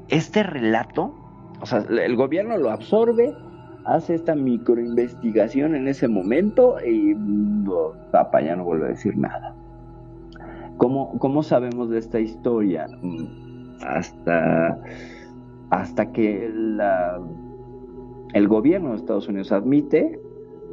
[0.07, 1.13] este relato,
[1.61, 3.35] o sea, el gobierno lo absorbe,
[3.95, 9.55] hace esta microinvestigación en ese momento y no, papá ya no vuelve a decir nada.
[10.77, 12.87] ¿Cómo, cómo sabemos de esta historia?
[13.01, 14.79] Mm, Hasta,
[15.69, 16.45] hasta que
[18.33, 20.19] el gobierno de Estados Unidos admite,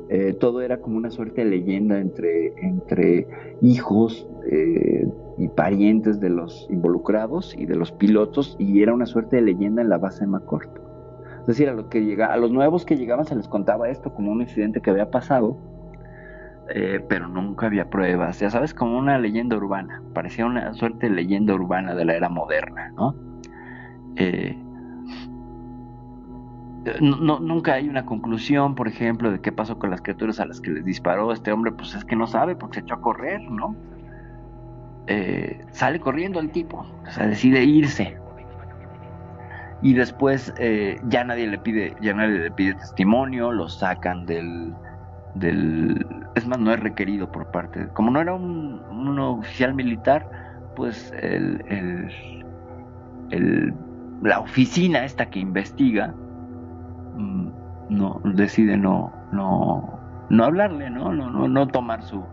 [0.09, 3.27] eh, todo era como una suerte de leyenda entre, entre
[3.63, 9.37] hijos eh, y parientes de los involucrados y de los pilotos, y era una suerte
[9.37, 10.86] de leyenda en la base de McCord.
[11.47, 14.33] Es decir, a los, que a los nuevos que llegaban se les contaba esto como
[14.33, 15.57] un incidente que había pasado,
[16.69, 18.41] eh, pero nunca había pruebas.
[18.41, 20.03] Ya sabes, como una leyenda urbana.
[20.13, 23.15] Parecía una suerte de leyenda urbana de la era moderna, ¿no?
[24.17, 24.59] Eh,
[27.01, 30.61] no, nunca hay una conclusión, por ejemplo, de qué pasó con las criaturas a las
[30.61, 33.41] que les disparó este hombre, pues es que no sabe porque se echó a correr,
[33.43, 33.77] ¿no?
[35.07, 38.17] Eh, sale corriendo el tipo, o sea, decide irse.
[39.87, 44.75] Y después eh, ya nadie le pide, ya nadie le pide testimonio, lo sacan del,
[46.35, 50.29] es más, no es requerido por parte, como no era un, oficial militar,
[50.75, 51.63] pues el,
[53.31, 53.75] el,
[54.25, 56.13] la oficina esta que investiga,
[57.15, 57.49] mm,
[57.91, 60.01] no decide no, no,
[60.31, 61.13] no hablarle, ¿no?
[61.13, 62.25] No, no, no tomar su,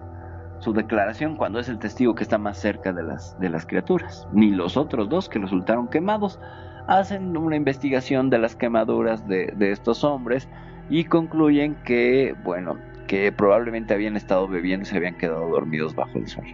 [0.58, 4.28] su declaración cuando es el testigo que está más cerca de las, de las criaturas.
[4.34, 6.40] Ni los otros dos que resultaron quemados
[6.88, 10.48] hacen una investigación de las quemaduras de, de estos hombres
[10.90, 12.78] y concluyen que, bueno,
[13.08, 16.46] que probablemente habían estado bebiendo y se habían quedado dormidos bajo el sol.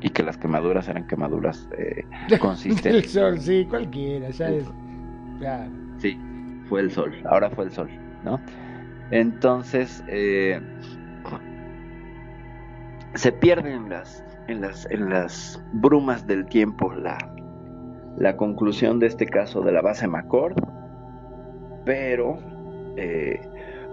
[0.00, 2.04] Y que las quemaduras eran quemaduras eh,
[2.40, 3.04] consistentes.
[3.04, 4.66] el sol, sí, cualquiera, ya es.
[5.38, 5.70] Claro.
[5.98, 6.18] Sí,
[6.68, 7.90] fue el sol, ahora fue el sol,
[8.24, 8.40] ¿no?
[9.10, 10.60] Entonces, eh,
[13.14, 17.18] se pierden en las, en las, en las brumas del tiempo la,
[18.18, 20.56] la conclusión de este caso de la base McCord,
[21.84, 22.38] pero
[22.96, 23.40] eh,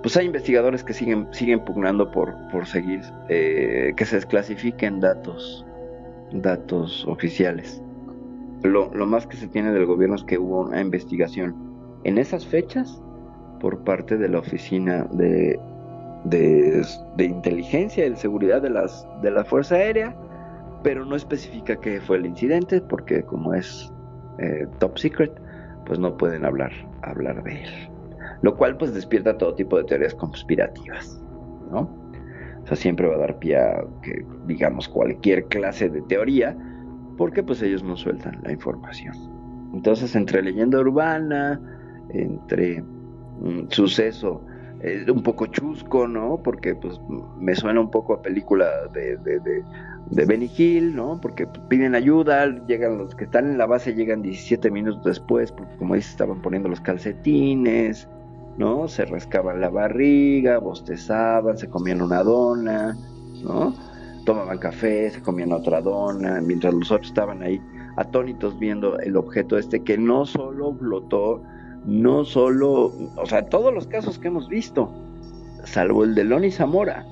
[0.02, 5.66] pues hay investigadores que siguen, siguen pugnando por, por seguir, eh, que se desclasifiquen datos,
[6.32, 7.82] datos oficiales.
[8.64, 11.56] Lo, lo más que se tiene del gobierno es que hubo una investigación
[12.06, 13.02] en esas fechas
[13.60, 15.60] por parte de la oficina de,
[16.26, 16.86] de,
[17.18, 20.16] de inteligencia y de seguridad de, las, de la Fuerza Aérea,
[20.84, 23.93] pero no especifica qué fue el incidente porque como es
[24.40, 25.32] eh, top secret,
[25.86, 27.70] pues no pueden hablar, hablar de él.
[28.42, 31.22] Lo cual pues despierta todo tipo de teorías conspirativas,
[31.72, 31.82] ¿no?
[32.62, 36.56] O sea, siempre va a dar pie a que digamos cualquier clase de teoría,
[37.18, 39.16] porque pues ellos no sueltan la información.
[39.74, 41.60] Entonces, entre leyenda urbana,
[42.10, 42.84] entre
[43.42, 44.46] un suceso
[44.82, 46.42] eh, un poco chusco, ¿no?
[46.44, 47.00] Porque pues
[47.40, 49.18] me suena un poco a película de,
[50.14, 51.20] de Benny Hill, ¿no?
[51.20, 55.76] Porque piden ayuda, llegan los que están en la base, llegan 17 minutos después, porque
[55.78, 58.08] como dice, estaban poniendo los calcetines,
[58.58, 58.88] ¿no?
[58.88, 62.96] Se rascaban la barriga, bostezaban, se comían una dona,
[63.44, 63.74] ¿no?
[64.26, 67.60] Tomaban café, se comían otra dona, mientras los otros estaban ahí
[67.96, 71.42] atónitos viendo el objeto este que no solo flotó,
[71.86, 74.92] no solo, o sea, todos los casos que hemos visto,
[75.64, 77.06] salvo el de Loni Zamora,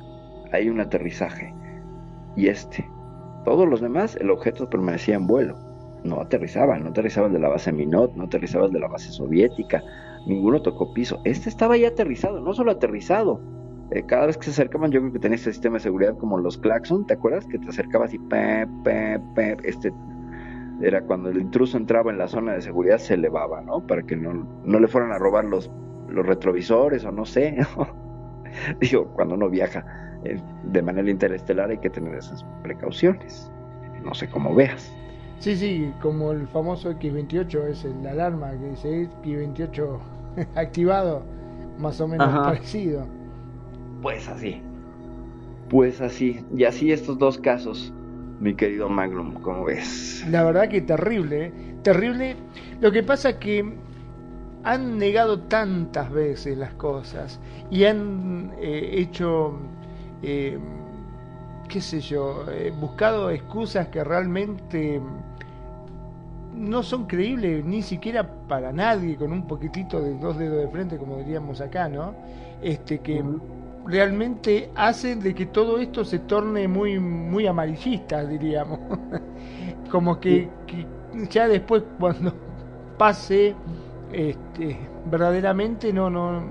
[0.51, 1.53] hay un aterrizaje.
[2.35, 2.89] Y este,
[3.43, 5.57] todos los demás, el objeto permanecía en vuelo.
[6.03, 9.11] No aterrizaba, no aterrizaba el de la base Minot, no aterrizaba el de la base
[9.11, 9.83] soviética,
[10.25, 11.19] ninguno tocó piso.
[11.25, 13.39] Este estaba ya aterrizado, no solo aterrizado.
[13.91, 16.37] Eh, cada vez que se acercaban, yo creo que tenía este sistema de seguridad como
[16.37, 17.45] los Claxon, ¿te acuerdas?
[17.45, 19.91] Que te acercabas y pe, pe, este
[20.81, 23.85] era cuando el intruso entraba en la zona de seguridad se elevaba, ¿no?
[23.85, 25.69] Para que no, no le fueran a robar los,
[26.09, 27.57] los retrovisores o no sé.
[28.79, 29.85] Digo, cuando uno viaja
[30.63, 33.51] de manera interestelar hay que tener esas precauciones.
[34.03, 34.91] No sé cómo veas.
[35.39, 39.99] Sí, sí, como el famoso X28 es la alarma que dice X28
[40.55, 41.23] activado,
[41.79, 42.43] más o menos Ajá.
[42.43, 43.07] parecido.
[44.01, 44.61] Pues así.
[45.69, 46.43] Pues así.
[46.55, 47.93] Y así estos dos casos,
[48.39, 50.25] mi querido Magnum, ¿cómo ves?
[50.29, 51.53] La verdad que terrible, ¿eh?
[51.81, 52.35] terrible.
[52.79, 53.77] Lo que pasa que
[54.63, 57.39] han negado tantas veces las cosas
[57.69, 59.57] y han eh, hecho,
[60.21, 60.59] eh,
[61.67, 65.01] qué sé yo, eh, buscado excusas que realmente
[66.53, 70.97] no son creíbles ni siquiera para nadie con un poquitito de dos dedos de frente,
[70.97, 72.13] como diríamos acá, ¿no?
[72.61, 73.23] Este que
[73.85, 78.79] realmente hacen de que todo esto se torne muy muy amarillista, diríamos.
[79.91, 80.87] como que, que
[81.29, 82.33] ya después cuando
[82.97, 83.55] pase
[84.11, 86.43] este, verdaderamente no no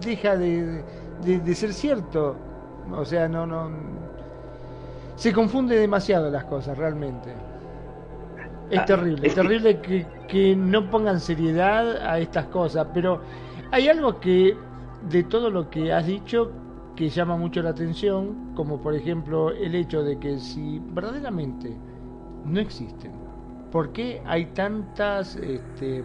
[0.00, 0.84] deja de,
[1.24, 2.36] de, de ser cierto
[2.92, 3.70] o sea no no.
[5.14, 7.46] Se confunde demasiado las cosas realmente.
[8.68, 13.22] Es Ah, terrible es terrible que, que no pongan seriedad a estas cosas pero
[13.72, 14.68] hay algo que
[15.00, 16.60] de todo lo que has dicho
[16.94, 21.82] que llama mucho la atención como por ejemplo el hecho de que si verdaderamente
[22.44, 23.18] no existen
[23.70, 26.04] ¿Por qué hay tantas, este,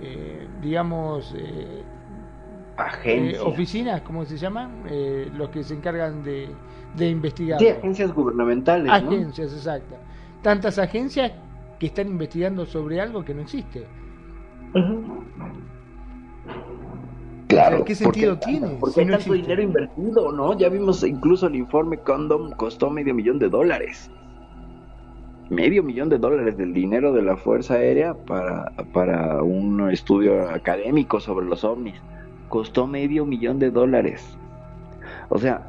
[0.00, 1.93] eh, digamos, eh,
[2.76, 3.42] Agencias.
[3.42, 4.82] eh, oficinas, ¿cómo se llaman?
[4.88, 6.48] Eh, los que se encargan de,
[6.96, 7.58] de investigar.
[7.58, 9.10] Sí, agencias gubernamentales, ¿no?
[9.10, 9.96] Agencias, exacto.
[10.42, 11.32] Tantas agencias
[11.78, 13.86] que están investigando sobre algo que no existe.
[17.48, 17.84] Claro.
[17.84, 18.76] ¿Qué ¿por sentido tiene?
[18.80, 19.36] Porque si hay no tanto existe?
[19.36, 20.56] dinero invertido, ¿no?
[20.58, 24.10] Ya vimos incluso el informe Condom costó medio millón de dólares.
[25.50, 31.20] Medio millón de dólares del dinero de la Fuerza Aérea para, para un estudio académico
[31.20, 31.94] sobre los ovnis.
[32.54, 34.38] Costó medio millón de dólares.
[35.28, 35.66] O sea,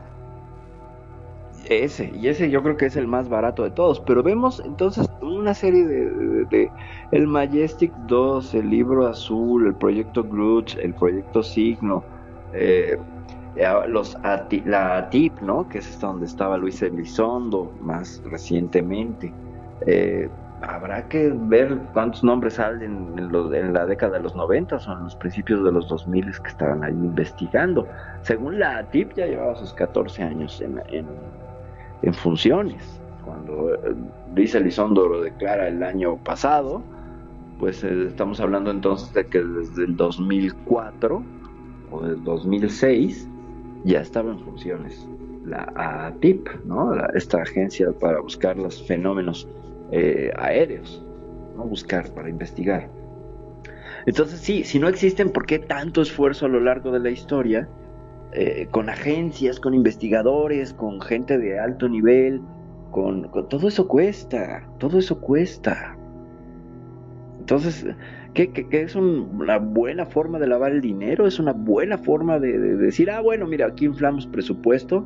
[1.68, 4.00] ese, y ese yo creo que es el más barato de todos.
[4.02, 6.72] Pero vemos entonces una serie de,
[7.10, 12.04] el Majestic 2, el libro azul, el proyecto Grudge, el proyecto Signo,
[12.54, 13.00] eh,
[13.56, 15.68] la ATIP, ¿no?
[15.68, 19.34] Que es donde estaba Luis Elizondo más recientemente.
[19.88, 20.30] Eh,
[20.68, 25.04] habrá que ver cuántos nombres salen en, en la década de los 90 o en
[25.04, 27.88] los principios de los 2000 que estaban ahí investigando.
[28.22, 30.82] Según la ATIP ya llevaba sus 14 años en,
[32.14, 33.02] funciones.
[33.24, 33.96] Cuando eh,
[34.36, 36.84] Luis Elizondo lo declara el año pasado,
[37.60, 41.24] pues eh, estamos hablando entonces de que desde el 2004
[41.92, 43.28] o del 2006
[43.84, 45.08] ya estaba en funciones
[45.46, 46.94] la ATIP, ¿no?
[46.96, 49.48] La- esta agencia para buscar los fenómenos
[49.92, 51.04] eh, aéreos,
[51.56, 51.66] ¿no?
[51.66, 52.90] buscar para investigar.
[54.06, 57.68] Entonces sí, si no existen, ¿por qué tanto esfuerzo a lo largo de la historia?
[58.34, 62.42] Eh, con agencias, con investigadores, con gente de alto nivel,
[62.92, 65.96] con, todo eso cuesta, todo eso cuesta.
[67.40, 67.86] Entonces,
[68.34, 71.26] ¿qué, qué- qué es un- una buena forma de lavar el dinero?
[71.28, 75.06] ¿Es una buena forma de, de decir, ah, bueno, mira, aquí inflamos presupuesto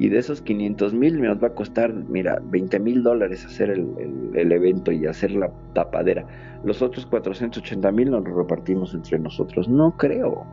[0.00, 4.50] y de esos 500 mil nos va a costar, mira, 20 mil dólares hacer el,
[4.50, 6.24] evento y hacer la tapadera.
[6.64, 9.68] Los otros 480 mil nos los repartimos entre nosotros.
[9.68, 10.46] No creo,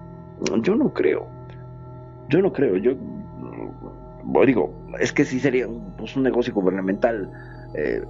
[0.64, 1.26] yo no creo.
[2.28, 7.32] Yo no creo, yo mm, digo, es que sí sería un, pues, negocio gubernamental.
[7.74, 8.03] eh,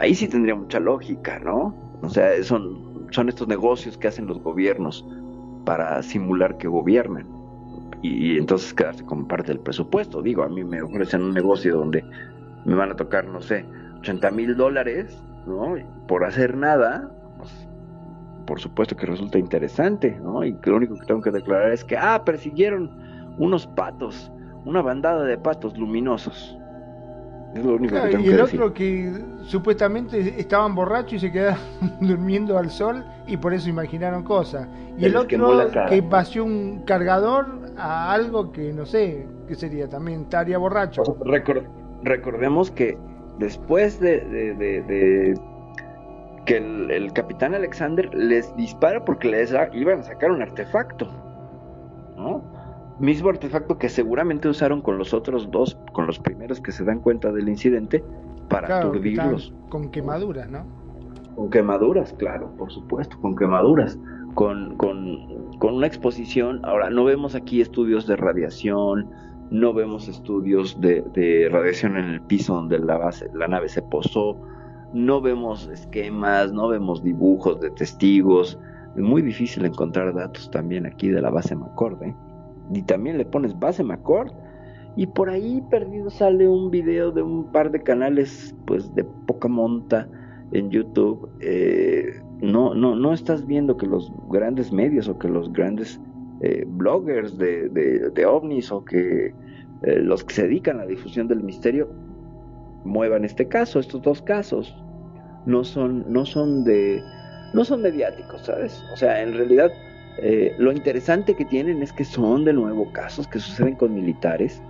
[0.00, 1.74] ahí sí tendría mucha lógica, ¿no?
[2.02, 5.02] O sea, son, son estos negocios que hacen los gobiernos
[5.64, 7.41] para simular que gobiernan
[8.00, 10.22] y, y entonces quedarse como parte del presupuesto.
[10.22, 12.04] Digo, a mí me ofrecen un negocio donde
[12.64, 13.66] me van a tocar, no sé,
[14.00, 15.74] 80 mil dólares, ¿no?
[16.08, 17.68] Por hacer nada, pues,
[18.46, 20.44] por supuesto que resulta interesante, ¿no?
[20.44, 22.90] Y lo único que tengo que declarar es que, ah, persiguieron
[23.38, 24.32] unos patos,
[24.64, 26.56] una bandada de patos luminosos.
[27.54, 28.62] Es lo único Claro, que tengo y el que decir.
[28.62, 31.60] otro que supuestamente estaban borrachos y se quedaron
[32.00, 34.68] durmiendo al sol y por eso imaginaron cosas.
[34.96, 39.88] Y el quemó otro que vació un cargador a algo que no sé qué sería,
[39.88, 41.02] también estaría borracho.
[41.24, 41.66] Recor-
[42.02, 42.96] recordemos que
[43.38, 45.40] después de, de- de- de
[46.46, 51.08] que el, el capitán Alexander les dispara porque les a- iban a sacar un artefacto,
[52.16, 52.42] ¿no?
[52.98, 57.00] Mismo artefacto que seguramente usaron con los otros dos, con los primeros que se dan
[57.00, 58.04] cuenta del incidente,
[58.48, 59.52] para Claro, que aturdirlos.
[59.70, 60.64] con quemaduras, ¿no?
[61.34, 63.98] Con quemaduras, claro, por supuesto, con quemaduras,
[64.34, 66.58] con, con, con una exposición.
[66.64, 69.08] Ahora, no vemos aquí estudios de radiación,
[69.52, 74.36] no vemos estudios de, radiación en el piso donde la, base, la nave se posó,
[74.92, 78.58] no vemos esquemas, no vemos dibujos de testigos.
[78.96, 82.16] Es muy difícil encontrar datos también aquí de la base McCord, ¿eh?
[82.74, 84.32] Y también le pones base McCord
[84.96, 89.46] y por ahí perdido sale un video de un par de canales pues de poca
[89.46, 90.08] monta
[90.50, 95.52] en YouTube, eh, no, no, no estás viendo que los grandes medios o que los
[95.52, 96.00] grandes
[96.40, 99.32] eh, bloggers de, de- de ovnis o que
[99.84, 101.88] eh, los que se dedican a la difusión del misterio
[102.84, 104.74] muevan este caso, estos dos casos.
[105.46, 107.02] No son, no son de,
[107.54, 108.84] no son mediáticos, ¿sabes?
[108.92, 109.72] O sea, en realidad
[110.18, 114.62] eh, lo interesante que tienen es que son de nuevo casos que suceden con militares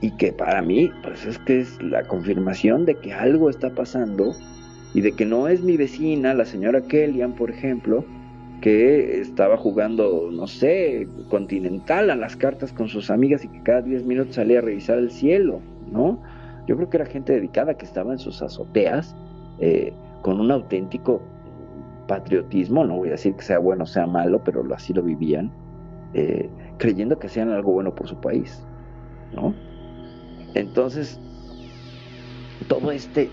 [0.00, 4.34] y que para mí, pues es que es la confirmación de que algo está pasando
[4.94, 8.04] y de que no es mi vecina, la señora Kellyan, por ejemplo,
[8.60, 13.82] que estaba jugando, no sé, continental a las cartas con sus amigas y que cada
[13.82, 15.60] 10 minutos salía a revisar el cielo,
[15.90, 16.22] ¿no?
[16.66, 19.16] Yo creo que era gente dedicada que estaba en sus azoteas
[19.58, 19.92] eh,
[20.22, 21.20] con un auténtico
[22.06, 25.50] patriotismo, no voy a decir que sea bueno o sea malo, pero así lo vivían,
[26.14, 26.48] eh,
[26.78, 28.62] creyendo que hacían algo bueno por su país,
[29.34, 29.54] ¿no?
[30.54, 31.18] Entonces,
[32.68, 33.30] todo este,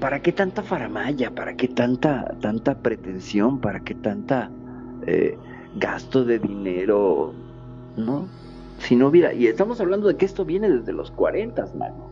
[0.00, 1.30] ¿para qué tanta faramaya?
[1.30, 3.60] ¿Para qué tanta, tanta pretensión?
[3.60, 4.50] ¿Para qué tanta
[5.06, 5.36] eh,
[5.76, 7.32] gasto de dinero?
[7.96, 8.28] ¿No?
[8.78, 12.10] Si no hubiera, y estamos hablando de que esto viene desde los 40, mano.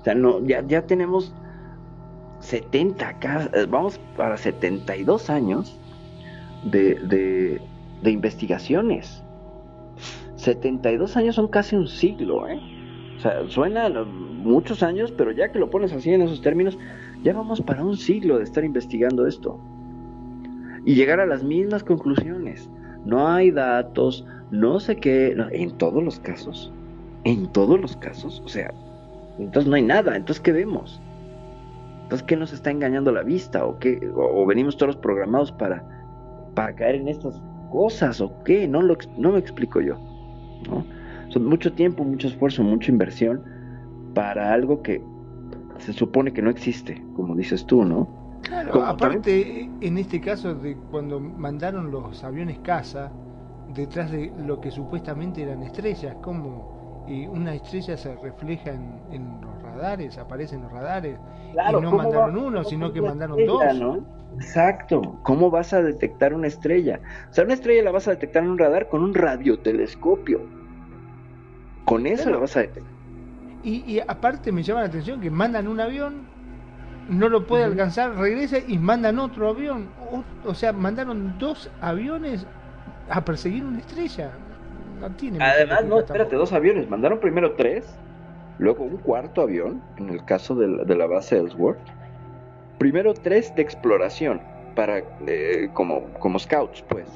[0.00, 1.34] O sea, no, ya, ya tenemos
[2.40, 5.78] 70 acá, eh, vamos para 72 años
[6.64, 7.60] de, de,
[8.02, 9.22] de investigaciones.
[10.36, 12.60] 72 años son casi un siglo, ¿eh?
[13.18, 16.78] O sea, suena muchos años, pero ya que lo pones así en esos términos,
[17.22, 19.58] ya vamos para un siglo de estar investigando esto.
[20.84, 22.70] Y llegar a las mismas conclusiones.
[23.04, 26.72] no hay datos, no sé qué, en todos los casos,
[27.24, 28.72] en todos los casos, o sea,
[29.38, 31.00] entonces no hay nada, entonces ¿qué vemos?
[32.08, 33.66] Entonces, ¿qué nos está engañando la vista?
[33.66, 34.10] ¿O qué?
[34.14, 35.84] ¿O, venimos todos programados para,
[36.54, 37.38] para caer en estas
[37.70, 38.22] cosas?
[38.22, 38.66] ¿O qué?
[38.66, 39.98] No, lo, no me explico yo.
[40.70, 40.86] ¿no?
[41.28, 43.42] Son mucho tiempo, mucho esfuerzo, mucha inversión
[44.14, 45.02] para algo que
[45.78, 48.08] se supone que no existe, como dices tú, ¿no?
[48.42, 53.12] Claro, aparte, en este caso de cuando mandaron los aviones casa,
[53.74, 56.78] detrás de lo que supuestamente eran estrellas, como
[57.08, 61.18] y una estrella se refleja en, los radares, aparece en los radares,
[61.52, 63.62] y no mandaron uno, sino que mandaron dos.
[64.34, 67.00] Exacto, ¿cómo vas a detectar una estrella?
[67.30, 70.42] O sea, una estrella la vas a detectar en un radar con un radiotelescopio.
[71.86, 72.97] Con eso la vas a detectar.
[73.62, 76.38] Y, y aparte me llama la atención que mandan un avión
[77.08, 79.88] no lo puede alcanzar, regresa y mandan otro avión.
[80.44, 82.46] O, sea, mandaron dos aviones
[83.08, 84.30] a perseguir una estrella.
[85.00, 86.88] No tiene Además, no, espérate, dos aviones.
[86.88, 87.98] Mandaron primero tres,
[88.58, 91.78] luego un cuarto avión, en el caso de la, de la base Ellsworth.
[92.78, 94.40] Primero tres de exploración,
[94.74, 97.06] para eh, como, como scouts, pues.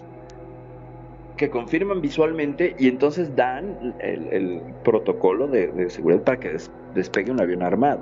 [1.42, 6.56] Que confirman visualmente y entonces dan el, protocolo de, seguridad para que
[6.94, 7.98] despegue un avión armado.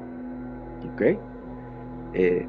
[0.93, 1.17] ¿Ok?
[2.13, 2.47] Eh,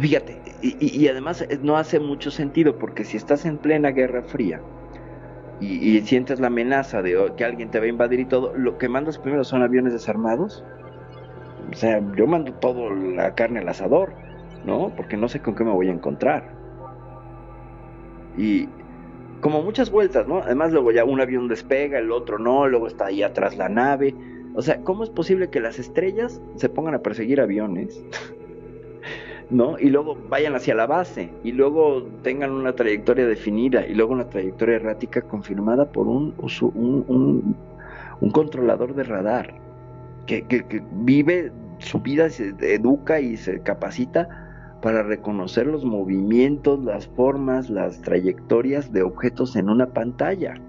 [0.00, 4.62] fíjate, y, además eh, no hace mucho sentido porque si estás en plena Guerra Fría
[5.60, 8.78] y, sientes la amenaza de oh, que alguien te va a invadir y todo, lo
[8.78, 10.64] que mandas primero son aviones desarmados.
[11.70, 14.14] O sea, yo mando todo la carne al asador,
[14.64, 14.90] ¿no?
[14.96, 16.53] Porque no sé con qué me voy a encontrar.
[18.36, 18.68] Y
[19.40, 20.38] como muchas vueltas, ¿no?
[20.38, 24.14] Además luego ya un avión despega, el otro no, luego está ahí atrás la nave
[24.54, 28.02] o sea, ¿cómo es posible que las estrellas se pongan a perseguir aviones?
[29.50, 29.78] ¿No?
[29.78, 34.28] Y luego vayan hacia la base y luego tengan una trayectoria definida y luego una
[34.30, 37.56] trayectoria errática confirmada por un, un,
[38.20, 39.54] un, controlador de radar
[40.26, 44.43] que, que, vive su vida, se educa y se capacita
[44.84, 50.60] para reconocer los movimientos, las formas, las trayectorias de objetos en una pantalla,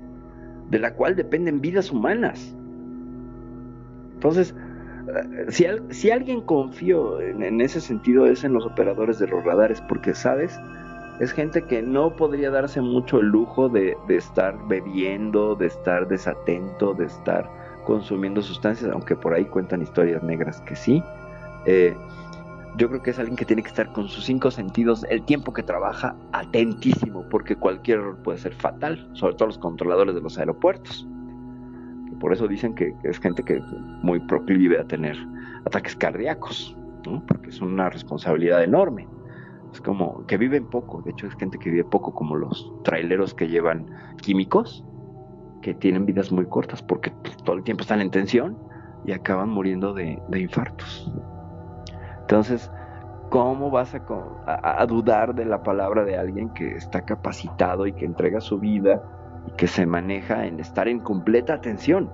[0.70, 2.56] de la cual dependen vidas humanas.
[4.14, 4.56] Entonces,
[5.10, 9.82] eh, si, si alguien confió en, ese sentido es en los operadores de los radares,
[9.82, 10.58] porque, ¿sabes?
[11.20, 16.94] Es gente que no podría darse mucho el lujo de, estar bebiendo, de estar desatento,
[16.94, 17.50] de estar
[17.84, 21.04] consumiendo sustancias, aunque por ahí cuentan historias negras que sí.
[21.66, 21.94] Eh,
[22.78, 25.54] yo creo que es alguien que tiene que estar con sus cinco sentidos el tiempo
[25.54, 30.38] que trabaja atentísimo, porque cualquier error puede ser fatal, sobre todo los controladores de los
[30.38, 31.08] aeropuertos.
[32.20, 33.62] Por eso dicen que, es gente que
[34.02, 35.16] muy proclive a tener
[35.66, 36.76] ataques cardíacos,
[37.28, 39.08] porque es una responsabilidad enorme.
[39.74, 43.34] Es como que viven poco, de hecho es gente que vive poco, como los traileros
[43.34, 43.86] que llevan
[44.22, 44.84] químicos,
[45.62, 47.12] que tienen vidas muy cortas porque
[47.44, 48.58] todo el tiempo están en tensión
[49.06, 51.12] y acaban muriendo de, infartos.
[52.26, 52.72] Entonces,
[53.30, 58.42] ¿cómo vas a, dudar de la palabra de alguien que está capacitado y que entrega
[58.42, 59.04] su vida
[59.48, 62.10] y que se maneja en estar en completa atención.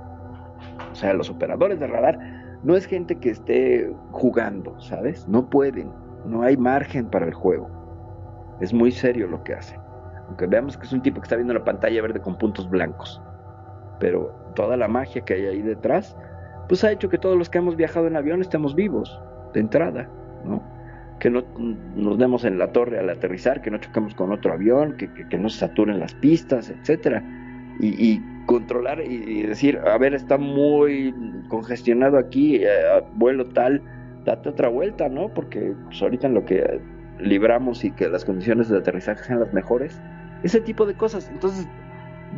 [0.91, 2.19] O sea, los operadores de radar
[2.63, 5.25] no es gente que esté jugando, ¿sabes?
[5.29, 5.93] No pueden,
[6.25, 7.69] no hay margen para el juego.
[8.59, 9.79] Es muy serio lo que hacen.
[10.27, 13.21] Aunque veamos que es un tipo que está viendo la pantalla verde con puntos blancos.
[13.97, 16.17] Pero toda la magia que hay ahí detrás,
[16.67, 19.21] pues ha hecho que todos los que hemos viajado en avión estemos vivos,
[19.53, 20.09] de entrada,
[20.45, 20.61] ¿no?
[21.21, 21.43] que no
[21.95, 25.37] nos demos en la torre al aterrizar, que no choquemos con otro avión, que, que,
[25.37, 27.23] no se saturen las pistas, etcétera.
[27.79, 31.13] Y, controlar y, decir, a ver, está muy
[31.47, 32.67] congestionado aquí, eh,
[33.13, 33.81] vuelo tal,
[34.25, 35.29] date otra vuelta, ¿no?
[35.29, 36.81] Porque pues, ahorita lo que
[37.19, 40.01] libramos y que las condiciones de aterrizaje sean las mejores,
[40.43, 41.29] ese tipo de cosas.
[41.31, 41.67] Entonces,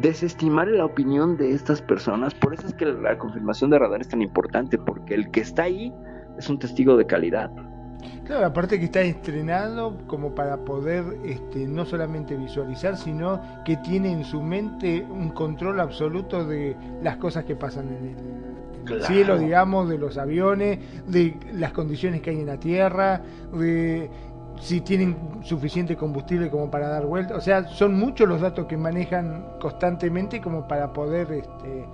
[0.01, 4.09] desestimar la opinión de estas personas, por eso es que la confirmación de radar es
[4.09, 5.93] tan importante, porque el que está ahí
[6.37, 7.51] es un testigo de calidad.
[8.25, 14.13] Claro, aparte que está estrenado como para poder este, no solamente visualizar, sino que tiene
[14.13, 18.15] en su mente un control absoluto de las cosas que pasan en
[18.87, 23.21] el, cielo, digamos, de los aviones, de las condiciones que hay en la tierra,
[23.53, 24.09] de
[24.59, 27.35] si tienen suficiente combustible como para dar vuelta.
[27.35, 31.85] O sea, son muchos los datos que manejan constantemente como para poder, este,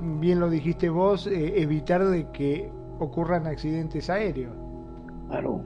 [0.00, 4.54] bien lo dijiste vos, eh, evitar de que ocurran accidentes aéreos.
[5.28, 5.62] Claro.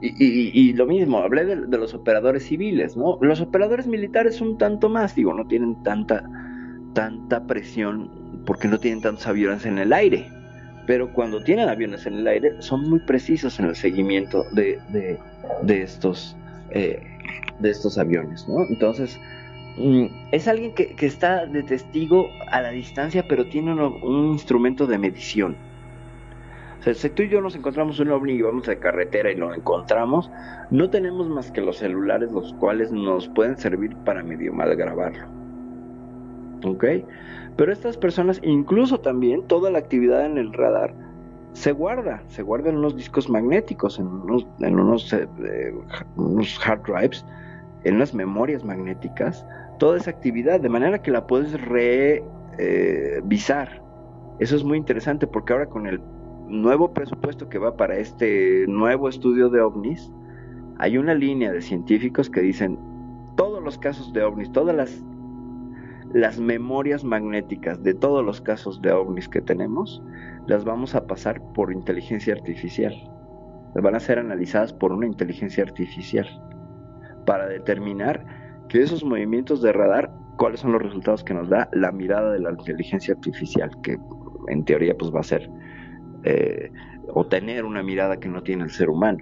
[0.00, 3.18] Y, lo mismo, hablé de, los operadores civiles, ¿no?
[3.20, 6.22] Los operadores militares un tanto más, digo, no tienen tanta,
[6.94, 10.30] tanta presión porque no tienen tantos aviones en el aire.
[10.86, 14.78] Pero cuando tienen aviones en el aire, son muy precisos en el seguimiento de,
[15.62, 16.36] de, estos
[16.70, 17.02] eh,
[17.58, 18.64] de estos aviones, ¿no?
[18.68, 19.18] Entonces,
[19.76, 24.96] mm, es alguien que, está de testigo a la distancia, pero tiene un instrumento de
[24.96, 25.56] medición.
[26.80, 29.36] O sea, si tú y yo nos encontramos un ovni y vamos de carretera y
[29.36, 30.30] lo encontramos,
[30.70, 35.26] no tenemos más que los celulares, los cuales nos pueden servir para medio mal grabarlo.
[36.64, 36.84] ¿Ok?
[37.56, 40.94] Pero estas personas, incluso también, toda la actividad en el radar
[41.52, 45.74] se guarda, se guarda en unos discos magnéticos, en unos, en unos, eh, eh,
[46.14, 47.24] unos hard drives,
[47.82, 49.44] en unas memorias magnéticas,
[49.80, 51.60] toda esa actividad, de manera que la puedes
[52.58, 53.82] revisar.
[54.38, 56.00] Eso es muy interesante porque ahora con el
[56.48, 60.10] nuevo presupuesto que va para este nuevo estudio de ovnis,
[60.78, 62.78] hay una línea de científicos que dicen
[63.36, 65.02] todos los casos de ovnis, todas las
[66.12, 70.02] las memorias magnéticas de todos los casos de ovnis que tenemos,
[70.46, 72.94] las vamos a pasar por inteligencia artificial.
[73.74, 76.26] Van a ser analizadas por una inteligencia artificial
[77.26, 78.24] para determinar
[78.68, 82.40] que esos movimientos de radar, cuáles son los resultados que nos da la mirada de
[82.40, 83.98] la inteligencia artificial, que
[84.48, 85.50] en teoría pues va a ser
[86.24, 86.70] eh,
[87.08, 89.18] o tener una mirada que no tiene el ser humano.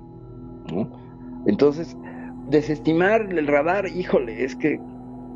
[0.72, 0.90] ¿no?
[1.46, 1.96] Entonces,
[2.48, 4.78] desestimar el radar, híjole, es que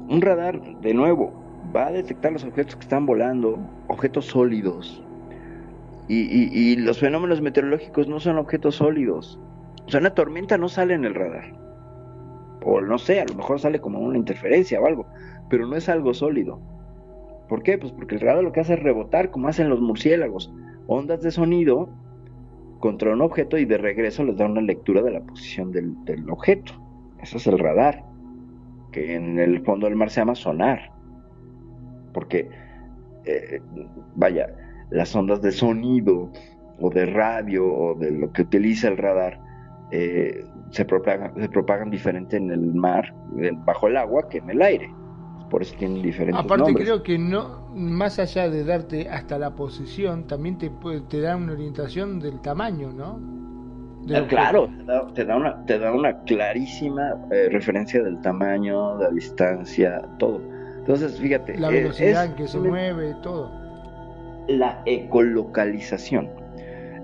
[0.09, 1.33] un radar, de nuevo,
[1.75, 3.59] va a detectar los objetos que están volando,
[3.89, 5.05] objetos sólidos.
[6.09, 9.39] Y, y- y los fenómenos meteorológicos no son objetos sólidos.
[9.87, 11.53] O sea, una tormenta no sale en el radar.
[12.65, 15.07] O no sé, a lo mejor sale como una interferencia o algo,
[15.49, 16.61] pero no es algo sólido.
[17.49, 17.79] ¿Por qué?
[17.79, 20.53] Pues porque el radar lo que hace es rebotar, como hacen los murciélagos,
[20.87, 21.89] ondas de sonido
[22.81, 25.95] contra un objeto y de regreso les da una lectura de la posición del,
[26.31, 26.73] objeto.
[27.23, 28.05] Eso es el radar
[28.93, 30.93] que en el fondo del mar se llama sonar.
[32.13, 32.49] Porque,
[33.25, 33.61] eh,
[34.17, 34.49] vaya,
[34.91, 36.33] las ondas de sonido
[36.81, 39.39] o de radio o de lo que utiliza el radar
[39.93, 44.51] eh, se, propagan, se propagan diferente en el mar, en- bajo el agua, que en
[44.51, 44.91] el aire.
[45.51, 46.87] Por eso tienen diferentes Aparte nombres.
[46.87, 51.37] creo que no, más allá de darte hasta la posición, también te, puede- te da
[51.37, 53.19] una orientación del tamaño, ¿no?
[54.07, 58.19] Del Ah, claro, te da, te da una, te da una clarísima eh, referencia del
[58.23, 60.41] tamaño, de la distancia, todo.
[60.79, 63.51] Entonces, fíjate, La eh, velocidad es en que se una- mueve, todo.
[64.49, 66.29] la ecolocalización.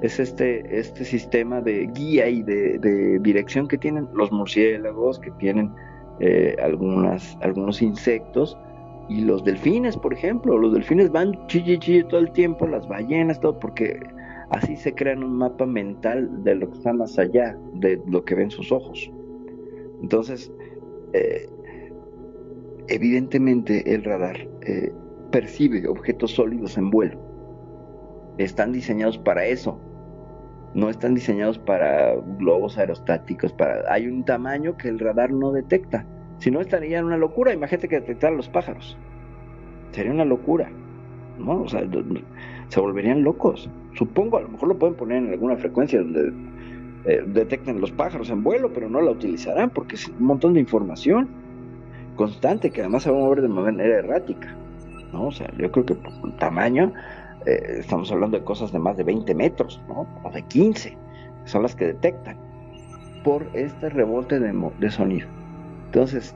[0.02, 5.30] Es este, este sistema de guía y de, de dirección que tienen los murciélagos, que
[5.32, 5.70] tienen
[6.20, 8.56] eh, algunas, algunos insectos
[9.08, 10.58] y los delfines, por ejemplo.
[10.58, 14.00] Los delfines van chille chille todo el tiempo, las ballenas, todo, porque
[14.50, 18.34] así se crean un mapa mental de lo que está más allá de lo que
[18.34, 19.10] ven sus ojos.
[20.02, 20.52] Entonces,
[21.12, 21.48] eh,
[22.88, 24.92] evidentemente el radar eh,
[25.30, 27.18] percibe objetos sólidos en vuelo.
[28.38, 29.80] Están diseñados para eso.
[30.74, 33.52] No están diseñados para globos aerostáticos.
[33.52, 33.90] Para...
[33.92, 36.04] Hay un tamaño que el radar no detecta.
[36.38, 37.52] Si no, estaría en una locura.
[37.52, 38.96] Imagínate que detectaran los pájaros.
[39.92, 40.70] Sería una locura.
[41.38, 41.62] ¿no?
[41.62, 41.82] O sea,
[42.68, 43.70] se volverían locos.
[43.94, 46.32] Supongo, a lo mejor lo pueden poner en alguna frecuencia donde
[47.06, 50.60] eh, detecten los pájaros en vuelo, pero no la utilizarán porque es un montón de
[50.60, 51.28] información
[52.16, 54.54] constante que además se va a mover de manera errática.
[55.12, 55.28] ¿no?
[55.28, 56.92] O sea, yo creo que por tamaño
[57.46, 60.06] eh, estamos hablando de cosas de más de 20 metros, ¿no?
[60.24, 60.96] O de 15,
[61.44, 62.36] son las que detectan
[63.24, 65.28] por este rebote de, sonido.
[65.86, 66.34] Entonces,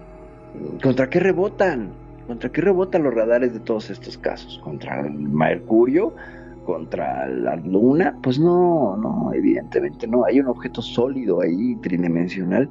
[0.82, 1.91] ¿contra qué rebotan?
[2.27, 4.61] ¿Contra qué rebotan los radares de todos estos casos?
[4.62, 6.15] ¿Contra el Mercurio?
[6.65, 8.16] ¿Contra la Luna?
[8.23, 10.24] Pues no, no, evidentemente no.
[10.24, 12.69] Hay un objeto sólido ahí, tridimensional,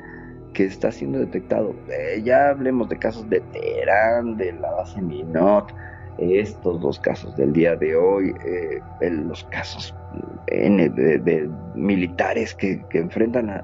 [0.54, 1.74] que está siendo detectado.
[1.90, 5.74] Eh, ya hablemos de casos de Teherán, de la base Minot,
[6.22, 9.98] estos dos casos del día de hoy, eh, los casos
[10.48, 13.64] N de, militares que, que enfrentan a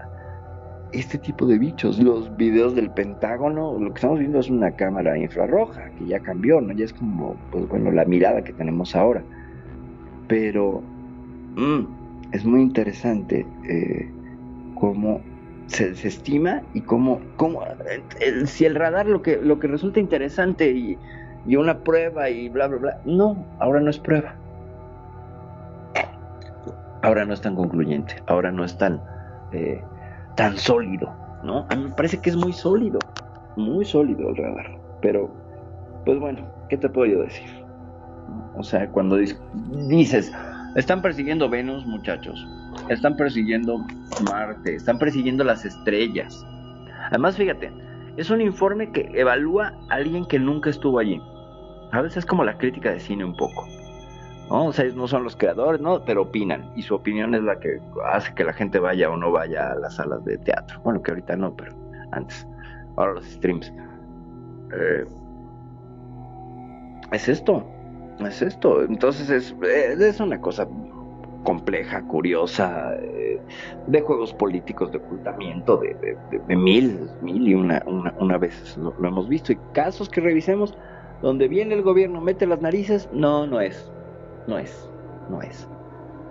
[0.92, 2.00] este tipo de bichos.
[2.00, 6.62] Los videos del Pentágono, lo que estamos viendo es una cámara infrarroja, que ya cambió,
[6.62, 6.74] ¿no?
[6.74, 9.26] Ya es como, pues bueno, la mirada que tenemos ahora.
[10.28, 10.90] Pero
[11.56, 11.86] mm,
[12.32, 14.16] es muy interesante eh,
[14.74, 15.30] cómo
[15.68, 20.00] se desestima y cómo, cómo el- el- si el radar lo que, lo que resulta
[20.00, 21.00] interesante y,
[21.48, 24.36] y una prueba y bla, bla, bla, no, ahora no es prueba.
[27.02, 29.00] Ahora no es tan concluyente, ahora no es tan,
[29.52, 29.82] eh,
[30.36, 31.14] tan sólido,
[31.44, 31.68] ¿no?
[31.70, 32.98] A mí me parece que es muy sólido,
[33.56, 35.30] muy sólido el radar, pero,
[36.04, 37.48] pues bueno, ¿qué te puedo yo decir?
[38.56, 40.34] O sea, cuando dices,
[40.76, 42.44] están persiguiendo Venus, muchachos,
[42.90, 43.86] están persiguiendo
[44.28, 46.44] Marte, están persiguiendo las estrellas.
[47.10, 47.72] Además, fíjate,
[48.18, 51.22] es un informe que evalúa a alguien que nunca estuvo allí.
[51.96, 53.66] A veces es como la crítica de cine un poco.
[54.50, 54.66] ¿no?
[54.66, 56.04] O sea, ellos no son los creadores, ¿no?
[56.04, 56.72] Pero opinan.
[56.76, 57.80] Y su opinión es la que
[58.12, 60.82] hace que la gente vaya o no vaya a las salas de teatro.
[60.84, 61.74] Bueno, que ahorita no, pero
[62.12, 62.46] antes.
[62.98, 63.72] ahora los streams.
[64.74, 65.06] Eh,
[67.14, 67.66] es esto,
[68.20, 68.84] es esto.
[68.84, 70.68] Entonces es, eh, es una cosa
[71.44, 73.40] compleja, curiosa, eh,
[73.88, 78.38] de juegos políticos, de ocultamiento, de, de, de, de mil, mil y una, una, una
[78.38, 79.54] vez lo, lo, hemos visto.
[79.54, 80.76] Y casos que revisemos
[81.22, 83.92] donde viene el gobierno, mete las narices, no, no es,
[84.48, 84.90] no es,
[85.30, 85.68] no es.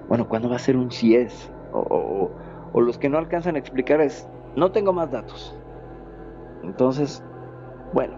[0.08, 1.50] Bueno, ¿cuándo va a ser un sí es?
[1.72, 2.30] O, o,
[2.72, 5.54] o los que no alcanzan a explicar es, no tengo más datos.
[6.62, 7.22] Entonces,
[7.92, 8.14] bueno,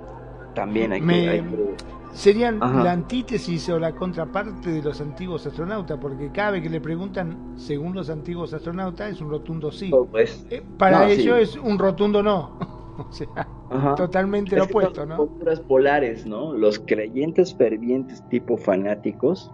[0.55, 1.29] también hay Me- que...
[1.31, 1.77] hay que-
[2.15, 2.83] Serían Ajá.
[2.83, 7.37] la antítesis o la contraparte de los antiguos astronautas, porque cada vez que le preguntan,
[7.59, 9.91] según los antiguos astronautas, es un rotundo sí.
[10.11, 11.21] pues, Eh, Para no, sí.
[11.21, 12.86] ellos es un rotundo no.
[12.99, 13.29] o sea,
[13.71, 13.97] Ajá.
[13.97, 15.17] totalmente lo opuesto, son ¿no?
[15.17, 16.55] posturas polares, ¿no?
[16.55, 19.53] Los creyentes fervientes tipo fanáticos,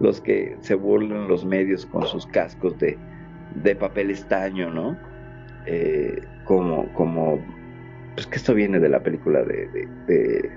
[0.00, 2.98] los que se burlan los medios con sus cascos de,
[3.56, 4.98] de papel estaño, ¿no?
[5.66, 7.44] Eh, como, como,
[8.14, 10.50] pues que esto viene de la película de, de, de-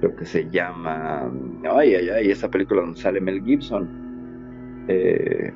[0.00, 1.30] creo que se llama,
[1.70, 3.88] ay, ay, ay, esa película donde sale Mel Gibson,
[4.88, 5.52] eh,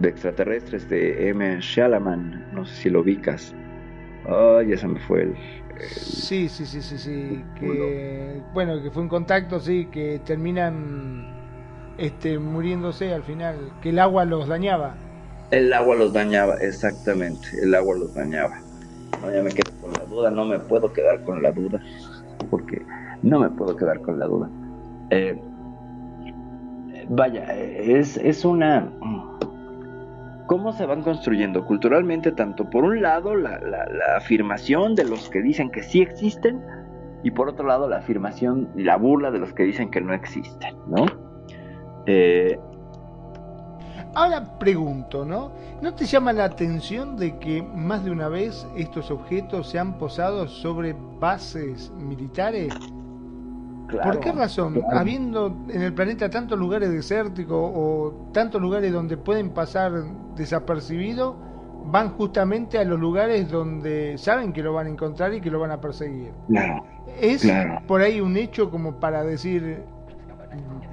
[0.00, 1.58] de extraterrestres, de M.
[1.60, 3.54] Shalaman, no sé si lo ubicas.
[4.28, 5.36] Ay, ese me fue el,
[5.78, 7.44] Sí, sí, sí, sí, sí.
[7.58, 11.26] Que, bueno, que fue un contacto, sí, que terminan
[11.98, 14.94] este, muriéndose al final, que el agua los dañaba.
[15.50, 18.58] El agua los dañaba, exactamente, el agua los dañaba.
[19.22, 21.80] No, ya me quedo con la duda, no me puedo quedar con la duda,
[22.50, 22.82] porque
[23.22, 24.48] no me puedo quedar con la duda.
[25.10, 25.38] Eh,
[27.08, 28.90] vaya, es, es una...
[30.46, 35.28] ¿Cómo se van construyendo culturalmente tanto por un lado la, la- la afirmación de los
[35.28, 36.62] que dicen que sí existen
[37.24, 40.14] y por otro lado la afirmación y la burla de los que dicen que no
[40.14, 41.06] existen, ¿no?
[42.06, 42.58] Eh,
[44.14, 45.52] Ahora pregunto, ¿no?
[45.82, 49.98] ¿No te llama la atención de que más de una vez estos objetos se han
[49.98, 52.72] posado sobre bases militares?
[53.88, 54.74] Claro, ¿Por qué razón?
[54.74, 54.98] claro.
[54.98, 59.92] Habiendo en el planeta tantos lugares desérticos o tantos lugares donde pueden pasar
[60.34, 61.36] desapercibidos,
[61.84, 65.60] van justamente a los lugares donde saben que lo van a encontrar y que lo
[65.60, 66.32] van a perseguir.
[66.48, 66.84] Claro.
[67.20, 67.46] ¿Es
[67.86, 69.84] por ahí un hecho como para decir,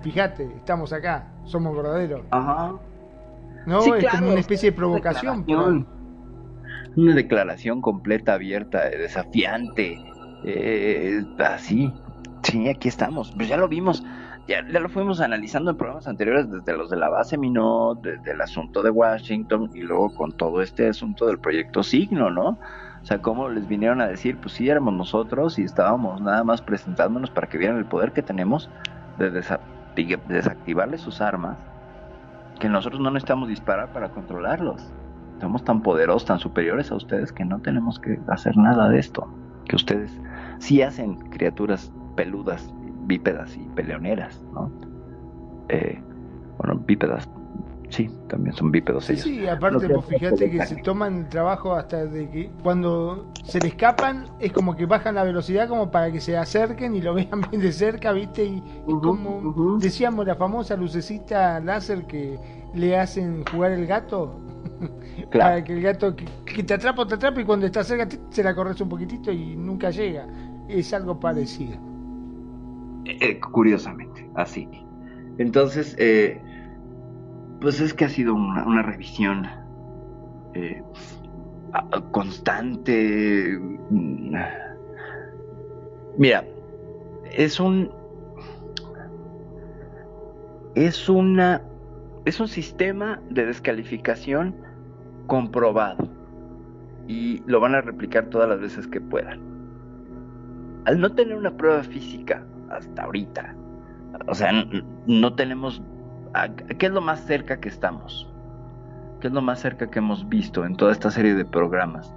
[0.02, 2.22] fíjate, estamos acá, somos verdaderos?
[2.30, 2.74] Ajá.
[3.66, 3.82] ¿No?
[3.82, 5.40] Sí, es como una es especie de provocación.
[5.46, 5.88] declaración.
[6.96, 9.98] Una declaración completa, abierta, desafiante.
[10.46, 11.92] eh, así.
[12.54, 13.32] Sí, aquí estamos.
[13.36, 14.04] Pues ya lo vimos.
[14.48, 18.30] Ya, ya lo fuimos analizando en programas anteriores, desde los de la base Minot, desde
[18.32, 22.50] el asunto de Washington y luego con todo este asunto del proyecto Signo, ¿no?
[23.02, 26.62] O sea, cómo les vinieron a decir, pues sí, éramos nosotros y estábamos nada más
[26.62, 28.70] presentándonos para que vieran el poder que tenemos
[29.18, 29.60] de desa-
[29.96, 31.58] de desactivarles sus armas
[32.60, 34.94] que nosotros no necesitamos disparar para controlarlos.
[35.42, 39.28] Somos tan poderosos, tan superiores a ustedes que no tenemos que hacer nada de esto.
[39.66, 40.12] Que ustedes
[40.60, 42.74] sí hacen criaturas peludas,
[43.06, 44.72] bípedas y peleoneras, ¿no?
[45.70, 46.04] Eh,
[46.58, 47.30] bueno, bípedas,
[47.90, 49.32] sí, también son bípedos Sí, ellos.
[49.32, 53.70] sí, aparte, pues fíjate que se toman el trabajo hasta de que cuando se le
[53.70, 57.42] escapan es como que bajan la velocidad como para que se acerquen y lo vean
[57.52, 58.46] bien de cerca, ¿viste?
[58.46, 59.48] Y, y como
[59.80, 62.40] decíamos, la famosa lucecita láser que
[62.74, 64.40] le hacen jugar el gato.
[65.30, 65.56] Claro.
[65.56, 68.22] Para que el gato que, que te atrapa, te atrapa y cuando está cerca tic,
[68.32, 70.28] se la corres un poquitito y nunca llega.
[70.68, 71.78] Es algo parecido.
[73.06, 74.68] Eh, curiosamente, así.
[75.38, 76.42] Entonces, eh,
[77.60, 79.48] pues es que ha sido una, revisión
[80.54, 80.82] eh,
[82.12, 83.60] constante.
[86.18, 86.46] Mira,
[87.32, 87.92] es un.
[90.76, 91.62] Es una.
[92.26, 94.56] Es un sistema de descalificación
[95.28, 96.08] comprobado.
[97.08, 99.54] Y lo van a replicar todas las veces que puedan
[100.86, 102.46] al no tener una prueba física
[102.78, 103.56] hasta ahorita,
[104.28, 104.52] o sea,
[105.08, 105.82] no tenemos,
[106.78, 108.30] ¿qué es lo más cerca que estamos?
[109.20, 112.14] ¿Qué es lo más cerca que hemos visto en toda esta serie de programas?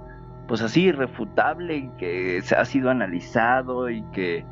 [0.47, 4.45] Pues así irrefutable que ha sido analizado y que,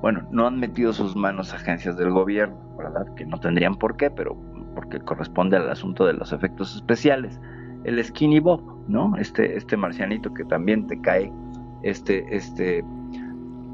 [0.00, 3.06] bueno, no han metido sus manos agencias del gobierno, ¿verdad?
[3.16, 4.36] Que no tendrían por qué, pero
[4.74, 7.38] porque corresponde al asunto de los efectos especiales.
[7.84, 9.16] El Skinny Bob, ¿no?
[9.16, 11.30] Este, este marcianito que también te cae,
[11.82, 12.84] este, este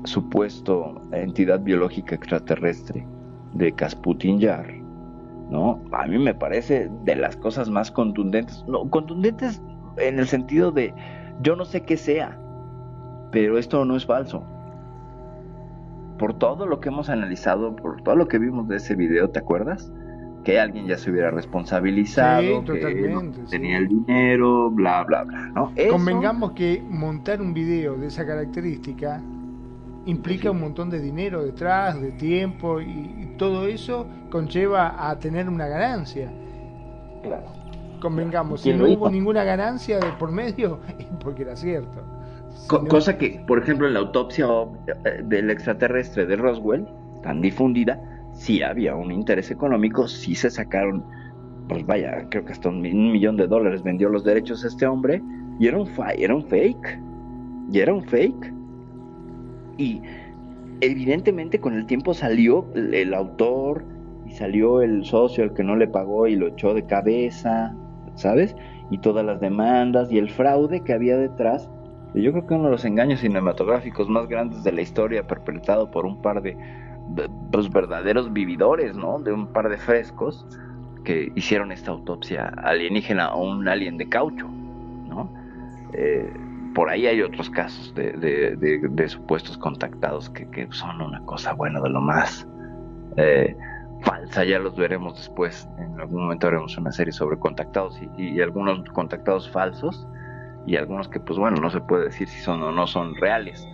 [0.04, 3.06] supuesto entidad biológica extraterrestre
[3.54, 4.66] de Kasputin Yar,
[5.50, 5.80] ¿no?
[5.92, 9.62] A mí me parece de las cosas más contundentes, no, contundentes
[9.96, 10.94] en el sentido de
[11.42, 12.38] yo no sé qué sea,
[13.32, 14.44] pero esto no es falso.
[16.18, 19.38] Por todo lo que hemos analizado, por todo lo que vimos de ese video, ¿te
[19.40, 19.92] acuerdas?
[20.44, 22.80] que alguien ya se hubiera responsabilizado, Sí, que
[23.44, 23.50] sí.
[23.50, 25.72] tenía el dinero, bla, bla, bla, ¿no?
[25.76, 29.20] Eso- Convengamos que montar un video de esa característica
[30.10, 35.48] implica un montón de dinero detrás, de tiempo y, y todo eso conlleva a tener
[35.48, 36.30] una ganancia.
[37.22, 37.46] Claro.
[38.00, 39.10] Convengamos, si ¿Quién no hubo hizo?
[39.10, 42.00] ninguna ganancia de por medio, es porque era cierto.
[42.54, 46.36] Si Co- no- Cosa que, por ejemplo, en la autopsia ob- eh, del extraterrestre de
[46.36, 46.86] Roswell,
[47.22, 48.00] tan difundida,
[48.32, 51.04] sí había un interés económico, sí se sacaron,
[51.68, 54.68] pues vaya, creo que hasta un, mi- un millón de dólares vendió los derechos a
[54.68, 55.20] este hombre,
[55.58, 57.00] y era un, era un fake,
[57.72, 58.54] y era un fake.
[59.78, 60.02] Y
[60.80, 63.84] evidentemente con el tiempo salió el, autor,
[64.26, 67.74] y salió el socio, el que no le pagó y lo echó de cabeza,
[68.14, 68.54] ¿sabes?
[68.90, 71.68] Y todas las demandas y el fraude que había detrás
[72.14, 76.04] Yo creo que uno de los engaños cinematográficos más grandes de la historia perpetrado por
[76.06, 76.56] un par de,
[77.10, 79.18] de, pues, verdaderos vividores, ¿no?
[79.20, 80.46] De un par de frescos
[81.04, 84.48] que hicieron esta autopsia alienígena a un alien de caucho,
[85.06, 85.30] ¿no?
[85.92, 86.30] Eh,
[86.74, 92.00] por ahí hay otros casos de, supuestos contactados que, son una cosa buena de lo
[92.00, 92.46] más
[93.16, 93.56] eh,
[94.02, 95.68] falsa, ya los veremos después.
[95.78, 100.06] En algún momento haremos una serie sobre contactados y, algunos contactados falsos
[100.66, 103.66] y algunos que pues bueno no se puede decir si son o no son reales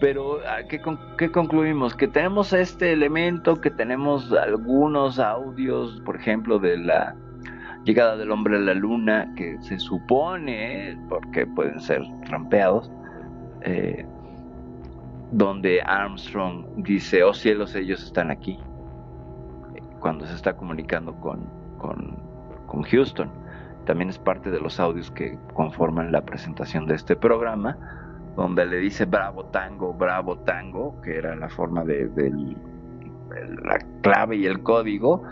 [0.00, 1.94] pero ¿a ¿qué, con- qué concluimos?
[1.94, 7.16] Que tenemos este elemento, que tenemos algunos audios, por ejemplo, de la
[7.88, 12.92] llegada del hombre a la luna, que se supone, porque pueden ser trampeados,
[13.62, 14.04] eh,
[15.32, 18.58] donde Armstrong dice, oh cielos, ellos están aquí,
[20.00, 21.40] cuando se está comunicando con,
[21.78, 22.16] con,
[22.66, 23.30] con Houston.
[23.86, 27.78] También es parte de los audios que conforman la presentación de este programa,
[28.36, 32.56] donde le dice bravo tango, bravo tango, que era la forma de, el-
[33.64, 35.22] la clave y el código.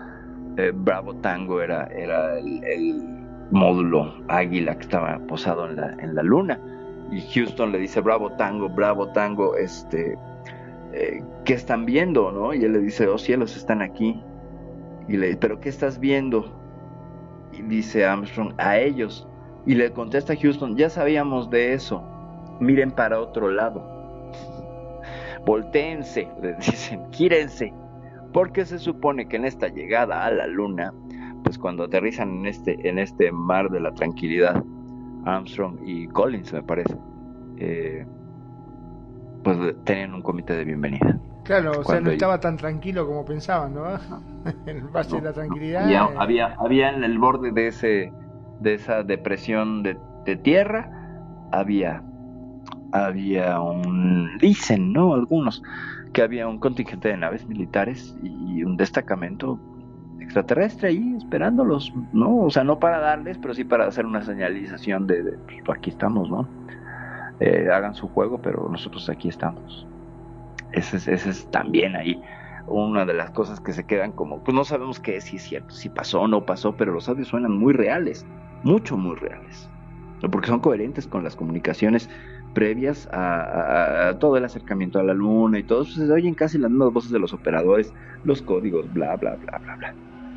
[0.57, 3.17] Eh, bravo tango era, el,
[3.51, 6.59] módulo águila que estaba posado en la, en la luna.
[7.13, 10.19] Y Houston le dice bravo tango, bravo tango, este,
[10.93, 12.33] eh, ¿qué están viendo?
[12.33, 12.55] ¿no?
[12.55, 14.21] Y él le dice, oh cielos, están aquí.
[15.09, 16.53] Y le pero ¿qué estás viendo?
[17.53, 19.29] Y dice Armstrong, a ellos.
[19.67, 22.03] Y le contesta Houston, ya sabíamos de eso.
[22.61, 24.33] Miren para otro lado.
[25.45, 27.73] Voltéense, le dicen, quírense.
[28.37, 30.93] Porque se supone que en esta llegada a la luna,
[31.43, 34.63] pues cuando aterrizan en este, en este mar de la tranquilidad,
[35.25, 36.95] Armstrong y Collins, me parece,
[37.57, 38.05] eh,
[39.43, 41.19] pues tenían un comité de bienvenida.
[41.45, 43.85] Claro, o sea, no ellos- estaba tan tranquilo como pensaban, ¿no?
[44.67, 45.85] En el Valle de la Tranquilidad.
[45.85, 48.13] Había, eh, había, había en el borde de ese
[48.61, 49.97] de esa depresión de,
[50.27, 50.91] de tierra
[51.53, 52.03] había
[52.93, 55.63] había un dicen no algunos
[56.13, 59.59] que había un contingente de naves militares y un destacamento
[60.21, 65.07] extraterrestre ahí esperándolos no o sea no para darles pero sí para hacer una señalización
[65.07, 65.33] de, de,
[65.65, 66.49] pues, aquí estamos no
[67.39, 69.87] Eh, hagan su juego pero nosotros aquí estamos.
[70.73, 72.19] Ese es, ese es también ahí
[72.67, 75.43] una de las cosas que se quedan como, pues no sabemos qué es, si es
[75.43, 78.25] cierto, si pasó o no pasó, pero los audios suenan muy reales,
[78.65, 79.69] mucho, muy reales,
[80.33, 82.09] porque son coherentes con las comunicaciones
[82.57, 86.35] previas a, a- a todo el acercamiento a la luna y todo, pues, se oyen
[86.35, 87.93] casi las mismas voces de los operadores,
[88.23, 89.97] los códigos, bla, bla, bla, bla, bla.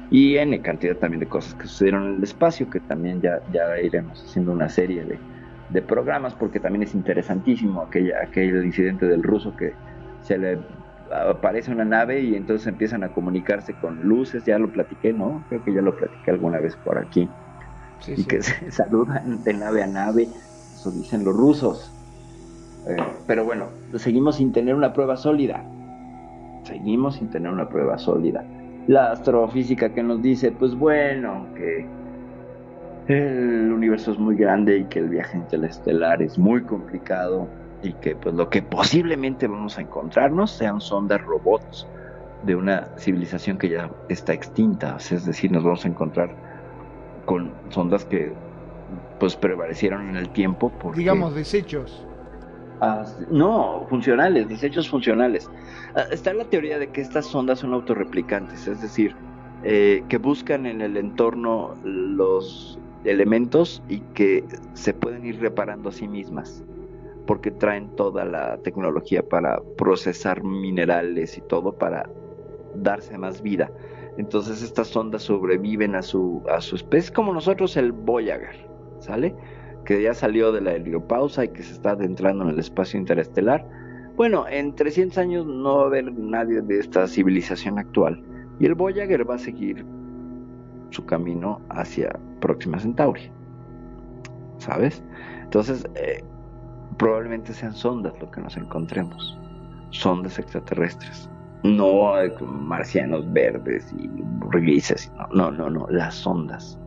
[0.09, 3.79] Y N cantidad también de cosas que sucedieron en el espacio, que también ya, ya
[3.81, 5.23] iremos haciendo una serie de,
[5.67, 9.77] de programas, porque también es interesantísimo aquella, aquel incidente del ruso que
[10.19, 10.65] se le
[11.11, 15.45] aparece una nave y entonces empiezan a comunicarse con luces, ya lo platiqué, ¿no?
[15.49, 17.35] Creo que ya lo platiqué alguna vez por aquí.
[17.99, 18.27] Sí, y sí.
[18.27, 20.31] que se saludan de nave a nave,
[20.71, 21.95] eso dicen los rusos.
[22.87, 22.97] Eh,
[23.27, 25.63] pero bueno, seguimos sin tener una prueba sólida.
[26.63, 28.43] Seguimos sin tener una prueba sólida.
[28.87, 31.85] La astrofísica que nos dice, pues bueno, que
[33.07, 37.47] el universo es muy grande y que el viaje interestelar es muy complicado
[37.81, 41.87] y que pues lo que posiblemente vamos a encontrarnos sean sondas robots
[42.43, 46.29] de una civilización que ya está extinta, es decir, nos vamos a encontrar
[47.25, 48.31] con sondas que
[49.19, 52.05] pues prevalecieron en el tiempo porque Digamos, desechos.
[52.81, 55.49] Ah, no, funcionales, desechos funcionales.
[55.95, 59.15] Ah, está la teoría de que estas sondas son autorreplicantes, es decir,
[59.63, 65.91] eh, que buscan en el entorno los elementos y que se pueden ir reparando a
[65.91, 66.63] sí mismas,
[67.27, 72.09] porque traen toda la tecnología para procesar minerales y todo para
[72.75, 73.69] darse más vida.
[74.17, 78.55] Entonces estas sondas sobreviven a su, a su especie, como nosotros el Voyager,
[78.99, 79.35] ¿sale?
[79.89, 83.67] Que ya salió de la heliopausa y que se está adentrando en el espacio interestelar.
[84.15, 88.23] Bueno, en 300 años no va a haber nadie de esta civilización actual.
[88.59, 89.83] Y el Voyager va a seguir
[90.91, 93.31] su camino hacia Próxima Centauri.
[94.59, 95.03] ¿Sabes?
[95.41, 96.23] Entonces, eh,
[96.99, 99.39] probablemente sean sondas lo que nos encontremos.
[99.89, 101.27] Sondas extraterrestres.
[101.63, 104.07] No eh, marcianos verdes y
[104.51, 105.11] grises.
[105.33, 105.87] No, no, no, no.
[105.89, 106.77] Las sondas.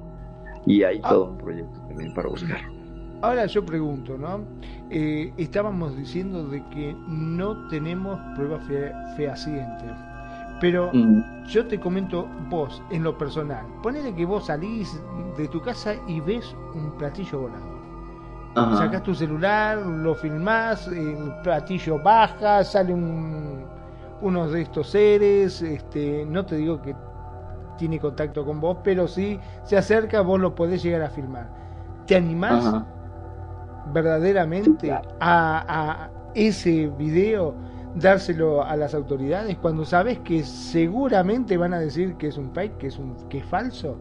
[0.66, 1.08] Y hay Ah.
[1.08, 2.81] todo un proyecto también para buscarlo.
[3.22, 4.40] Ahora yo pregunto, ¿no?
[4.90, 9.92] Eh, estábamos diciendo de que no tenemos pruebas fe- fehacientes.
[10.60, 11.44] Pero Mm.
[11.46, 13.64] yo te comento vos, en lo personal.
[13.82, 15.00] Ponele que vos salís
[15.36, 17.72] de tu casa y ves un platillo volador.
[18.54, 18.76] Ajá.
[18.76, 23.64] Sacás tu celular, lo filmás, el platillo baja, sale un,
[24.20, 26.94] uno de estos seres, este, no te digo que
[27.78, 31.48] tiene contacto con vos, pero si se acerca, vos lo podés llegar a filmar.
[32.06, 32.86] ¿Te animás Ajá.
[33.86, 37.54] Verdaderamente a, a ese video
[37.94, 42.78] dárselo a las autoridades cuando sabes que seguramente van a decir que es un fake,
[42.78, 43.96] que es un que es falso?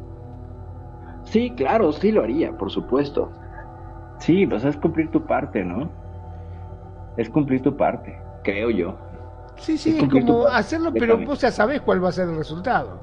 [1.23, 3.31] Sí, claro, sí lo haría, por supuesto.
[4.19, 5.89] Sí, pues es cumplir tu parte, ¿no?
[7.17, 8.97] Es cumplir tu parte, creo yo.
[9.57, 12.99] Sí, sí, Es como hacerlo, pero vos ya sabés cuál va a ser el resultado.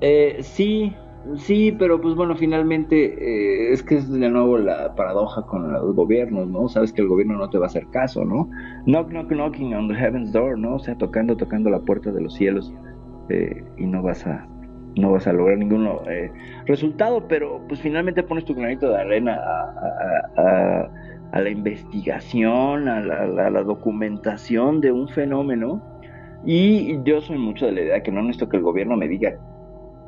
[0.00, 0.96] Eh, sí,
[1.36, 2.96] sí, pero pues bueno, finalmente
[3.70, 6.68] eh, es que es de nuevo la paradoja con los gobiernos, ¿no?
[6.68, 8.48] Sabes que el gobierno no te va a hacer caso, ¿no?
[8.86, 10.76] Knock, knock, knocking on the heaven's door, ¿no?
[10.76, 12.74] O sea, tocando, tocando la puerta de los cielos
[13.28, 14.48] eh, y no vas a
[14.96, 16.32] no vas a lograr ningún eh,
[16.66, 19.36] resultado, pero pues finalmente pones tu granito de arena
[20.36, 20.90] a,
[21.32, 25.82] a- la investigación, a la, la documentación de un fenómeno
[26.42, 29.38] y yo soy mucho de la idea que no necesito que el gobierno me diga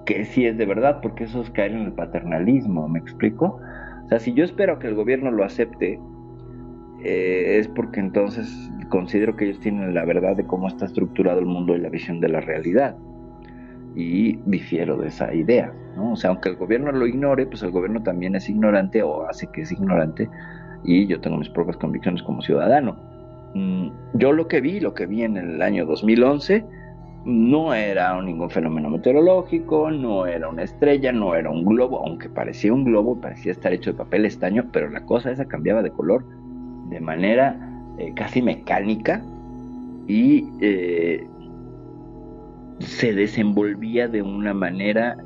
[0.04, 3.60] que sí es de verdad, porque eso es caer en el paternalismo, ¿me explico?
[4.04, 5.98] O sea, si yo espero que el gobierno lo acepte,
[7.02, 11.46] eh, es porque entonces considero que ellos tienen la verdad de cómo está estructurado el
[11.46, 12.96] mundo y la visión de la realidad.
[13.96, 16.12] Y difiero de esa idea, ¿no?
[16.12, 19.46] O sea, aunque el gobierno lo ignore, pues el gobierno también es ignorante o hace
[19.52, 20.28] que es ignorante
[20.84, 22.96] y yo tengo mis propias convicciones como ciudadano.
[23.54, 26.64] Mm, Yo lo que vi, lo que vi en el año 2011,
[27.24, 32.72] no era ningún fenómeno meteorológico, no era una estrella, no era un globo, aunque parecía
[32.72, 36.24] un globo, parecía estar hecho de papel estaño, pero la cosa esa cambiaba de color
[36.90, 37.58] de manera
[37.98, 39.22] eh, casi mecánica
[40.06, 41.26] y eh,
[42.80, 45.16] se desenvolvía de una manera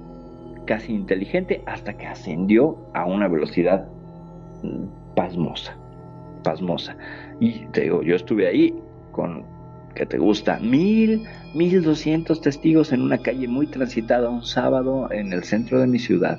[0.66, 3.88] casi inteligente hasta que ascendió a una velocidad
[4.62, 5.76] mm, pasmosa,
[6.44, 6.96] pasmosa.
[7.40, 8.74] Y te digo, yo estuve ahí
[9.10, 9.44] con,
[9.98, 10.58] que te gusta?
[10.60, 15.88] Mil, mil doscientos testigos en una calle muy transitada un sábado en el centro de
[15.88, 16.38] mi ciudad.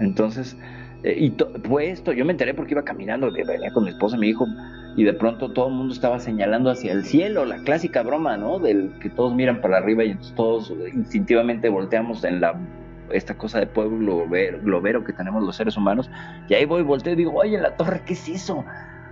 [0.00, 0.56] Entonces,
[1.04, 1.34] eh, y
[1.68, 4.46] fue esto, yo me enteré porque iba caminando, venía con mi esposa y mi hijo,
[4.96, 8.58] y de pronto todo el mundo estaba señalando hacia el cielo, la clásica broma, ¿no?
[8.58, 12.58] Del que todos miran para arriba y entonces todos instintivamente volteamos en la
[13.12, 16.10] esta cosa de pueblo globero, que tenemos los seres humanos,
[16.48, 18.64] y ahí voy, volteo y digo, oye, la torre, ¿qué es eso?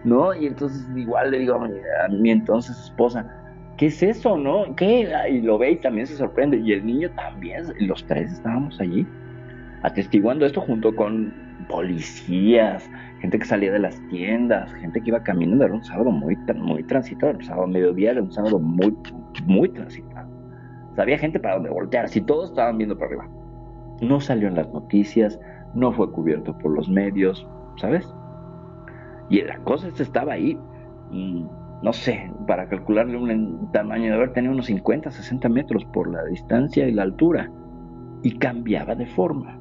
[0.02, 0.34] ¿No?
[0.34, 3.41] Y entonces igual le digo a mi entonces esposa,
[3.76, 4.74] ¿qué es eso, no?
[4.76, 5.08] ¿Qué?
[5.30, 9.06] Y lo ve y también se sorprende, y el niño también, los tres estábamos allí,
[9.82, 11.34] atestiguando esto junto con
[11.68, 12.88] policías,
[13.20, 16.82] gente que salía de las tiendas, gente que iba caminando, era un sábado muy, muy
[16.84, 18.96] transitado, un sábado mediodía, era un sábado muy,
[19.46, 20.28] muy transitado.
[20.96, 23.28] Había gente para donde voltear, si todos estaban viendo para arriba.
[24.02, 25.38] No salió en las noticias,
[25.74, 27.46] no fue cubierto por los medios,
[27.76, 28.06] ¿sabes?
[29.30, 30.58] Y la cosa esta estaba ahí,
[31.82, 36.24] no sé, para calcularle un tamaño de haber tenido unos 50, 60 metros por la
[36.24, 37.50] distancia y la altura,
[38.22, 39.58] y cambiaba de forma.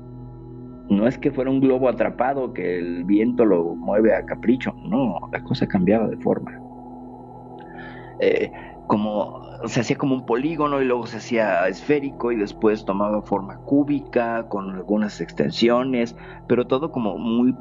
[0.90, 5.18] No es que fuera un globo atrapado que el viento lo mueve a capricho, no,
[5.32, 6.60] la cosa cambiaba de forma.
[8.20, 8.52] Eh,
[8.86, 13.58] como se hacía como un polígono y luego se hacía esférico y después tomaba forma
[13.60, 16.16] cúbica con algunas extensiones,
[16.48, 17.56] pero todo como muy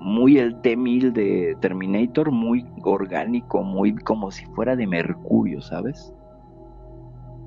[0.00, 6.12] muy el T-1000 de Terminator, muy orgánico, muy como si fuera de mercurio, ¿sabes?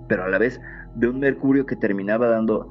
[0.08, 0.62] Pero a la vez
[0.96, 2.68] de un mercurio que terminaba dando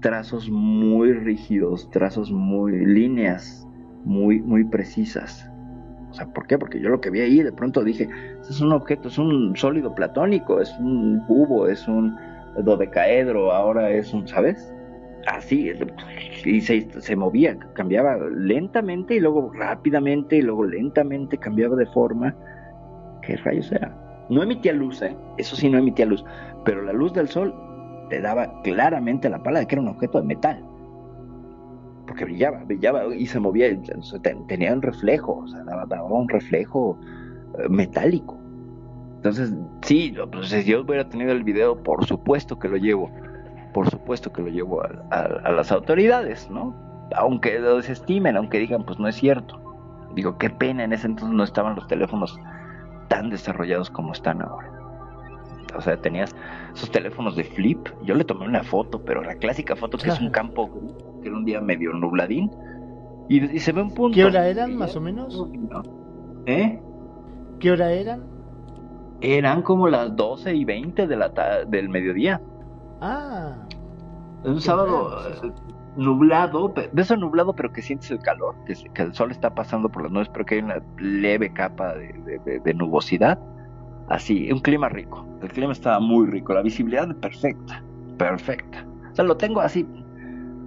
[0.00, 3.68] trazos muy rígidos, trazos muy líneas
[4.04, 5.50] muy muy precisas.
[6.10, 6.58] O sea, ¿por qué?
[6.58, 8.08] Porque yo lo que vi ahí de pronto dije,
[8.40, 12.16] "Este es un objeto, es un sólido platónico, es un cubo, es un
[12.62, 14.72] dodecaedro, ahora es un, ¿sabes?
[15.26, 15.70] Así,
[16.44, 22.34] y se, movía, cambiaba lentamente y luego rápidamente y luego lentamente cambiaba de forma.
[23.22, 23.94] ¿Qué rayos era?
[24.28, 25.16] No emitía luz, ¿eh?
[25.38, 26.24] Eso sí, no emitía luz,
[26.64, 27.54] pero la luz del sol
[28.10, 30.64] te daba claramente la pala de que era un objeto de metal.
[32.06, 33.68] Porque brillaba, brillaba y se movía,
[34.48, 36.98] tenía un reflejo, o sea, daba, un reflejo
[37.58, 38.38] eh, metálico.
[39.16, 39.52] Entonces,
[39.82, 43.10] sí, pues, si yo hubiera tenido el video, por supuesto que lo llevo.
[43.78, 46.74] Por supuesto que lo llevo a, a- a las autoridades, ¿no?
[47.14, 49.60] Aunque lo desestimen, aunque digan, pues no es cierto.
[50.16, 52.36] Digo, qué pena, en ese entonces no estaban los teléfonos
[53.06, 54.68] tan desarrollados como están ahora.
[55.76, 56.34] O sea, tenías
[56.74, 57.86] esos teléfonos de flip.
[58.02, 60.68] Yo le tomé una foto, pero la clásica foto que es un campo
[61.22, 62.50] que era un día medio nubladín.
[63.28, 64.16] Y, y se ve un punto.
[64.16, 65.40] ¿Qué hora eran, más o menos?
[66.46, 66.80] ¿Eh?
[67.60, 68.24] ¿Qué hora eran?
[69.20, 72.40] Eran como las 12 y 20 de la ta- del mediodía.
[73.00, 73.67] Ah,
[74.44, 75.10] Un sábado
[75.42, 75.52] eh,
[75.96, 80.02] nublado, de eso nublado, pero que sientes el calor, que, el sol está pasando por
[80.04, 83.38] las nubes, pero que hay una leve capa de, de- de- de nubosidad.
[84.08, 85.26] Así, un clima rico.
[85.42, 87.82] El clima estaba muy rico, la visibilidad perfecta,
[88.16, 88.86] perfecta.
[89.12, 89.86] O sea, lo tengo así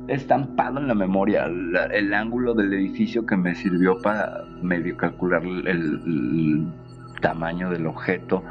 [0.08, 5.44] estampado en la memoria, la- el ángulo del edificio que me sirvió para medio calcular
[5.44, 6.68] el, el
[7.22, 8.44] tamaño del objeto.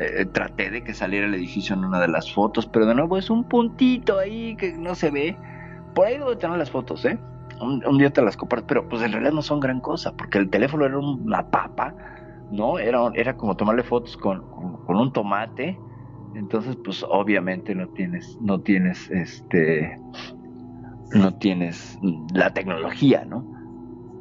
[0.00, 3.16] Eh, traté de que saliera el edificio en una de las fotos, pero de nuevo
[3.16, 5.36] es un puntito ahí que no se ve.
[5.94, 7.18] Por ahí debo tener las fotos, ¿eh?
[7.60, 10.48] Un, día te las comparto, pero pues en realidad no son gran cosa, porque el
[10.48, 11.92] teléfono era una papa,
[12.52, 12.78] ¿no?
[12.78, 15.76] Era, era como tomarle fotos con, con, con un tomate.
[16.36, 19.98] Entonces, pues obviamente no tienes, no tienes este,
[21.12, 21.98] no tienes
[22.32, 23.44] la tecnología, ¿no?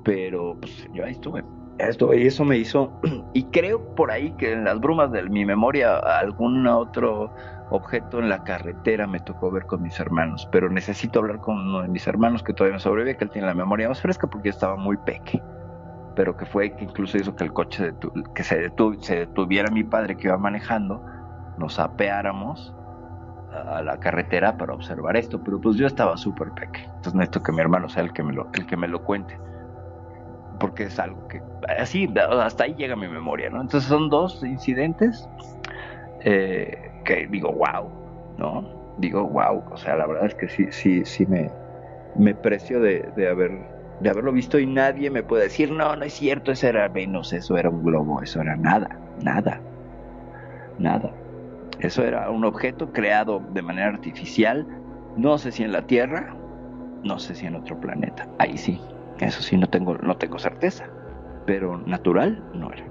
[0.04, 1.44] Pero pues yo ahí estuve,
[1.78, 3.00] estuve, y eso me hizo,
[3.34, 7.32] y creo por ahí que en las brumas de mi memoria algún otro
[7.70, 11.82] objeto en la carretera me tocó ver con mis hermanos, pero necesito hablar con uno
[11.82, 14.48] de mis hermanos que todavía me sobrevive, que él tiene la memoria más fresca porque
[14.48, 15.42] yo estaba muy peque,
[16.16, 18.58] pero que fue que incluso hizo que el coche detu- que se
[19.16, 21.04] detuviera mi padre que iba manejando,
[21.58, 22.74] nos apeáramos
[23.52, 27.52] a la carretera para observar esto, pero pues yo estaba súper peque, entonces necesito que
[27.52, 29.38] mi hermano sea el que me lo, el que me lo cuente,
[30.60, 31.42] porque es algo que
[31.78, 33.62] así hasta ahí llega mi memoria, ¿no?
[33.62, 35.28] Entonces son dos incidentes
[36.24, 36.72] eh,
[37.06, 38.96] que digo wow, ¿no?
[38.98, 41.50] Digo wow, o sea, la verdad es que sí, sí, sí me,
[42.16, 43.52] me precio de, de haber
[44.00, 47.34] de haberlo visto y nadie me puede decir no, no es cierto, eso era Venus,
[47.34, 48.88] eso era un globo, eso era nada,
[49.24, 49.62] nada,
[50.78, 51.12] nada.
[51.80, 54.68] Eso era un objeto creado de manera artificial,
[55.16, 56.36] no sé si en la Tierra,
[57.04, 58.28] no sé si en otro planeta.
[58.40, 58.82] Ahí sí,
[59.20, 60.86] eso sí no tengo, no tengo certeza.
[61.46, 62.84] Pero natural no era.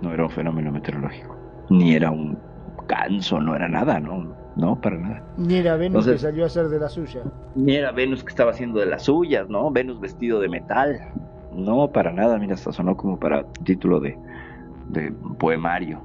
[0.00, 1.36] No era un fenómeno meteorológico.
[1.70, 2.38] Ni era un
[2.86, 5.22] ganso, no era nada, no, no, para nada.
[5.36, 7.22] ni era Venus Entonces- que salió a hacer de la suya.
[7.56, 9.70] Ni era Venus que estaba haciendo de las suyas, ¿no?
[9.70, 11.00] Venus vestido de metal.
[11.52, 14.16] No, para nada, mira, hasta sonó como para título de,
[14.88, 16.00] de poemario.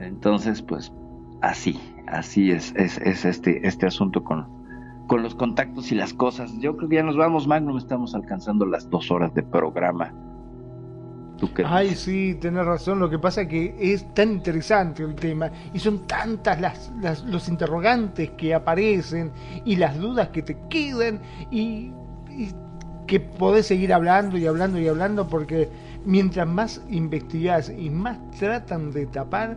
[0.00, 0.92] Entonces, pues,
[1.40, 4.46] así, así es, es, es este, este asunto con,
[5.06, 6.52] con los contactos y las cosas.
[6.58, 10.14] Yo creo que ya nos vamos, Magnum, estamos alcanzando las dos horas de programa.
[11.36, 12.98] ¿Tú qué Ay, sí, tenés razón.
[12.98, 17.24] Lo que pasa es que es tan interesante el tema y son tantas las, las-
[17.24, 19.32] los interrogantes que aparecen
[19.64, 21.92] y las dudas que te quedan y,
[22.28, 22.50] y
[23.06, 25.70] que podés seguir hablando y hablando y hablando porque
[26.04, 29.56] mientras más investigás y más tratan de tapar,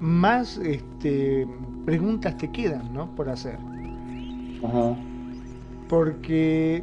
[0.00, 1.46] más este,
[1.84, 3.14] preguntas te quedan, ¿no?
[3.14, 3.58] Por hacer.
[5.88, 6.82] Porque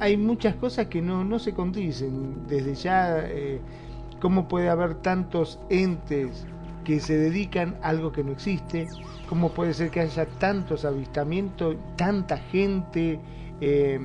[0.00, 2.46] hay muchas cosas que no, no se condicen.
[2.46, 3.60] Desde ya, eh,
[4.20, 6.46] ¿cómo puede haber tantos entes
[6.84, 8.88] que se dedican a algo que no existe?
[9.28, 13.20] ¿Cómo puede ser que haya tantos avistamientos, tanta gente?
[13.62, 14.00] eh,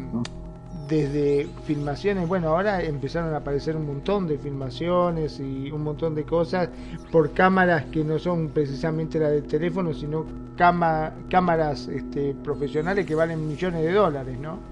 [0.88, 6.26] desde filmaciones, bueno, ahora empezaron a aparecer un montón de filmaciones y un montón de
[6.26, 6.70] cosas
[7.12, 13.16] por cámaras que no son precisamente las del teléfono, sino cama- cámaras este, profesionales que
[13.16, 14.64] valen millones de dólares, ¿no?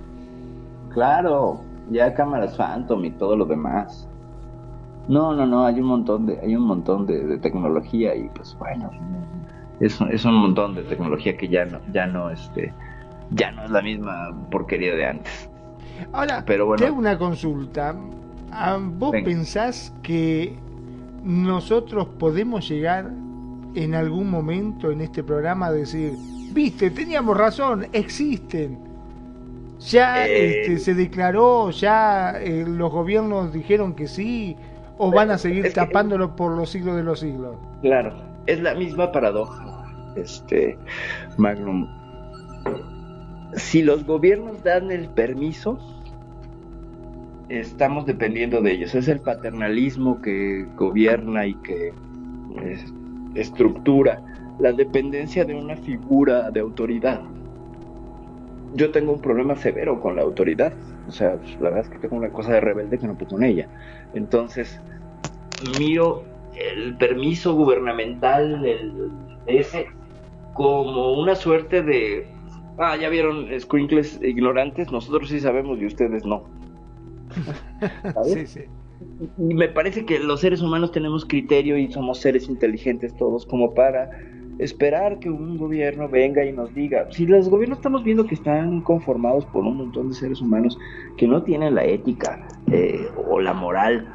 [0.90, 4.10] Claro, ya cámaras Phantom y todo lo demás.
[5.08, 8.96] No, no, no, hay un montón de, hay un montón de, tecnología y pues bueno,
[9.80, 12.74] es, es un montón de tecnología que ya no, ya no, este,
[13.32, 15.50] ya no es la misma porquería de antes.
[16.12, 16.80] Ahora, Pero bueno.
[16.82, 17.96] te hago una consulta.
[18.52, 19.26] Ah, ¿Vos Venga.
[19.26, 20.56] pensás que
[21.24, 23.12] nosotros podemos llegar
[23.74, 26.14] en algún momento en este programa a decir,
[26.54, 28.80] viste, teníamos razón, existen?
[29.90, 30.62] Ya Eh.
[30.62, 34.56] este, se declaró, ya eh, los gobiernos dijeron que sí,
[34.98, 37.58] o van a seguir Es que- tapándolo por los siglos de los siglos.
[37.82, 38.14] Claro,
[38.46, 39.84] es la misma paradoja,
[40.16, 40.78] este,
[41.38, 41.88] Magnum.
[43.56, 45.80] Si los gobiernos dan el permiso,
[47.49, 48.95] estamos dependiendo de ellos.
[48.95, 51.94] Es el paternalismo que gobierna y que
[53.36, 54.22] estructura
[54.60, 57.22] la dependencia de una figura de autoridad.
[58.73, 60.73] Yo tengo un problema severo con la autoridad.
[61.07, 63.44] O sea, la verdad es que tengo una cosa de rebelde que no puedo con
[63.44, 63.69] ella.
[64.14, 64.82] Entonces,
[65.80, 66.23] miro
[66.56, 68.65] el permiso gubernamental
[69.45, 69.88] ese
[70.53, 72.35] como una suerte de
[72.78, 76.44] Ah, ya vieron, squinkles ignorantes, nosotros sí sabemos y ustedes no.
[78.26, 78.62] Sí, sí.
[79.38, 83.74] Y me parece que los seres humanos tenemos criterio y somos seres inteligentes todos como
[83.74, 84.10] para
[84.60, 88.82] esperar que un gobierno venga y nos diga, si los gobiernos estamos viendo que están
[88.82, 90.78] conformados por un montón de seres humanos
[91.18, 94.08] que no tienen la ética eh, o la moral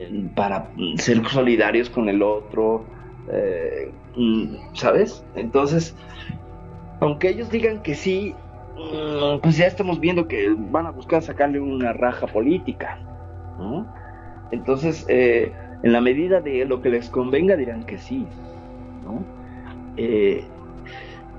[0.00, 2.84] eh, para ser solidarios con el otro,
[3.30, 5.24] eh, mm, ¿sabes?
[5.36, 5.94] Entonces,
[7.00, 8.34] aunque ellos digan que sí,
[8.76, 12.98] mm, pues ya estamos viendo que van a buscar sacarle una raja política,
[13.58, 13.86] ¿no?
[14.50, 15.52] Entonces, eh,
[15.82, 18.26] en la medida de lo que les convenga, dirán que sí,
[19.04, 19.22] ¿no?
[19.96, 20.44] Eh,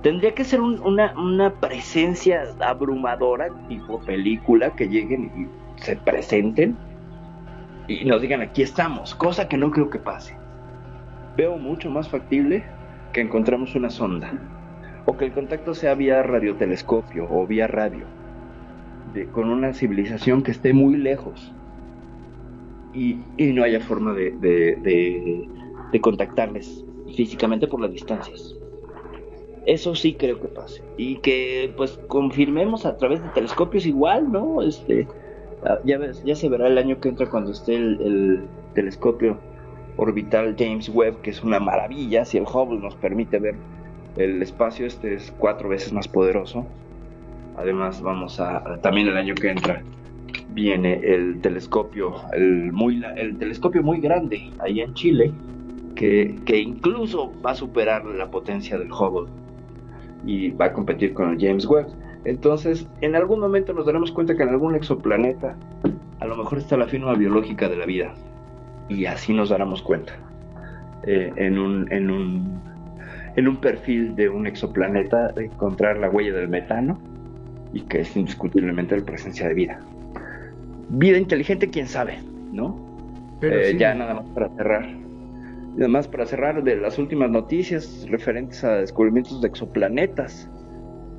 [0.03, 6.77] tendría que ser un- una, presencia abrumadora, tipo película, que lleguen y se presenten
[7.88, 10.35] y nos digan aquí estamos, cosa que no creo que pase.
[11.38, 12.63] Veo mucho más factible
[13.13, 14.31] que encontremos una sonda
[15.07, 18.05] o que el contacto sea vía radiotelescopio o vía radio
[19.31, 21.51] con una civilización que esté muy lejos
[22.93, 25.47] y, no haya forma de,
[26.01, 26.84] contactarles
[27.15, 28.55] físicamente por las distancias.
[29.65, 30.81] Eso sí creo que pase.
[30.97, 34.61] Y que pues confirmemos a través de telescopios igual, ¿no?
[34.61, 35.07] Este,
[35.65, 38.41] ah, ya, ya se verá el año que entra cuando esté el, el
[38.73, 39.38] telescopio
[39.97, 42.23] orbital James Webb, que es una maravilla.
[42.23, 43.55] Si el Hubble nos permite ver
[44.18, 46.65] el espacio, este es cuatro veces más poderoso.
[47.56, 49.81] Además, vamos a también el año que entra
[50.49, 55.31] viene el telescopio, el muy el telescopio muy grande ahí en Chile,
[55.95, 59.30] que, que incluso va a superar la potencia del Hubble
[60.26, 61.88] y va a competir con el James Webb.
[62.26, 65.56] Entonces, en algún momento nos daremos cuenta que en algún exoplaneta
[66.19, 68.14] a lo mejor está la firma biológica de la vida
[68.89, 70.14] y así nos daremos cuenta
[71.03, 72.76] eh, en un en un
[73.38, 76.99] en un perfil de un exoplaneta encontrar la huella del metano
[77.72, 79.80] y que es indiscutiblemente la presencia de vida.
[80.89, 82.18] Vida inteligente, quién sabe,
[82.51, 82.76] ¿no?
[83.39, 83.77] Pero Eh, sí.
[83.77, 84.88] Ya nada más para cerrar.
[85.76, 90.49] Nada más para cerrar de las últimas noticias referentes a descubrimientos de exoplanetas.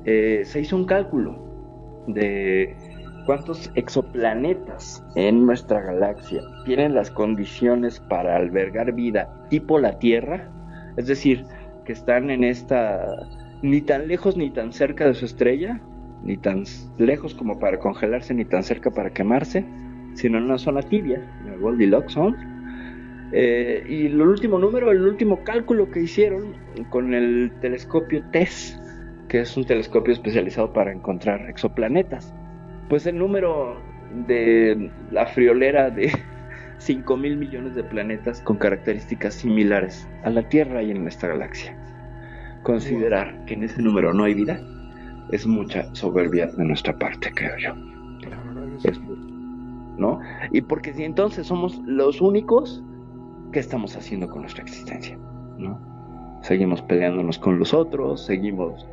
[0.03, 2.75] Eh, se hizo un cálculo de
[3.25, 10.49] cuántos exoplanetas en nuestra galaxia tienen las condiciones para albergar vida tipo la Tierra.
[10.97, 11.45] Es decir,
[11.89, 13.27] que están en esta
[13.63, 15.81] ni tan lejos ni tan cerca de su estrella,
[16.23, 16.65] ni tan
[16.99, 19.65] lejos como para congelarse, ni tan cerca para quemarse,
[20.13, 22.37] sino en una zona tibia, en el Goldilocks Zone.
[23.31, 26.53] Eh, y el último número, el último cálculo que hicieron
[26.91, 28.79] con el telescopio TESS,
[29.27, 32.35] que es un telescopio especializado para encontrar exoplanetas,
[32.87, 33.81] pues el número
[34.27, 36.11] de la friolera de
[36.79, 41.77] 5 mil millones de planetas con características similares a la Tierra y en nuestra galaxia.
[42.63, 44.59] Considerar que en ese número no hay vida
[45.31, 47.73] es mucha soberbia de nuestra parte, creo yo.
[48.83, 48.99] Es-
[49.97, 50.19] ¿No?
[50.51, 52.81] Y porque si entonces somos los únicos,
[53.51, 55.17] ¿qué estamos haciendo con nuestra existencia?
[55.57, 55.77] ¿No?
[56.41, 58.87] Seguimos peleándonos con los otros, seguimos...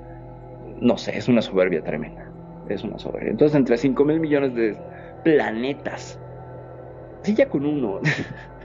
[0.80, 2.28] No sé, es una soberbia tremenda.
[2.68, 3.30] Es una soberbia.
[3.30, 4.76] Entonces, entre 5 mil millones de
[5.22, 6.18] planetas,
[7.26, 8.00] si ya con uno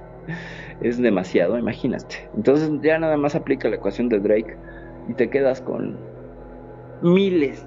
[0.82, 2.30] es demasiado, imagínate.
[2.36, 4.56] Entonces, ya nada más aplica la ecuación de Drake
[5.10, 5.98] y te quedas con
[7.02, 7.66] miles,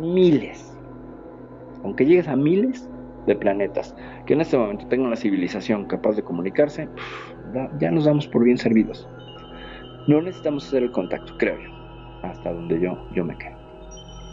[0.00, 0.76] miles,
[1.84, 2.88] aunque llegues a miles
[3.26, 3.94] de planetas
[4.26, 6.88] que en este momento tengan una civilización capaz de comunicarse,
[7.78, 9.08] ya nos damos por bien servidos.
[10.08, 11.70] No necesitamos hacer el contacto, creo yo,
[12.22, 13.61] hasta donde yo, yo me quedo.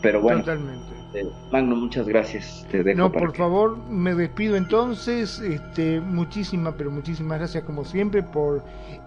[0.02, 0.86] Pero bueno, Totalmente.
[1.14, 2.66] eh, Magno, muchas gracias.
[2.72, 5.40] Te dejo No, para por que- favor, me despido entonces.
[5.40, 8.64] Este, muchísimas, pero muchísimas gracias como siempre por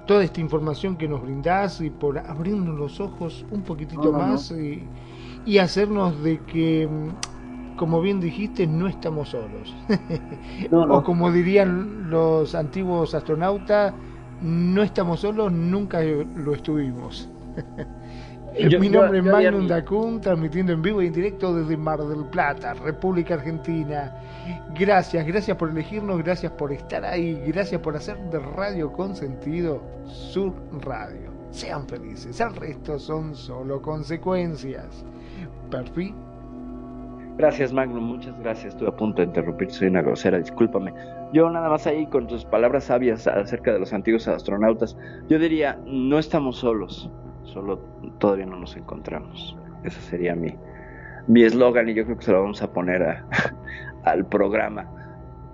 [0.07, 4.19] toda esta información que nos brindás y por abrirnos los ojos un poquitito No, no,
[4.19, 4.83] más Y,
[5.47, 6.89] y hacernos de que,
[7.77, 9.75] como bien dijiste, no estamos solos.
[10.71, 10.95] No, no.
[10.99, 13.95] O como dirían los antiguos astronautas,
[14.43, 17.31] no estamos solos, nunca lo estuvimos.
[18.59, 22.01] Yo- Mi nombre es yo Magnum Dacun, transmitiendo en vivo y en directo desde Mar
[22.03, 24.15] del Plata, República Argentina.
[24.79, 30.53] Gracias, gracias por elegirnos, gracias por estar ahí, gracias por hacer de Radio Consentido su
[30.83, 31.31] radio.
[31.51, 35.05] Sean felices, el resto son solo consecuencias.
[35.71, 36.15] Perfil.
[37.39, 38.75] Gracias, Magnum, muchas gracias.
[38.75, 40.93] Estuve a punto de interrumpir, soy una grosera, discúlpame.
[41.33, 44.97] Yo nada más ahí con tus palabras sabias acerca de los antiguos astronautas,
[45.29, 47.11] yo diría, no estamos solos,
[47.45, 47.79] solo
[48.19, 49.59] todavía no nos encontramos.
[49.83, 50.61] Ese sería mi
[51.27, 53.27] mi eslogan y yo creo que se lo vamos a poner a-
[54.03, 54.91] al programa,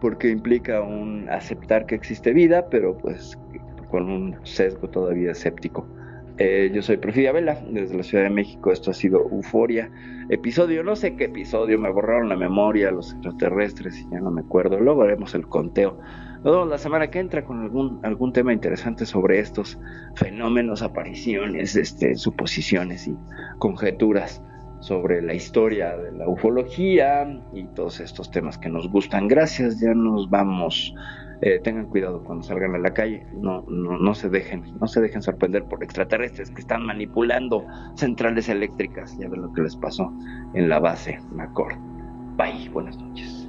[0.01, 3.39] porque implica un aceptar que existe vida, pero pues
[3.89, 5.91] con un sesgo todavía escéptico
[6.41, 8.71] Eh, yo soy Perfidia Vela, desde la Ciudad de México.
[8.73, 9.91] Esto ha sido Euforia.
[10.29, 14.43] Episodio, no sé qué episodio, me borraron la memoria los extraterrestres y ya no me
[14.43, 14.79] acuerdo.
[14.81, 15.99] Luego haremos el conteo.
[16.45, 19.79] Luego la semana que entra con algún, algún tema interesante sobre estos
[20.15, 23.17] fenómenos, apariciones, este, suposiciones y
[23.59, 24.43] conjeturas
[24.81, 29.29] sobre la historia de la ufología y todos estos temas que nos gustan.
[29.29, 30.95] Gracias, ya nos vamos.
[31.41, 35.01] Eh, tengan cuidado cuando salgan a la calle, no, no, no se dejen, no se
[35.01, 39.17] dejen sorprender por extraterrestres que están manipulando centrales eléctricas.
[39.19, 40.13] Ya ven lo que les pasó
[40.55, 41.77] en la base Macor.
[42.37, 43.49] Bye, buenas noches.